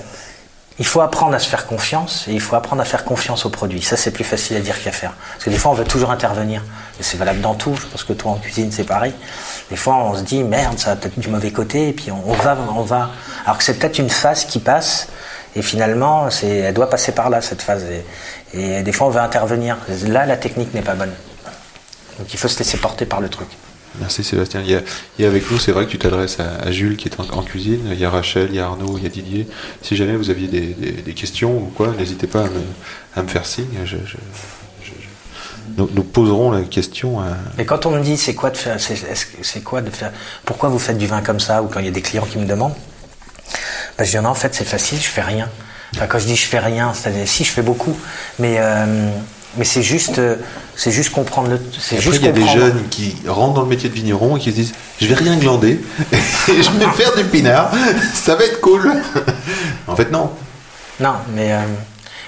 il 0.79 0.85
faut 0.85 1.01
apprendre 1.01 1.35
à 1.35 1.39
se 1.39 1.47
faire 1.47 1.67
confiance 1.67 2.25
et 2.27 2.33
il 2.33 2.41
faut 2.41 2.55
apprendre 2.55 2.81
à 2.81 2.85
faire 2.85 3.05
confiance 3.05 3.45
au 3.45 3.49
produit. 3.49 3.83
Ça, 3.83 3.97
c'est 3.97 4.09
plus 4.09 4.23
facile 4.23 4.57
à 4.57 4.61
dire 4.61 4.81
qu'à 4.81 4.91
faire. 4.91 5.13
Parce 5.33 5.43
que 5.43 5.51
des 5.51 5.57
fois, 5.57 5.69
on 5.69 5.75
veut 5.75 5.83
toujours 5.83 6.09
intervenir. 6.09 6.63
Et 6.99 7.03
c'est 7.03 7.17
valable 7.17 7.39
dans 7.39 7.53
tout. 7.53 7.75
Je 7.75 7.85
pense 7.85 8.03
que 8.03 8.13
toi, 8.13 8.31
en 8.31 8.35
cuisine, 8.37 8.71
c'est 8.71 8.85
pareil. 8.85 9.13
Des 9.69 9.75
fois, 9.75 9.97
on 9.97 10.15
se 10.15 10.21
dit, 10.21 10.43
merde, 10.43 10.79
ça 10.79 10.93
a 10.93 10.95
peut-être 10.95 11.19
du 11.19 11.27
mauvais 11.27 11.51
côté. 11.51 11.89
Et 11.89 11.93
puis, 11.93 12.09
on, 12.09 12.33
va, 12.33 12.57
on 12.75 12.81
va. 12.81 13.11
Alors 13.45 13.59
que 13.59 13.63
c'est 13.63 13.75
peut-être 13.75 13.99
une 13.99 14.09
phase 14.09 14.45
qui 14.45 14.57
passe 14.57 15.09
Et 15.55 15.61
finalement, 15.61 16.31
c'est, 16.31 16.49
elle 16.49 16.73
doit 16.73 16.89
passer 16.89 17.11
par 17.11 17.29
là, 17.29 17.41
cette 17.41 17.61
phase. 17.61 17.85
Et 18.53 18.81
des 18.81 18.91
fois, 18.91 19.05
on 19.05 19.11
veut 19.11 19.21
intervenir. 19.21 19.77
Là, 20.07 20.25
la 20.25 20.37
technique 20.37 20.73
n'est 20.73 20.81
pas 20.81 20.95
bonne. 20.95 21.13
Donc 22.19 22.33
il 22.33 22.37
faut 22.39 22.47
se 22.47 22.57
laisser 22.59 22.77
porter 22.77 23.05
par 23.05 23.21
le 23.21 23.29
truc. 23.29 23.47
Merci 23.99 24.23
Sébastien. 24.23 24.61
Il 24.61 24.71
y, 24.71 24.75
a, 24.75 24.81
il 25.19 25.23
y 25.23 25.25
a 25.25 25.27
avec 25.27 25.51
nous, 25.51 25.59
c'est 25.59 25.73
vrai 25.73 25.85
que 25.85 25.91
tu 25.91 25.99
t'adresses 25.99 26.39
à, 26.39 26.55
à 26.63 26.71
Jules 26.71 26.95
qui 26.95 27.09
est 27.09 27.19
en, 27.19 27.23
en 27.37 27.43
cuisine, 27.43 27.81
il 27.91 27.99
y 27.99 28.05
a 28.05 28.09
Rachel, 28.09 28.47
il 28.49 28.55
y 28.55 28.59
a 28.59 28.65
Arnaud, 28.65 28.97
il 28.97 29.03
y 29.03 29.05
a 29.05 29.09
Didier. 29.09 29.47
Si 29.81 29.97
jamais 29.97 30.15
vous 30.15 30.29
aviez 30.29 30.47
des, 30.47 30.61
des- 30.67 30.91
des 31.01 31.13
questions 31.13 31.57
ou 31.57 31.71
quoi, 31.75 31.89
n'hésitez 31.97 32.27
pas 32.27 32.41
à 32.45 32.49
me, 32.49 32.61
à 33.17 33.21
me 33.23 33.27
faire 33.27 33.45
signe. 33.45 33.67
Je- 33.83 33.97
je- 33.97 34.03
je- 34.05 34.85
je- 34.85 34.91
Nous, 35.77 35.89
nous 35.93 36.03
poserons 36.03 36.51
la 36.51 36.61
question 36.61 37.19
à... 37.19 37.27
Et 37.57 37.65
quand 37.65 37.85
on 37.85 37.91
me 37.91 38.01
dit 38.01 38.15
c'est 38.17 38.33
quoi 38.33 38.49
de 38.49 38.57
faire, 38.57 38.79
c'est, 38.79 38.93
est-ce 38.93 39.25
que- 39.25 39.43
c'est 39.43 39.61
quoi 39.61 39.81
de 39.81 39.89
faire, 39.89 40.11
pourquoi 40.45 40.69
vous 40.69 40.79
faites 40.79 40.97
du 40.97 41.07
vin 41.07 41.21
comme 41.21 41.39
ça, 41.41 41.61
ou 41.61 41.67
quand 41.67 41.79
il 41.81 41.85
y 41.85 41.89
a 41.89 41.91
des 41.91 42.01
clients 42.01 42.25
qui 42.25 42.37
me 42.37 42.45
demandent, 42.45 42.75
bah, 43.97 44.03
je 44.05 44.11
dis 44.11 44.23
non, 44.23 44.29
en 44.29 44.35
fait 44.35 44.55
c'est 44.55 44.63
facile, 44.65 44.99
je 44.99 45.07
fais 45.09 45.21
rien. 45.21 45.49
Enfin, 45.95 46.07
quand 46.07 46.19
je 46.19 46.25
dis 46.27 46.37
je 46.37 46.45
fais 46.45 46.59
rien, 46.59 46.93
c'est-à-dire 46.93 47.27
si 47.27 47.43
je 47.43 47.51
fais 47.51 47.61
beaucoup, 47.61 47.97
mais 48.39 48.55
euh, 48.59 49.09
mais 49.57 49.65
c'est 49.65 49.81
juste, 49.81 50.19
euh, 50.19 50.37
c'est 50.75 50.91
juste 50.91 51.11
comprendre 51.11 51.49
le, 51.49 51.59
c'est 51.77 51.99
juste 51.99 52.17
il 52.21 52.25
y 52.25 52.29
a 52.29 52.31
des 52.31 52.47
jeunes 52.47 52.87
qui 52.89 53.15
rentrent 53.27 53.55
dans 53.55 53.63
le 53.63 53.67
métier 53.67 53.89
de 53.89 53.93
vigneron 53.93 54.37
et 54.37 54.39
qui 54.39 54.51
se 54.51 54.55
disent 54.55 54.73
Je 54.99 55.07
vais 55.07 55.15
rien 55.15 55.37
glander, 55.37 55.81
et 56.11 56.63
je 56.63 56.71
vais 56.71 56.91
faire 56.93 57.15
du 57.15 57.23
pinard, 57.25 57.71
ça 58.13 58.35
va 58.35 58.45
être 58.45 58.61
cool. 58.61 58.91
en 59.87 59.95
fait, 59.95 60.11
non. 60.11 60.31
Non, 60.99 61.15
mais, 61.35 61.51
euh, 61.51 61.59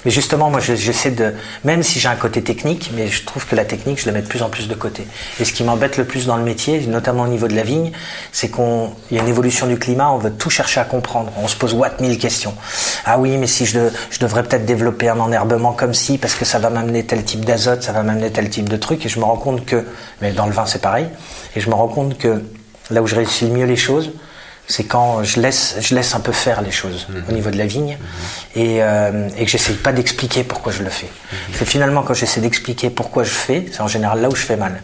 mais 0.06 0.12
justement, 0.12 0.50
moi, 0.50 0.60
je- 0.60 0.76
j'essaie 0.76 1.12
de. 1.12 1.34
Même 1.64 1.84
si 1.84 2.00
j'ai 2.00 2.08
un 2.10 2.16
côté 2.16 2.42
technique, 2.44 2.92
mais 2.96 3.08
je 3.08 3.24
trouve 3.24 3.46
que 3.46 3.56
la 3.56 3.66
technique, 3.66 4.00
je 4.02 4.06
la 4.06 4.12
mets 4.12 4.22
de 4.22 4.28
plus 4.28 4.42
en 4.44 4.50
plus 4.50 4.68
de 4.68 4.76
côté. 4.76 5.08
Et 5.40 5.46
ce 5.46 5.54
qui 5.54 5.64
m'embête 5.64 5.98
le 5.98 6.06
plus 6.06 6.26
dans 6.26 6.38
le 6.38 6.44
métier, 6.44 6.80
notamment 6.88 7.24
au 7.24 7.28
niveau 7.28 7.48
de 7.48 7.56
la 7.56 7.64
vigne, 7.64 7.92
c'est 8.32 8.50
qu'on 8.50 8.92
il 9.12 9.18
y 9.18 9.20
a 9.20 9.24
une 9.24 9.30
évolution 9.30 9.68
du 9.68 9.78
climat, 9.78 10.12
on 10.12 10.18
veut 10.18 10.32
tout 10.32 10.50
chercher 10.50 10.80
à 10.80 10.84
comprendre. 10.84 11.32
On 11.42 11.48
se 11.48 11.56
pose 11.56 11.74
watt 11.74 12.00
mille 12.02 12.18
questions. 12.18 12.54
Ah 13.06 13.18
oui, 13.20 13.38
mais 13.38 13.48
si 13.48 13.66
je, 13.66 13.80
de- 13.80 13.92
je 14.12 14.20
devrais 14.20 14.44
peut-être 14.44 14.66
développer 14.66 15.10
un 15.10 15.20
enherbement 15.20 15.72
comme 15.74 15.94
ci, 15.94 16.18
parce 16.18 16.36
que 16.36 16.46
ça 16.46 16.60
va 16.60 16.70
m'amener 16.70 17.06
tel 17.06 17.24
type 17.24 17.46
d'azote, 17.46 17.84
ça 17.84 17.92
va 17.92 18.04
m'amener 18.04 18.32
tel 18.32 18.50
type 18.50 18.70
de 18.70 18.78
truc. 18.78 19.06
Et 19.06 19.10
je 19.10 19.20
me 19.20 19.26
rends 19.26 19.38
compte 19.38 19.66
que. 19.66 19.86
Mais 20.22 20.32
dans 20.32 20.46
le 20.46 20.52
vin, 20.54 20.66
c'est 20.66 20.82
pareil. 20.82 21.08
Et 21.56 21.60
je 21.62 21.70
me 21.70 21.76
rends 21.76 21.88
compte 21.88 22.18
que 22.18 22.42
là 22.92 23.02
où 23.02 23.08
je 23.08 23.16
réussis 23.16 23.46
le 23.46 23.52
mieux 23.54 23.66
les 23.66 23.76
choses, 23.78 24.12
c'est 24.68 24.86
quand 24.86 25.24
je 25.24 25.40
laisse, 25.42 25.76
je 25.82 25.94
laisse 25.94 26.16
un 26.16 26.20
peu 26.22 26.32
faire 26.32 26.62
les 26.62 26.72
choses 26.72 27.08
au 27.30 27.32
niveau 27.34 27.50
de 27.52 27.58
la 27.58 27.66
vigne 27.66 27.98
et, 28.56 28.78
euh, 28.82 29.30
et 29.38 29.44
que 29.46 29.52
j'essaye 29.52 29.76
pas 29.76 29.92
d'expliquer 29.92 30.44
pourquoi 30.44 30.72
je 30.72 30.84
le 30.84 30.90
fais. 30.90 31.10
Parce 31.48 31.60
que 31.60 31.66
finalement, 31.66 32.02
quand 32.02 32.14
j'essaie 32.14 32.40
d'expliquer 32.42 32.90
pourquoi 32.90 33.24
je 33.24 33.30
fais, 33.32 33.66
c'est 33.72 33.82
en 33.82 33.88
général 33.88 34.22
là 34.22 34.30
où 34.30 34.36
je 34.36 34.42
fais 34.42 34.56
mal. 34.56 34.82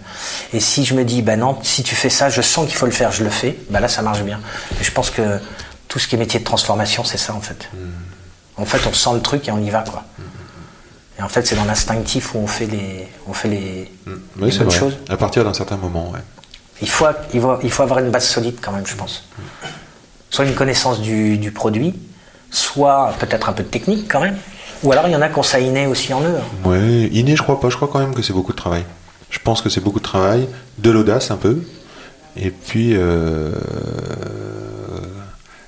Et 0.53 0.59
si 0.59 0.83
je 0.83 0.93
me 0.95 1.05
dis, 1.05 1.21
bah 1.21 1.37
non, 1.37 1.57
si 1.63 1.83
tu 1.83 1.95
fais 1.95 2.09
ça, 2.09 2.29
je 2.29 2.41
sens 2.41 2.65
qu'il 2.67 2.75
faut 2.75 2.85
le 2.87 2.91
faire, 2.91 3.11
je 3.11 3.23
le 3.23 3.29
fais, 3.29 3.57
bah 3.69 3.79
là 3.79 3.87
ça 3.87 4.01
marche 4.01 4.21
bien. 4.23 4.39
Et 4.81 4.83
je 4.83 4.91
pense 4.91 5.09
que 5.11 5.39
tout 5.87 5.97
ce 5.97 6.07
qui 6.07 6.15
est 6.15 6.19
métier 6.19 6.39
de 6.41 6.45
transformation, 6.45 7.03
c'est 7.05 7.17
ça 7.17 7.33
en 7.33 7.41
fait. 7.41 7.69
En 8.57 8.65
fait, 8.65 8.85
on 8.85 8.93
sent 8.93 9.11
le 9.13 9.21
truc 9.21 9.47
et 9.47 9.51
on 9.51 9.59
y 9.59 9.69
va 9.69 9.81
quoi. 9.83 10.03
Et 11.17 11.21
en 11.21 11.29
fait, 11.29 11.45
c'est 11.47 11.55
dans 11.55 11.65
l'instinctif 11.65 12.33
où 12.35 12.39
on 12.39 12.47
fait 12.47 12.65
les, 12.65 13.07
on 13.27 13.33
fait 13.33 13.47
les, 13.49 13.91
Oui, 14.07 14.13
les 14.41 14.51
c'est 14.51 14.59
bonnes 14.59 14.67
vrai. 14.67 14.77
choses. 14.79 14.97
À 15.09 15.17
partir 15.17 15.43
d'un 15.43 15.53
certain 15.53 15.77
moment, 15.77 16.11
ouais. 16.11 16.19
Il 16.81 16.89
faut, 16.89 17.05
il, 17.33 17.41
faut, 17.41 17.57
il 17.63 17.71
faut 17.71 17.83
avoir 17.83 17.99
une 17.99 18.09
base 18.09 18.25
solide 18.27 18.57
quand 18.61 18.71
même, 18.71 18.85
je 18.87 18.95
pense. 18.95 19.27
Soit 20.29 20.45
une 20.45 20.55
connaissance 20.55 21.01
du, 21.01 21.37
du 21.37 21.51
produit, 21.51 21.93
soit 22.51 23.13
peut-être 23.19 23.49
un 23.49 23.53
peu 23.53 23.63
de 23.63 23.67
technique 23.67 24.09
quand 24.09 24.21
même. 24.21 24.37
Ou 24.83 24.91
alors 24.93 25.07
il 25.07 25.11
y 25.11 25.15
en 25.15 25.21
a 25.21 25.27
qui 25.27 25.37
ont 25.37 25.43
ça 25.43 25.59
inné 25.59 25.87
aussi 25.87 26.13
en 26.13 26.21
eux. 26.21 26.35
hein. 26.37 26.69
Ouais, 26.69 27.09
inné, 27.11 27.35
je 27.35 27.43
crois 27.43 27.59
pas. 27.59 27.69
Je 27.69 27.75
crois 27.75 27.89
quand 27.91 27.99
même 27.99 28.15
que 28.15 28.21
c'est 28.21 28.31
beaucoup 28.33 28.53
de 28.53 28.57
travail. 28.57 28.85
Je 29.29 29.39
pense 29.39 29.61
que 29.61 29.69
c'est 29.69 29.81
beaucoup 29.81 29.99
de 29.99 30.03
travail, 30.05 30.47
de 30.77 30.89
l'audace 30.89 31.29
un 31.31 31.35
peu, 31.37 31.61
et 32.37 32.49
puis 32.49 32.93
euh, 32.95 33.51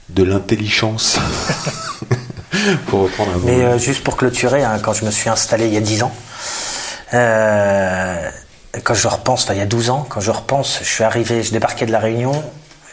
de 0.09 0.23
l'intelligence. 0.23 1.19
pour 2.87 3.01
reprendre 3.01 3.31
un 3.31 3.37
mot. 3.37 3.45
Mais 3.45 3.63
euh, 3.63 3.77
juste 3.77 4.03
pour 4.03 4.15
clôturer, 4.17 4.63
hein, 4.63 4.79
quand 4.81 4.93
je 4.93 5.05
me 5.05 5.11
suis 5.11 5.29
installé 5.29 5.67
il 5.67 5.73
y 5.73 5.77
a 5.77 5.81
10 5.81 6.03
ans, 6.03 6.13
euh, 7.13 8.29
quand 8.83 8.93
je 8.93 9.07
repense, 9.07 9.43
enfin 9.43 9.53
il 9.53 9.59
y 9.59 9.61
a 9.61 9.65
12 9.65 9.89
ans, 9.89 10.05
quand 10.07 10.21
je 10.21 10.31
repense, 10.31 10.79
je 10.81 10.89
suis 10.89 11.03
arrivé, 11.03 11.43
je 11.43 11.51
débarquais 11.51 11.85
de 11.85 11.91
la 11.91 11.99
Réunion, 11.99 12.31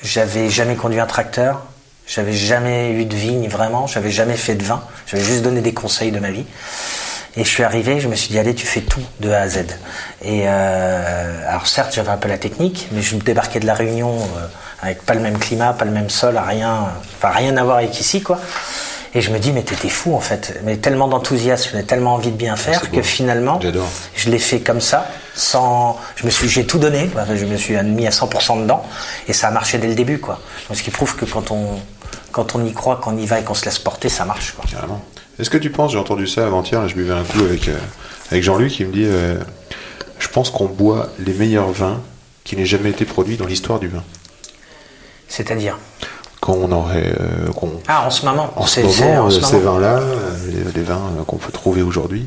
j'avais 0.03 0.51
jamais 0.51 0.75
conduit 0.75 1.01
un 1.01 1.07
tracteur, 1.07 1.63
j'avais 2.07 2.33
jamais 2.33 2.93
eu 2.93 3.05
de 3.05 3.15
vigne 3.15 3.49
vraiment, 3.49 3.87
j'avais 3.87 4.11
jamais 4.11 4.37
fait 4.37 4.55
de 4.55 4.65
vin, 4.65 4.83
j'avais 5.07 5.23
juste 5.23 5.43
donné 5.43 5.61
des 5.61 5.75
conseils 5.75 6.11
de 6.11 6.19
ma 6.19 6.31
vie. 6.31 6.47
Et 7.37 7.45
je 7.45 7.49
suis 7.49 7.63
arrivé, 7.63 8.01
je 8.01 8.09
me 8.09 8.17
suis 8.17 8.31
dit, 8.31 8.39
allez, 8.39 8.55
tu 8.55 8.67
fais 8.67 8.81
tout 8.81 9.03
de 9.21 9.31
A 9.31 9.43
à 9.43 9.49
Z. 9.49 9.59
Et 10.23 10.45
euh, 10.47 11.49
alors 11.49 11.69
certes, 11.69 11.95
j'avais 11.95 12.09
un 12.09 12.17
peu 12.17 12.29
la 12.29 12.39
technique, 12.39 12.89
mais 12.91 13.03
je 13.03 13.15
me 13.15 13.21
débarquais 13.21 13.61
de 13.61 13.67
la 13.67 13.75
Réunion 13.75 14.17
euh, 14.19 14.47
avec 14.83 15.03
pas 15.05 15.15
le 15.15 15.21
même 15.21 15.39
climat, 15.39 15.73
pas 15.73 15.85
le 15.85 15.93
même 15.93 16.11
sol, 16.11 16.37
rien, 16.37 16.89
enfin 17.17 17.29
rien 17.29 17.57
à 17.57 17.63
voir 17.63 17.77
avec 17.77 18.01
ici, 18.01 18.23
quoi. 18.23 18.41
Et 19.15 19.21
je 19.21 19.31
me 19.31 19.39
dis, 19.39 19.53
mais 19.53 19.63
t'étais 19.63 19.89
fou 19.89 20.15
en 20.15 20.21
fait. 20.21 20.61
Mais 20.65 20.77
tellement 20.77 21.09
d'enthousiasme, 21.09 21.71
j'avais 21.73 21.85
tellement 21.85 22.15
envie 22.15 22.31
de 22.31 22.37
bien 22.37 22.57
faire 22.57 22.81
c'est 22.81 22.91
que 22.91 23.03
finalement, 23.03 23.61
je 24.15 24.31
l'ai 24.31 24.39
fait 24.39 24.61
comme 24.61 24.81
ça, 24.81 25.11
sans. 25.35 25.99
Je 26.17 26.27
me 26.27 26.31
suis, 26.31 26.49
j'ai 26.49 26.67
tout 26.67 26.79
donné. 26.79 27.11
Je 27.35 27.45
me 27.47 27.57
suis 27.57 27.75
mis 27.83 28.07
à 28.07 28.11
100% 28.11 28.63
dedans, 28.63 28.85
et 29.27 29.33
ça 29.33 29.49
a 29.49 29.51
marché 29.51 29.79
dès 29.79 29.89
le 29.89 29.95
début, 29.95 30.19
quoi. 30.19 30.41
Donc, 30.69 30.77
ce 30.77 30.83
qui 30.83 30.91
prouve 30.91 31.17
que 31.17 31.25
quand 31.25 31.51
on, 31.51 31.81
quand 32.33 32.55
on 32.55 32.65
y 32.65 32.73
croit, 32.73 32.97
qu'on 32.97 33.17
y 33.17 33.27
va 33.27 33.41
et 33.41 33.45
qu'on 33.45 33.55
se 33.55 33.65
laisse 33.65 33.79
porter, 33.79 34.09
ça 34.09 34.25
marche, 34.25 34.53
quoi. 34.53 34.65
Carrément. 34.71 35.03
Est-ce 35.39 35.51
que 35.51 35.59
tu 35.59 35.71
penses, 35.71 35.93
j'ai 35.93 35.99
entendu 35.99 36.27
ça 36.27 36.47
avant-hier, 36.47 36.87
je 36.89 36.95
buvais 36.95 37.15
un 37.15 37.23
coup 37.23 37.41
avec, 37.41 37.69
euh, 37.69 37.79
avec 38.31 38.43
Jean-Luc, 38.43 38.81
il 38.81 38.89
me 38.89 38.93
dit 38.93 39.05
euh, 39.07 39.39
Je 40.19 40.29
pense 40.29 40.51
qu'on 40.51 40.67
boit 40.67 41.11
les 41.19 41.33
meilleurs 41.33 41.71
vins 41.71 42.01
qui 42.43 42.57
n'aient 42.57 42.67
jamais 42.67 42.91
été 42.91 43.05
produits 43.05 43.37
dans 43.37 43.47
l'histoire 43.47 43.79
du 43.79 43.89
vin. 43.89 44.03
C'est-à-dire? 45.29 45.79
Quand 46.41 46.55
on 46.55 46.71
aurait. 46.73 47.13
euh, 47.21 47.51
qu'on- 47.55 47.81
Ah, 47.89 48.07
en 48.07 48.11
ce 48.11 48.25
moment. 48.25 48.53
en 48.57 48.67
ce 48.67 48.81
moment, 48.81 49.31
ce 49.31 49.39
euh, 49.39 49.41
ces 49.43 49.59
vins-là, 49.61 49.99
euh, 49.99 50.31
les, 50.49 50.73
les 50.73 50.83
vins 50.83 51.01
qu'on 51.27 51.37
peut 51.37 51.51
trouver 51.53 51.83
aujourd'hui, 51.83 52.25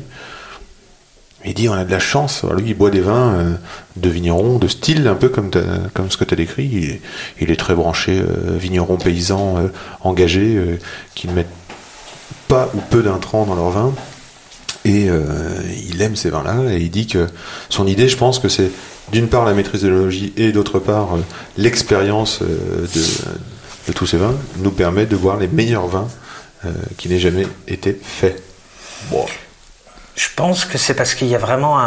il 1.44 1.54
dit 1.54 1.68
on 1.68 1.72
a 1.72 1.84
de 1.84 1.90
la 1.90 1.98
chance. 1.98 2.44
Alors 2.44 2.56
lui, 2.56 2.68
il 2.70 2.74
boit 2.76 2.90
des 2.90 3.00
vins 3.00 3.34
euh, 3.34 3.52
de 3.96 4.08
vignerons, 4.10 4.58
de 4.58 4.68
style, 4.68 5.06
un 5.08 5.14
peu 5.14 5.28
comme, 5.28 5.50
comme 5.94 6.10
ce 6.10 6.16
que 6.16 6.24
tu 6.24 6.34
as 6.34 6.36
décrit. 6.36 6.68
Il, 6.72 6.84
est- 6.90 7.00
il 7.40 7.50
est 7.50 7.56
très 7.56 7.74
branché 7.74 8.20
euh, 8.20 8.56
vigneron 8.58 8.96
paysan 8.96 9.56
euh, 9.58 9.68
engagé, 10.02 10.78
qui 11.14 11.26
ne 11.28 11.32
mettent 11.32 11.48
pas 12.48 12.68
ou 12.74 12.78
peu 12.90 13.02
d'intrants 13.02 13.44
dans 13.46 13.54
leur 13.54 13.70
vin. 13.70 13.92
Et 14.84 15.06
il 15.88 16.02
aime 16.02 16.16
ces 16.16 16.28
vins-là 16.28 16.56
et 16.72 16.78
il 16.78 16.90
dit 16.90 17.06
que 17.06 17.28
son 17.68 17.86
idée, 17.86 18.08
je 18.08 18.16
pense 18.16 18.40
que 18.40 18.48
c'est 18.48 18.68
d'une 19.12 19.28
part 19.28 19.44
la 19.44 19.52
maîtrise 19.54 19.82
de 19.82 19.88
l'œnologie 19.88 20.32
et 20.36 20.50
d'autre 20.50 20.80
part 20.80 21.10
l'expérience 21.56 22.40
de, 22.42 23.02
de 23.86 23.92
tous 23.92 24.06
ces 24.06 24.16
vins 24.16 24.34
nous 24.58 24.70
permet 24.70 25.06
de 25.06 25.16
boire 25.16 25.36
les 25.36 25.48
meilleurs 25.48 25.86
vins 25.86 26.08
euh, 26.64 26.70
qui 26.96 27.08
n'aient 27.08 27.18
jamais 27.18 27.46
été 27.66 27.98
faits. 28.02 28.42
Je 30.14 30.28
pense 30.36 30.64
que 30.64 30.78
c'est 30.78 30.94
parce 30.94 31.14
qu'il 31.14 31.26
y 31.26 31.34
a 31.34 31.38
vraiment 31.38 31.78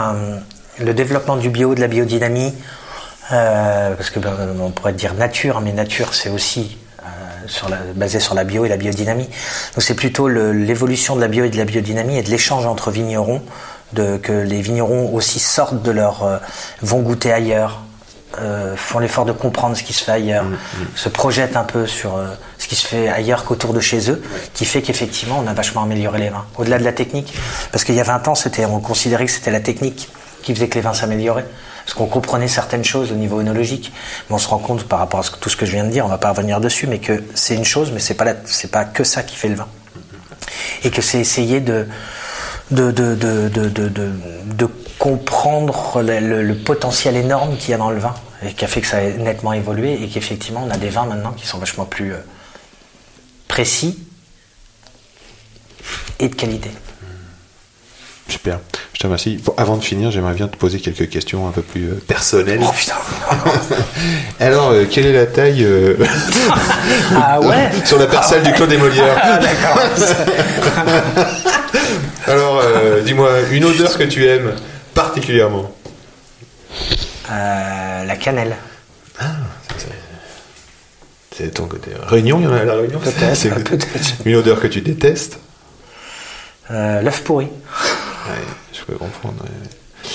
le 0.80 0.94
développement 0.94 1.38
du 1.38 1.50
bio, 1.50 1.76
de 1.76 1.80
la 1.80 1.88
biodynamie, 1.88 2.54
euh, 3.32 3.96
parce 3.96 4.10
que 4.10 4.20
ben, 4.20 4.36
on 4.60 4.72
pourrait 4.72 4.94
dire 4.94 5.14
nature, 5.14 5.62
mais 5.62 5.72
nature 5.72 6.14
c'est 6.14 6.30
aussi 6.30 6.78
euh, 7.04 7.94
basé 7.96 8.20
sur 8.20 8.34
la 8.34 8.44
bio 8.44 8.66
et 8.66 8.70
la 8.70 8.78
biodynamie. 8.78 9.30
Donc 9.76 9.84
c'est 9.84 9.96
plutôt 9.96 10.28
l'évolution 10.28 11.16
de 11.16 11.22
la 11.22 11.30
bio 11.30 11.46
et 11.46 11.50
de 11.50 11.58
la 11.58 11.66
biodynamie 11.66 12.18
et 12.18 12.24
de 12.24 12.30
l'échange 12.30 12.66
entre 12.66 12.92
vignerons, 12.92 13.42
de, 13.94 14.18
que 14.18 14.34
les 14.34 14.62
vignerons 14.62 15.14
aussi 15.14 15.40
sortent 15.40 15.82
de 15.82 15.92
leur, 15.92 16.42
vont 16.82 17.00
goûter 17.00 17.32
ailleurs, 17.32 17.85
euh, 18.42 18.76
font 18.76 19.00
l'effort 19.00 19.26
de 19.26 19.32
comprendre 19.32 19.76
ce 19.78 19.84
qui 19.84 19.94
se 19.94 20.04
fait 20.04 20.12
ailleurs, 20.12 20.46
se 20.96 21.10
projettent 21.10 21.56
un 21.58 21.64
peu 21.64 21.88
sur 21.88 22.16
euh, 22.18 22.28
ce 22.58 22.68
qui 22.68 22.76
se 22.76 22.86
fait 22.88 23.08
ailleurs 23.10 23.44
qu'autour 23.46 23.74
de 23.74 23.80
chez 23.80 24.10
eux, 24.12 24.22
qui 24.54 24.66
fait 24.66 24.82
qu'effectivement 24.82 25.42
on 25.44 25.48
a 25.48 25.54
vachement 25.54 25.84
amélioré 25.84 26.20
les 26.20 26.30
vins. 26.30 26.46
Au-delà 26.58 26.78
de 26.78 26.84
la 26.84 26.94
technique, 26.94 27.34
parce 27.72 27.84
qu'il 27.84 27.96
y 27.96 28.00
a 28.02 28.04
20 28.04 28.28
ans, 28.28 28.36
c'était, 28.36 28.66
on 28.66 28.80
considérait 28.80 29.26
que 29.26 29.32
c'était 29.32 29.52
la 29.52 29.60
technique 29.62 30.10
qui 30.44 30.54
faisait 30.54 30.68
que 30.68 30.76
les 30.76 30.82
vins 30.82 30.94
s'amélioraient. 30.94 31.46
Parce 31.86 31.94
qu'on 31.94 32.08
comprenait 32.08 32.48
certaines 32.48 32.84
choses 32.84 33.12
au 33.12 33.16
niveau 33.16 33.40
œnologique, 33.42 33.94
mais 34.30 34.36
on 34.36 34.40
se 34.40 34.48
rend 34.48 34.58
compte 34.58 34.86
par 34.86 34.98
rapport 34.98 35.20
à 35.20 35.24
ce 35.24 35.30
tout 35.40 35.50
ce 35.50 35.56
que 35.56 35.68
je 35.68 35.72
viens 35.74 35.84
de 35.84 35.92
dire, 35.92 36.04
on 36.04 36.10
va 36.10 36.18
pas 36.18 36.30
revenir 36.32 36.60
dessus, 36.60 36.88
mais 36.88 36.98
que 36.98 37.24
c'est 37.36 37.54
une 37.54 37.64
chose, 37.66 37.92
mais 37.94 38.00
c'est 38.00 38.16
pas 38.16 38.26
la- 38.26 38.34
c'est 38.46 38.72
pas 38.72 38.86
que 38.86 39.04
ça 39.04 39.22
qui 39.22 39.36
fait 39.36 39.50
le 39.50 39.56
vin. 39.56 39.68
Et 40.84 40.90
que 40.90 41.02
c'est 41.04 41.20
essayer 41.20 41.60
de 41.60 41.88
de, 42.72 42.90
de, 42.90 43.14
de, 43.14 43.50
de, 43.50 43.70
de, 43.70 43.88
de- 43.90 44.12
de 44.46 44.68
comprendre 44.98 46.02
le, 46.02 46.20
le- 46.20 46.42
le 46.44 46.56
potentiel 46.56 47.16
énorme 47.16 47.56
qu'il 47.58 47.70
y 47.70 47.74
a 47.74 47.78
dans 47.78 47.92
le 47.92 48.00
vin 48.00 48.16
et 48.44 48.54
qui 48.54 48.66
a 48.66 48.68
fait 48.68 48.82
que 48.82 48.88
ça 48.88 48.98
a 48.98 49.10
nettement 49.10 49.54
évolué 49.54 50.02
et 50.02 50.08
qu'effectivement 50.08 50.64
on 50.66 50.72
a 50.72 50.78
des 50.78 50.90
vins 50.90 51.06
maintenant 51.06 51.32
qui 51.32 51.46
sont 51.46 51.58
vachement 51.58 51.86
plus 51.86 52.14
euh, 52.14 52.20
précis 53.48 54.00
et 56.20 56.30
de 56.30 56.36
qualité. 56.36 56.72
Super, 58.28 58.60
je 58.94 59.00
te 59.00 59.06
remercie. 59.06 59.38
Bon, 59.38 59.54
avant 59.56 59.78
de 59.78 59.84
finir, 59.84 60.10
j'aimerais 60.10 60.34
bien 60.34 60.48
te 60.48 60.58
poser 60.58 60.80
quelques 60.80 61.10
questions 61.10 61.48
un 61.48 61.52
peu 61.52 61.62
plus 61.62 61.90
euh, 61.90 62.04
personnelles. 62.08 62.62
Oh 62.64 62.72
putain 62.76 62.96
Alors, 64.40 64.72
euh, 64.72 64.86
quelle 64.90 65.06
est 65.06 65.14
la 65.14 65.28
taille 65.28 65.64
euh, 65.64 65.96
Ah 67.16 67.40
ouais 67.40 67.70
sur 67.86 68.00
la 68.00 68.08
parcelle 68.08 68.42
du 68.42 68.52
Clos 68.54 68.66
des 68.66 68.78
Molières 68.78 69.16
Ah 69.22 69.38
d'accord 69.38 69.80
Alors, 72.26 72.64
dis-moi, 73.06 73.30
une 73.52 73.66
odeur 73.66 73.96
que 73.96 74.04
tu 74.06 74.26
aimes 74.26 74.54
particulièrement? 74.96 75.72
Euh, 77.32 77.85
La 78.04 78.16
cannelle. 78.16 78.56
C'est 81.36 81.52
ton 81.54 81.66
côté. 81.68 81.92
Réunion, 82.08 82.40
il 82.40 82.44
y 82.46 82.48
en 82.48 82.54
a 82.54 82.58
à 82.60 82.64
la 82.66 82.76
Réunion 82.76 83.00
Peut-être. 83.00 84.14
Une 84.26 84.36
odeur 84.36 84.60
que 84.62 84.68
tu 84.68 84.82
détestes 84.82 85.40
Euh, 86.72 87.02
L'œuf 87.02 87.24
pourri. 87.24 87.46
Ouais, 87.46 88.32
je 88.74 88.82
peux 88.84 88.94
comprendre. 88.96 89.36
ouais. 89.44 90.10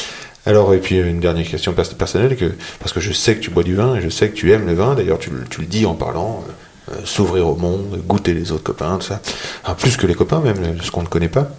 Alors, 0.47 0.73
et 0.75 0.79
puis 0.79 0.99
une 0.99 1.21
dernière 1.21 1.47
question 1.47 1.73
pers- 1.75 1.95
personnelle, 1.95 2.37
que, 2.37 2.53
parce 2.79 2.93
que 2.93 3.01
je 3.01 3.13
sais 3.13 3.35
que 3.37 3.41
tu 3.41 3.51
bois 3.51 3.63
du 3.63 3.75
vin 3.77 3.95
et 3.97 4.01
je 4.01 4.09
sais 4.09 4.31
que 4.31 4.35
tu 4.35 4.51
aimes 4.53 4.67
le 4.67 4.73
vin, 4.75 4.95
d'ailleurs 4.95 5.19
tu, 5.19 5.29
le- 5.31 5.45
tu 5.45 5.61
le 5.61 5.67
dis 5.67 5.85
en 5.85 5.95
parlant, 5.95 6.43
euh, 6.91 6.95
euh, 6.95 7.01
s'ouvrir 7.05 7.47
au 7.47 7.55
monde, 7.57 8.01
goûter 8.07 8.33
les 8.33 8.51
autres 8.51 8.65
copains, 8.65 8.97
tout 8.97 9.07
ça. 9.07 9.21
Ah, 9.65 9.75
plus 9.75 9.97
que 9.99 10.07
les 10.07 10.15
copains 10.15 10.41
même, 10.41 10.81
ce 10.83 10.91
qu'on 10.91 11.03
ne 11.03 11.07
connaît 11.09 11.29
pas. 11.29 11.51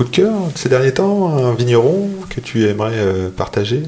Coup 0.00 0.04
de 0.04 0.16
cœur 0.16 0.32
de 0.32 0.56
ces 0.56 0.70
derniers 0.70 0.94
temps, 0.94 1.28
un 1.36 1.52
vigneron 1.52 2.08
que 2.30 2.40
tu 2.40 2.66
aimerais 2.66 2.94
euh, 2.96 3.28
partager 3.28 3.82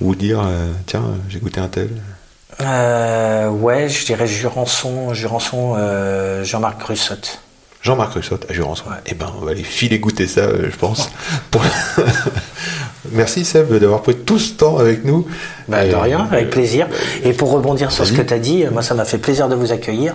ou 0.00 0.14
dire, 0.14 0.38
euh, 0.46 0.70
tiens, 0.86 1.02
j'ai 1.28 1.40
goûté 1.40 1.58
un 1.58 1.66
tel? 1.66 1.88
Euh, 2.60 3.48
ouais, 3.48 3.88
je 3.88 4.06
dirais 4.06 4.28
Jurançon, 4.28 5.12
Jurançon 5.12 5.74
Jean-Marc 6.44 6.80
Russotte. 6.84 7.40
Jean-Marc 7.82 8.12
Russotte 8.12 8.46
à 8.48 8.52
Jurançon. 8.52 8.84
Ouais. 8.90 8.96
Eh 9.06 9.14
ben, 9.14 9.26
on 9.40 9.44
va 9.44 9.50
aller 9.50 9.64
filer 9.64 9.98
goûter 9.98 10.28
ça, 10.28 10.46
je 10.56 10.76
pense. 10.76 11.10
Pour- 11.50 11.64
Merci 13.12 13.44
Seb 13.44 13.72
d'avoir 13.72 14.02
pris 14.02 14.14
tout 14.14 14.38
ce 14.38 14.52
temps 14.52 14.78
avec 14.78 15.04
nous. 15.04 15.26
Bah, 15.68 15.86
de 15.86 15.94
rien, 15.94 16.28
avec 16.30 16.50
plaisir. 16.50 16.86
Et 17.24 17.32
pour 17.32 17.50
rebondir 17.50 17.92
sur 17.92 18.04
ce 18.06 18.12
que 18.12 18.22
tu 18.22 18.34
as 18.34 18.38
dit, 18.38 18.64
euh, 18.64 18.70
moi 18.70 18.82
ça 18.82 18.94
m'a 18.94 19.04
fait 19.04 19.18
plaisir 19.18 19.48
de 19.48 19.54
vous 19.54 19.72
accueillir. 19.72 20.14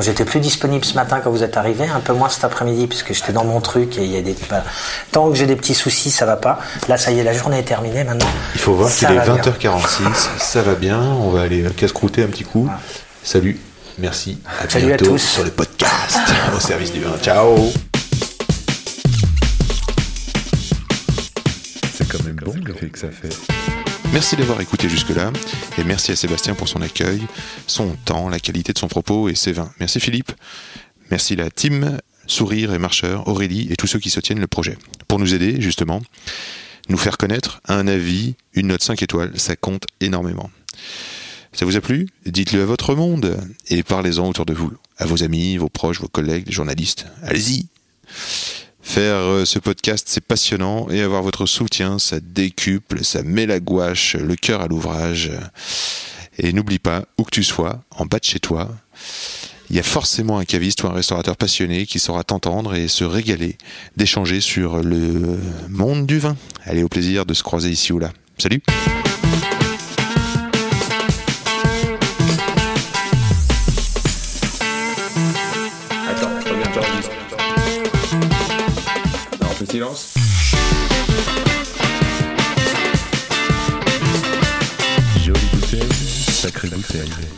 J'étais 0.00 0.24
plus 0.24 0.40
disponible 0.40 0.84
ce 0.84 0.94
matin 0.94 1.20
quand 1.22 1.30
vous 1.30 1.42
êtes 1.42 1.56
arrivé, 1.56 1.84
un 1.86 2.00
peu 2.00 2.12
moins 2.12 2.28
cet 2.28 2.44
après-midi 2.44 2.86
puisque 2.86 3.12
j'étais 3.14 3.32
dans 3.32 3.44
mon 3.44 3.60
truc 3.60 3.98
et 3.98 4.04
il 4.04 4.12
y 4.12 4.16
a 4.16 4.22
des 4.22 4.36
bah, 4.48 4.62
tant 5.10 5.30
que 5.30 5.36
j'ai 5.36 5.46
des 5.46 5.56
petits 5.56 5.74
soucis, 5.74 6.10
ça 6.10 6.26
va 6.26 6.36
pas. 6.36 6.60
Là 6.88 6.96
ça 6.96 7.10
y 7.10 7.18
est, 7.18 7.24
la 7.24 7.32
journée 7.32 7.58
est 7.58 7.64
terminée 7.64 8.04
maintenant. 8.04 8.28
Il 8.54 8.60
faut 8.60 8.74
voir 8.74 8.90
qu'il 8.90 9.10
est 9.10 9.14
va 9.14 9.24
bien. 9.24 9.36
20h46, 9.36 10.28
ça 10.38 10.62
va 10.62 10.74
bien, 10.74 11.00
on 11.00 11.30
va 11.30 11.42
aller 11.42 11.64
casse-croûter 11.76 12.22
un 12.22 12.28
petit 12.28 12.44
coup. 12.44 12.68
Salut, 13.22 13.58
merci, 13.98 14.38
à 14.62 14.68
Salut 14.68 14.92
à 14.92 14.96
tous. 14.96 15.18
sur 15.18 15.44
le 15.44 15.50
podcast 15.50 16.18
au 16.56 16.60
service 16.60 16.92
du 16.92 17.00
vin. 17.00 17.12
Ciao 17.22 17.70
bon 22.44 22.54
l'effet 22.66 22.88
que 22.88 22.98
ça 22.98 23.10
fait. 23.10 23.34
Merci 24.12 24.36
d'avoir 24.36 24.60
écouté 24.60 24.88
jusque-là, 24.88 25.32
et 25.78 25.84
merci 25.84 26.10
à 26.10 26.16
Sébastien 26.16 26.54
pour 26.54 26.68
son 26.68 26.82
accueil, 26.82 27.20
son 27.66 27.94
temps, 28.04 28.28
la 28.28 28.40
qualité 28.40 28.72
de 28.72 28.78
son 28.78 28.88
propos 28.88 29.28
et 29.28 29.34
ses 29.34 29.52
vins. 29.52 29.70
Merci 29.78 30.00
Philippe, 30.00 30.32
merci 31.10 31.36
la 31.36 31.50
team, 31.50 31.98
Sourire 32.26 32.74
et 32.74 32.78
Marcheur, 32.78 33.28
Aurélie 33.28 33.68
et 33.70 33.76
tous 33.76 33.86
ceux 33.86 33.98
qui 33.98 34.10
soutiennent 34.10 34.40
le 34.40 34.46
projet. 34.46 34.76
Pour 35.06 35.18
nous 35.18 35.34
aider, 35.34 35.60
justement, 35.60 36.02
nous 36.88 36.98
faire 36.98 37.18
connaître, 37.18 37.60
un 37.68 37.86
avis, 37.86 38.34
une 38.54 38.68
note 38.68 38.82
5 38.82 39.02
étoiles, 39.02 39.38
ça 39.38 39.54
compte 39.54 39.84
énormément. 40.00 40.50
Ça 41.52 41.64
vous 41.64 41.76
a 41.76 41.80
plu? 41.80 42.08
Dites-le 42.26 42.62
à 42.62 42.66
votre 42.66 42.94
monde 42.94 43.40
et 43.68 43.82
parlez-en 43.82 44.28
autour 44.28 44.46
de 44.46 44.54
vous, 44.54 44.72
à 44.98 45.06
vos 45.06 45.22
amis, 45.22 45.56
vos 45.56 45.68
proches, 45.68 46.00
vos 46.00 46.08
collègues, 46.08 46.46
les 46.46 46.52
journalistes. 46.52 47.06
Allez-y 47.22 47.66
Faire 48.82 49.16
euh, 49.16 49.44
ce 49.44 49.58
podcast, 49.58 50.06
c'est 50.08 50.24
passionnant 50.24 50.88
et 50.90 51.02
avoir 51.02 51.22
votre 51.22 51.46
soutien, 51.46 51.98
ça 51.98 52.18
décuple, 52.20 53.04
ça 53.04 53.22
met 53.22 53.46
la 53.46 53.60
gouache, 53.60 54.16
le 54.16 54.36
cœur 54.36 54.62
à 54.62 54.68
l'ouvrage. 54.68 55.30
Et 56.38 56.52
n'oublie 56.52 56.78
pas, 56.78 57.04
où 57.18 57.24
que 57.24 57.30
tu 57.30 57.44
sois, 57.44 57.82
en 57.90 58.06
bas 58.06 58.18
de 58.18 58.24
chez 58.24 58.40
toi, 58.40 58.68
il 59.68 59.76
y 59.76 59.78
a 59.78 59.84
forcément 59.84 60.38
un 60.38 60.44
caviste 60.44 60.82
ou 60.82 60.88
un 60.88 60.92
restaurateur 60.92 61.36
passionné 61.36 61.86
qui 61.86 62.00
saura 62.00 62.24
t'entendre 62.24 62.74
et 62.74 62.88
se 62.88 63.04
régaler 63.04 63.56
d'échanger 63.96 64.40
sur 64.40 64.82
le 64.82 65.38
monde 65.68 66.06
du 66.06 66.18
vin. 66.18 66.36
Allez, 66.64 66.82
au 66.82 66.88
plaisir 66.88 67.24
de 67.24 67.34
se 67.34 67.42
croiser 67.42 67.70
ici 67.70 67.92
ou 67.92 68.00
là. 68.00 68.10
Salut 68.38 68.62
Jolie 86.92 87.04
bouteille, 87.04 87.06
sacrée 87.06 87.20
bouteille. 87.20 87.29